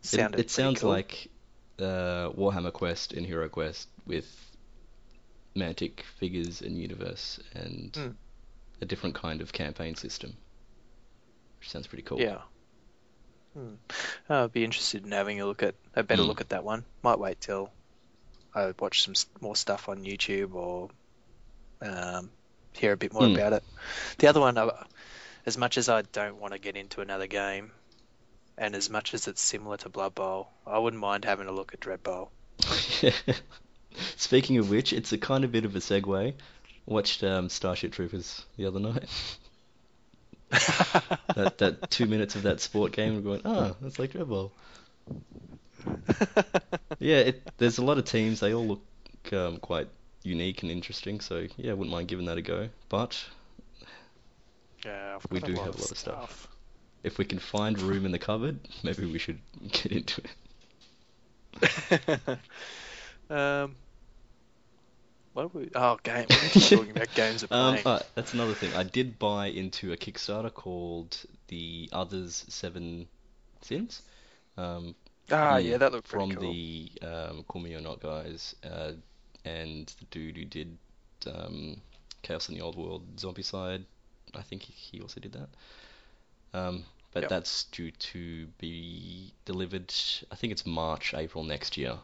It, 0.02 0.06
sounded 0.06 0.38
it 0.38 0.50
pretty 0.50 0.50
sounds 0.50 0.80
cool. 0.80 0.90
like 0.90 1.28
uh, 1.78 2.30
Warhammer 2.30 2.72
Quest 2.72 3.12
and 3.12 3.26
Hero 3.26 3.48
Quest 3.48 3.88
with 4.06 4.26
Mantic 5.56 6.00
figures 6.18 6.62
and 6.62 6.78
universe 6.78 7.40
and 7.54 7.94
Hmm. 7.94 8.08
A 8.80 8.86
different 8.86 9.14
kind 9.14 9.40
of 9.40 9.52
campaign 9.52 9.94
system, 9.94 10.36
which 11.58 11.70
sounds 11.70 11.86
pretty 11.86 12.02
cool. 12.02 12.20
Yeah. 12.20 12.38
Hmm. 13.54 13.74
I'd 14.28 14.52
be 14.52 14.64
interested 14.64 15.04
in 15.04 15.12
having 15.12 15.40
a 15.40 15.46
look 15.46 15.62
at 15.62 15.74
a 15.94 16.02
better 16.02 16.22
Hmm. 16.22 16.28
look 16.28 16.40
at 16.40 16.50
that 16.50 16.64
one. 16.64 16.84
Might 17.02 17.18
wait 17.18 17.40
till 17.40 17.70
I 18.54 18.72
watch 18.78 19.02
some 19.02 19.14
more 19.40 19.56
stuff 19.56 19.88
on 19.88 20.04
YouTube 20.04 20.54
or 20.54 20.88
um, 21.82 22.30
hear 22.74 22.92
a 22.92 22.96
bit 22.96 23.12
more 23.12 23.26
Hmm. 23.26 23.34
about 23.34 23.52
it. 23.54 23.64
The 24.18 24.28
other 24.28 24.40
one, 24.40 24.56
as 25.46 25.58
much 25.58 25.78
as 25.78 25.88
I 25.88 26.02
don't 26.02 26.36
want 26.40 26.52
to 26.54 26.58
get 26.58 26.76
into 26.76 27.00
another 27.00 27.26
game, 27.26 27.72
and 28.58 28.74
as 28.74 28.88
much 28.90 29.14
as 29.14 29.26
it's 29.28 29.40
similar 29.40 29.76
to 29.78 29.88
Blood 29.88 30.14
Bowl, 30.14 30.48
I 30.66 30.78
wouldn't 30.78 31.00
mind 31.00 31.24
having 31.24 31.48
a 31.48 31.52
look 31.52 31.72
at 31.74 31.80
Dreadball. 31.80 32.28
Speaking 34.16 34.58
of 34.58 34.70
which, 34.70 34.92
it's 34.92 35.12
a 35.12 35.18
kind 35.18 35.44
of 35.44 35.50
bit 35.52 35.64
of 35.64 35.74
a 35.74 35.78
segue. 35.80 36.34
Watched 36.90 37.22
um, 37.22 37.48
Starship 37.48 37.92
Troopers 37.92 38.44
the 38.56 38.66
other 38.66 38.80
night. 38.80 39.08
that 40.50 41.54
that 41.58 41.88
two 41.88 42.06
minutes 42.06 42.34
of 42.34 42.42
that 42.42 42.60
sport 42.60 42.90
game, 42.90 43.14
we're 43.14 43.20
going, 43.20 43.42
ah, 43.44 43.76
that's 43.80 44.00
like 44.00 44.10
Dread 44.10 44.28
Yeah, 46.98 47.18
it, 47.18 47.42
there's 47.58 47.78
a 47.78 47.84
lot 47.84 47.98
of 47.98 48.06
teams. 48.06 48.40
They 48.40 48.52
all 48.52 48.66
look 48.66 48.82
um, 49.32 49.58
quite 49.58 49.86
unique 50.24 50.62
and 50.62 50.72
interesting. 50.72 51.20
So 51.20 51.46
yeah, 51.56 51.70
I 51.70 51.74
wouldn't 51.74 51.92
mind 51.92 52.08
giving 52.08 52.26
that 52.26 52.38
a 52.38 52.42
go. 52.42 52.68
But 52.88 53.24
Yeah, 54.84 55.20
We 55.30 55.38
do 55.38 55.52
have 55.52 55.76
a 55.76 55.80
lot 55.80 55.92
of 55.92 55.96
stuff. 55.96 55.96
stuff. 55.96 56.48
if 57.04 57.18
we 57.18 57.24
can 57.24 57.38
find 57.38 57.80
room 57.80 58.04
in 58.04 58.10
the 58.10 58.18
cupboard, 58.18 58.58
maybe 58.82 59.06
we 59.06 59.20
should 59.20 59.38
get 59.70 59.92
into 59.92 60.22
it. 61.62 62.20
um, 63.30 63.76
what 65.32 65.44
are 65.44 65.48
we? 65.48 65.70
Oh, 65.74 65.98
game. 66.02 66.26
We're 66.60 66.66
talking 66.66 66.90
about 66.92 67.14
games 67.14 67.42
we're 67.42 67.48
Um, 67.50 67.80
uh, 67.84 68.00
that's 68.14 68.32
another 68.34 68.54
thing. 68.54 68.74
I 68.74 68.82
did 68.84 69.18
buy 69.18 69.46
into 69.46 69.92
a 69.92 69.96
Kickstarter 69.96 70.52
called 70.52 71.18
the 71.48 71.88
Others 71.92 72.44
Seven 72.48 73.08
Sins. 73.62 74.02
Um, 74.56 74.94
ah, 75.32 75.56
yeah, 75.56 75.78
that 75.78 75.92
looked 75.92 76.08
from 76.08 76.30
pretty 76.30 76.34
cool. 76.34 76.58
the 76.70 76.92
um, 77.02 77.44
Cool 77.48 77.62
Mini 77.62 77.74
or 77.76 77.80
Not 77.80 78.00
guys, 78.00 78.54
uh, 78.64 78.92
and 79.44 79.86
the 79.98 80.04
dude 80.10 80.36
who 80.36 80.44
did 80.44 80.78
um, 81.26 81.80
Chaos 82.22 82.48
in 82.48 82.54
the 82.54 82.60
Old 82.62 82.76
World 82.76 83.16
Zombicide. 83.16 83.84
I 84.34 84.42
think 84.42 84.62
he, 84.62 84.72
he 84.72 85.00
also 85.00 85.20
did 85.20 85.32
that. 85.32 85.48
Um, 86.52 86.84
but 87.12 87.22
Yep. 87.22 87.28
that's 87.28 87.64
due 87.64 87.90
to 87.90 88.46
be 88.58 89.32
delivered. 89.44 89.92
I 90.30 90.36
think 90.36 90.52
it's 90.52 90.66
March, 90.66 91.14
April 91.14 91.44
next 91.44 91.76
year. 91.76 91.98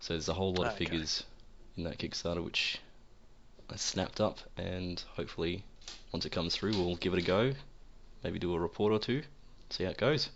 So 0.00 0.14
there's 0.14 0.28
a 0.28 0.34
whole 0.34 0.54
lot 0.54 0.66
of 0.66 0.72
Okay. 0.72 0.74
figures 0.74 1.24
in 1.78 1.84
that 1.84 1.98
Kickstarter 1.98 2.44
which 2.44 2.78
I 3.70 3.76
snapped 3.76 4.20
up, 4.20 4.38
and 4.56 5.02
hopefully 5.14 5.62
once 6.12 6.26
it 6.26 6.30
comes 6.30 6.54
through, 6.54 6.72
we'll 6.72 6.96
give 6.96 7.14
it 7.14 7.18
a 7.20 7.22
go. 7.22 7.52
Maybe 8.24 8.38
do 8.38 8.52
a 8.54 8.58
report 8.58 8.92
or 8.92 8.98
two, 8.98 9.22
see 9.70 9.84
how 9.84 9.90
it 9.90 9.96
goes. 9.96 10.28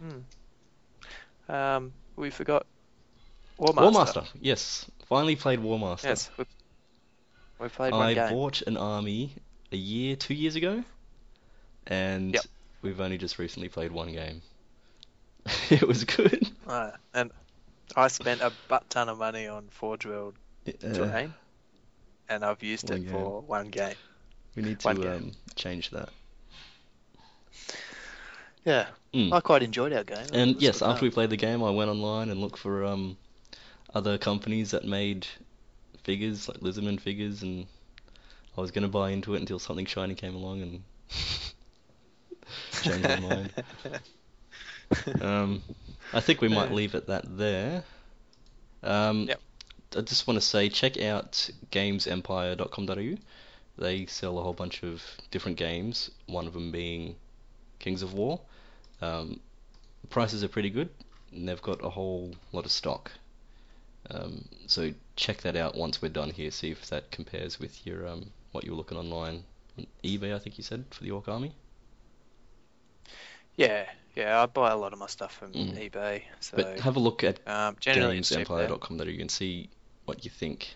Hmm. 0.00 1.52
Um, 1.52 1.92
we 2.16 2.30
forgot 2.30 2.66
Warmaster. 3.58 3.92
Warmaster, 3.92 4.28
yes, 4.40 4.86
finally 5.06 5.34
played 5.34 5.60
Warmaster. 5.60 6.04
Yes, 6.04 6.30
we, 6.36 6.44
we 7.58 7.68
played 7.68 7.92
one 7.92 8.02
I 8.06 8.14
game. 8.14 8.30
bought 8.30 8.62
an 8.62 8.76
army 8.76 9.32
a 9.72 9.76
year, 9.76 10.14
two 10.14 10.34
years 10.34 10.56
ago, 10.56 10.84
and 11.86 12.34
Yep. 12.34 12.44
we've 12.82 13.00
only 13.00 13.16
just 13.18 13.38
recently 13.38 13.68
played 13.68 13.92
one 13.92 14.12
game. 14.12 14.42
it 15.70 15.86
was 15.86 16.04
good. 16.04 16.50
Uh, 16.66 16.90
and 17.14 17.30
I 17.96 18.08
spent 18.08 18.42
a 18.42 18.50
butt 18.68 18.88
ton 18.90 19.08
of 19.08 19.18
money 19.18 19.46
on 19.46 19.68
Forge 19.70 20.06
World 20.06 20.34
terrain, 20.80 21.34
and 22.28 22.44
I've 22.44 22.62
used 22.62 22.90
it 22.90 23.04
game. 23.04 23.12
for 23.12 23.40
one 23.40 23.68
game. 23.68 23.96
we 24.56 24.62
need 24.62 24.80
to 24.80 25.14
um, 25.14 25.32
change 25.56 25.90
that. 25.90 26.10
Yeah, 28.64 28.86
Mm. 29.14 29.32
I 29.32 29.40
quite 29.40 29.62
enjoyed 29.62 29.92
our 29.92 30.04
game. 30.04 30.26
And 30.32 30.60
yes, 30.60 30.82
after 30.82 31.04
we 31.04 31.10
played 31.10 31.30
the 31.30 31.36
game, 31.36 31.62
I 31.64 31.70
went 31.70 31.90
online 31.90 32.28
and 32.28 32.40
looked 32.40 32.58
for 32.58 32.84
um, 32.84 33.16
other 33.94 34.18
companies 34.18 34.72
that 34.72 34.84
made 34.84 35.26
figures, 36.04 36.48
like 36.48 36.58
Lizardman 36.58 37.00
figures, 37.00 37.42
and 37.42 37.66
I 38.56 38.60
was 38.60 38.70
gonna 38.70 38.88
buy 38.88 39.10
into 39.10 39.34
it 39.34 39.40
until 39.40 39.58
something 39.58 39.86
shiny 39.86 40.14
came 40.14 40.34
along 40.34 40.62
and 40.62 40.82
changed 42.82 43.08
my 43.08 43.16
mind. 43.16 43.52
Um, 45.20 45.62
I 46.12 46.20
think 46.20 46.40
we 46.40 46.48
might 46.48 46.72
leave 46.72 46.94
it 46.94 47.06
that 47.06 47.24
there. 47.36 47.84
Um, 48.82 49.26
Yep. 49.28 49.40
I 49.96 50.00
just 50.02 50.26
want 50.26 50.36
to 50.36 50.46
say, 50.46 50.68
check 50.68 51.00
out 51.00 51.50
gamesempire.com.au. 51.72 53.18
They 53.78 54.06
sell 54.06 54.38
a 54.38 54.42
whole 54.42 54.52
bunch 54.52 54.82
of 54.82 55.02
different 55.30 55.56
games, 55.56 56.10
one 56.26 56.46
of 56.46 56.52
them 56.52 56.70
being 56.70 57.16
Kings 57.78 58.02
of 58.02 58.12
War. 58.12 58.40
Um, 59.00 59.40
the 60.02 60.08
prices 60.08 60.44
are 60.44 60.48
pretty 60.48 60.70
good, 60.70 60.90
and 61.32 61.48
they've 61.48 61.62
got 61.62 61.82
a 61.84 61.88
whole 61.88 62.34
lot 62.52 62.64
of 62.64 62.70
stock. 62.70 63.12
Um, 64.10 64.46
so 64.66 64.92
check 65.16 65.42
that 65.42 65.56
out 65.56 65.76
once 65.76 66.02
we're 66.02 66.08
done 66.08 66.30
here. 66.30 66.50
See 66.50 66.70
if 66.70 66.88
that 66.88 67.10
compares 67.10 67.60
with 67.60 67.86
your 67.86 68.06
um, 68.08 68.30
what 68.52 68.64
you 68.64 68.72
were 68.72 68.76
looking 68.76 68.98
online 68.98 69.44
on 69.78 69.86
eBay. 70.02 70.34
I 70.34 70.38
think 70.38 70.58
you 70.58 70.64
said 70.64 70.84
for 70.90 71.04
the 71.04 71.10
Orc 71.10 71.28
Army. 71.28 71.52
Yeah, 73.56 73.86
yeah, 74.18 74.42
I 74.42 74.46
buy 74.46 74.70
a 74.70 74.76
lot 74.76 74.92
of 74.92 74.98
my 74.98 75.06
stuff 75.06 75.32
from 75.34 75.52
Mm. 75.52 75.90
eBay, 75.90 76.22
so 76.40 76.56
But 76.56 76.80
have 76.80 76.96
a 76.96 77.00
look 77.00 77.24
at 77.24 77.40
um, 77.48 77.76
generally 77.80 78.18
it's 78.18 78.28
cheap 78.28 78.48
there. 78.48 78.68
gamesempire.com.au 78.68 79.04
and 79.20 79.30
see 79.30 79.70
what 80.04 80.24
you 80.24 80.30
think. 80.30 80.74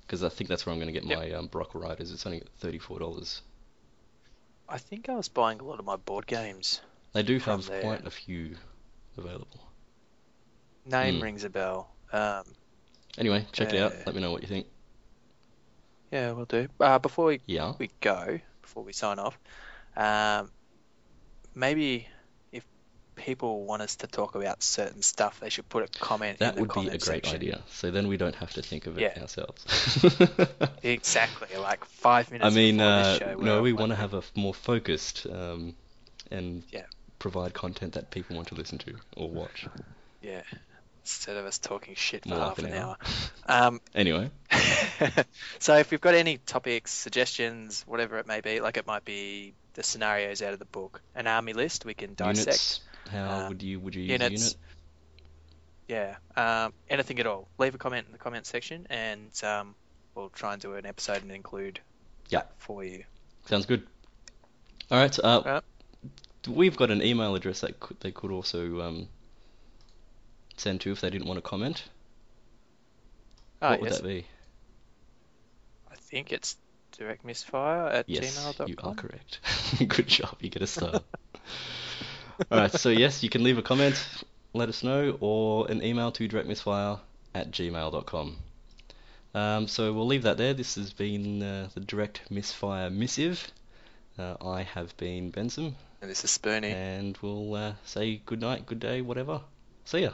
Because 0.00 0.24
I 0.24 0.30
think 0.30 0.48
that's 0.48 0.64
where 0.64 0.72
I'm 0.72 0.78
going 0.80 0.92
to 0.92 0.98
get 0.98 1.04
Yep. 1.04 1.18
my 1.18 1.32
um, 1.32 1.46
Brock 1.48 1.74
Riders. 1.74 2.10
It's 2.10 2.24
only 2.26 2.42
thirty-four 2.60 2.98
dollars. 2.98 3.42
I 4.68 4.78
think 4.78 5.08
I 5.08 5.14
was 5.16 5.28
buying 5.28 5.60
a 5.60 5.64
lot 5.64 5.78
of 5.78 5.84
my 5.84 5.96
board 5.96 6.26
games. 6.26 6.80
They 7.12 7.22
do 7.22 7.38
have 7.40 7.66
there. 7.66 7.80
quite 7.82 8.06
a 8.06 8.10
few 8.10 8.56
available. 9.16 9.60
Name 10.86 11.18
Mm. 11.18 11.22
rings 11.22 11.44
a 11.44 11.50
bell. 11.50 11.90
Um, 12.12 12.44
Anyway, 13.18 13.46
check 13.52 13.72
it 13.74 13.80
out. 13.82 13.92
Uh, 13.92 14.02
Let 14.06 14.14
me 14.14 14.20
know 14.20 14.30
what 14.30 14.42
you 14.42 14.48
think. 14.48 14.66
yeah, 16.12 16.32
we'll 16.32 16.44
do. 16.46 16.68
Uh, 16.80 16.98
before 16.98 17.26
we, 17.26 17.40
Yeah. 17.46 17.74
we 17.78 17.90
go, 18.00 18.38
before 18.62 18.84
we 18.84 18.92
sign 18.92 19.18
off, 19.18 19.38
um, 19.96 20.50
maybe 21.54 22.06
people 23.18 23.64
want 23.64 23.82
us 23.82 23.96
to 23.96 24.06
talk 24.06 24.34
about 24.34 24.62
certain 24.62 25.02
stuff, 25.02 25.40
they 25.40 25.50
should 25.50 25.68
put 25.68 25.82
a 25.84 25.98
comment 25.98 26.38
That 26.38 26.50
in 26.50 26.54
the 26.54 26.60
would 26.62 26.72
be 26.72 26.86
a 26.88 26.98
great 26.98 27.24
section. 27.26 27.34
idea. 27.34 27.62
So 27.70 27.90
then 27.90 28.08
we 28.08 28.16
don't 28.16 28.34
have 28.36 28.52
to 28.54 28.62
think 28.62 28.86
of 28.86 28.96
it 28.98 29.12
Yeah. 29.16 29.22
ourselves. 29.22 29.64
Exactly, 30.82 31.56
like 31.58 31.84
five 31.84 32.30
minutes 32.30 32.54
I 32.54 32.56
mean, 32.56 32.80
uh, 32.80 33.18
show. 33.18 33.34
no, 33.34 33.62
we 33.62 33.72
want 33.72 33.90
to 33.90 33.96
have 33.96 34.14
a 34.14 34.22
more 34.34 34.54
focused 34.54 35.26
um, 35.26 35.74
and 36.30 36.62
Yeah. 36.70 36.84
provide 37.18 37.52
content 37.52 37.94
that 37.94 38.10
people 38.10 38.36
want 38.36 38.48
to 38.48 38.54
listen 38.54 38.78
to 38.78 38.94
or 39.16 39.28
watch. 39.28 39.66
Yeah, 40.22 40.42
instead 41.02 41.36
of 41.36 41.46
us 41.46 41.58
talking 41.58 41.94
shit 41.96 42.22
for 42.22 42.30
More 42.30 42.38
half 42.38 42.58
an 42.58 42.66
an 42.66 42.74
hour. 42.74 42.96
hour. 43.48 43.66
Um, 43.68 43.80
Anyway, 43.94 44.30
so 45.58 45.76
if 45.76 45.90
you've 45.92 46.00
got 46.00 46.14
any 46.14 46.38
topics, 46.38 46.92
suggestions, 46.92 47.82
whatever 47.86 48.18
it 48.18 48.26
may 48.26 48.40
be, 48.40 48.60
like 48.60 48.76
it 48.76 48.86
might 48.86 49.04
be 49.04 49.54
the 49.74 49.82
scenarios 49.82 50.42
out 50.42 50.52
of 50.52 50.58
the 50.58 50.64
book, 50.66 51.00
an 51.14 51.26
army 51.26 51.52
list 51.52 51.84
we 51.84 51.94
can 51.94 52.14
dissect. 52.14 52.46
units. 52.46 52.80
How 53.10 53.46
Uh, 53.46 53.48
would 53.48 53.62
you 53.62 53.80
would 53.80 53.94
you 53.94 54.02
use 54.02 54.10
units. 54.10 54.42
a 54.42 54.56
unit? 55.88 56.16
Yeah, 56.36 56.64
um, 56.66 56.72
anything 56.90 57.18
at 57.18 57.26
all. 57.26 57.48
Leave 57.58 57.74
a 57.74 57.78
comment 57.78 58.06
in 58.06 58.12
the 58.12 58.18
comment 58.18 58.44
section, 58.46 58.86
and 58.90 59.30
um, 59.42 59.74
we'll 60.14 60.28
try 60.28 60.52
and 60.52 60.60
do 60.60 60.74
an 60.74 60.84
episode 60.84 61.22
and 61.22 61.32
include 61.32 61.80
Yeah. 62.28 62.40
that 62.40 62.52
for 62.58 62.84
you. 62.84 63.04
Sounds 63.46 63.64
good. 63.66 63.86
All 64.90 64.98
right. 64.98 65.18
Uh, 65.18 65.22
Alright. 65.38 65.64
We've 66.46 66.76
got 66.76 66.90
an 66.90 67.02
email 67.02 67.34
address 67.34 67.60
that 67.60 67.80
could, 67.80 67.98
they 68.00 68.10
could 68.12 68.30
also 68.30 68.80
um, 68.82 69.08
send 70.56 70.80
to 70.82 70.92
if 70.92 71.00
they 71.00 71.10
didn't 71.10 71.26
want 71.26 71.38
to 71.38 71.42
comment. 71.42 71.82
Oh, 73.62 73.70
what 73.70 73.80
would 73.80 73.90
yes. 73.90 74.00
that 74.00 74.06
be? 74.06 74.26
I 75.90 75.96
think 75.96 76.32
it's 76.32 76.56
direct 76.96 77.24
misfire 77.24 77.88
at 77.88 78.08
Yes, 78.08 78.36
gmail.com. 78.36 78.68
you 78.68 78.76
are 78.82 78.94
correct. 78.94 79.40
Good 79.88 80.06
job. 80.06 80.36
You 80.40 80.48
get 80.50 80.62
a 80.62 80.66
star. 80.66 81.00
All 82.50 82.58
right. 82.58 82.72
So 82.72 82.88
yes, 82.90 83.22
you 83.22 83.28
can 83.28 83.42
leave 83.42 83.58
a 83.58 83.62
comment, 83.62 83.96
let 84.54 84.68
us 84.68 84.82
know, 84.82 85.16
or 85.20 85.70
an 85.70 85.82
email 85.82 86.12
to 86.12 86.28
directmisfire 86.28 87.00
at 87.34 87.50
gmail.com. 87.50 88.36
Um, 89.34 89.68
so 89.68 89.92
we'll 89.92 90.06
leave 90.06 90.22
that 90.22 90.36
there. 90.38 90.54
This 90.54 90.76
has 90.76 90.92
been 90.92 91.42
uh, 91.42 91.68
the 91.74 91.80
direct 91.80 92.30
misfire 92.30 92.90
missive. 92.90 93.46
Uh, 94.18 94.36
I 94.40 94.62
have 94.62 94.96
been 94.96 95.30
Benson, 95.30 95.76
And 96.00 96.10
this 96.10 96.24
is 96.24 96.36
Spoonie. 96.36 96.72
and 96.72 97.16
we'll 97.22 97.54
uh, 97.54 97.72
say 97.84 98.20
good 98.26 98.40
night, 98.40 98.66
good 98.66 98.80
day, 98.80 99.00
whatever. 99.02 99.42
See 99.84 100.00
ya. 100.00 100.10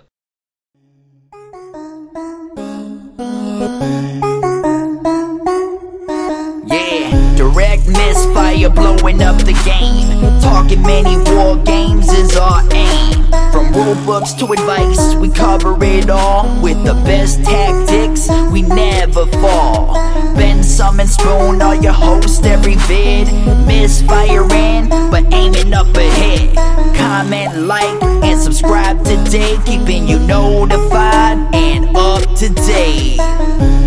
Misfire 7.87 8.71
blowing 8.71 9.23
up 9.23 9.37
the 9.39 9.55
game. 9.65 10.41
Talking 10.41 10.83
many 10.83 11.17
war 11.31 11.57
games 11.65 12.09
is 12.13 12.37
our 12.37 12.63
aim. 12.73 13.25
From 13.53 13.73
rule 13.73 13.95
books 14.07 14.33
to 14.35 14.47
advice, 14.53 15.15
we 15.17 15.29
cover 15.29 15.77
it 15.83 16.11
all. 16.11 16.45
With 16.63 16.83
the 16.85 16.95
best 17.05 17.45
tactics, 17.45 18.29
we 18.53 18.63
never 18.63 19.27
fall. 19.27 19.95
Ben 20.35 20.63
Summon 20.63 21.07
Spoon 21.07 21.61
are 21.63 21.77
your 21.77 21.93
host 21.93 22.45
every 22.45 22.77
vid. 22.89 23.29
Misfiring, 23.67 24.89
but 25.11 25.25
aiming 25.33 25.73
up 25.75 25.95
ahead. 25.97 26.55
Comment, 26.97 27.67
like, 27.67 28.03
and 28.03 28.41
subscribe 28.41 29.05
today. 29.05 29.59
Keeping 29.65 30.09
you 30.09 30.19
notified 30.21 31.39
and 31.55 31.97
up 31.97 32.23
to 32.37 32.49
date. 32.49 33.84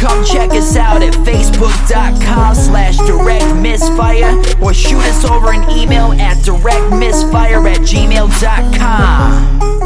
Come 0.00 0.24
check 0.24 0.52
us 0.52 0.76
out 0.76 1.02
at 1.02 1.12
facebook.com 1.12 2.54
slash 2.54 2.96
direct 2.96 3.54
misfire 3.56 4.34
or 4.62 4.72
shoot 4.72 5.00
us 5.00 5.26
over 5.26 5.52
an 5.52 5.68
email 5.70 6.12
at 6.12 6.38
directmisfire 6.38 7.70
at 7.70 7.80
gmail.com. 7.80 9.79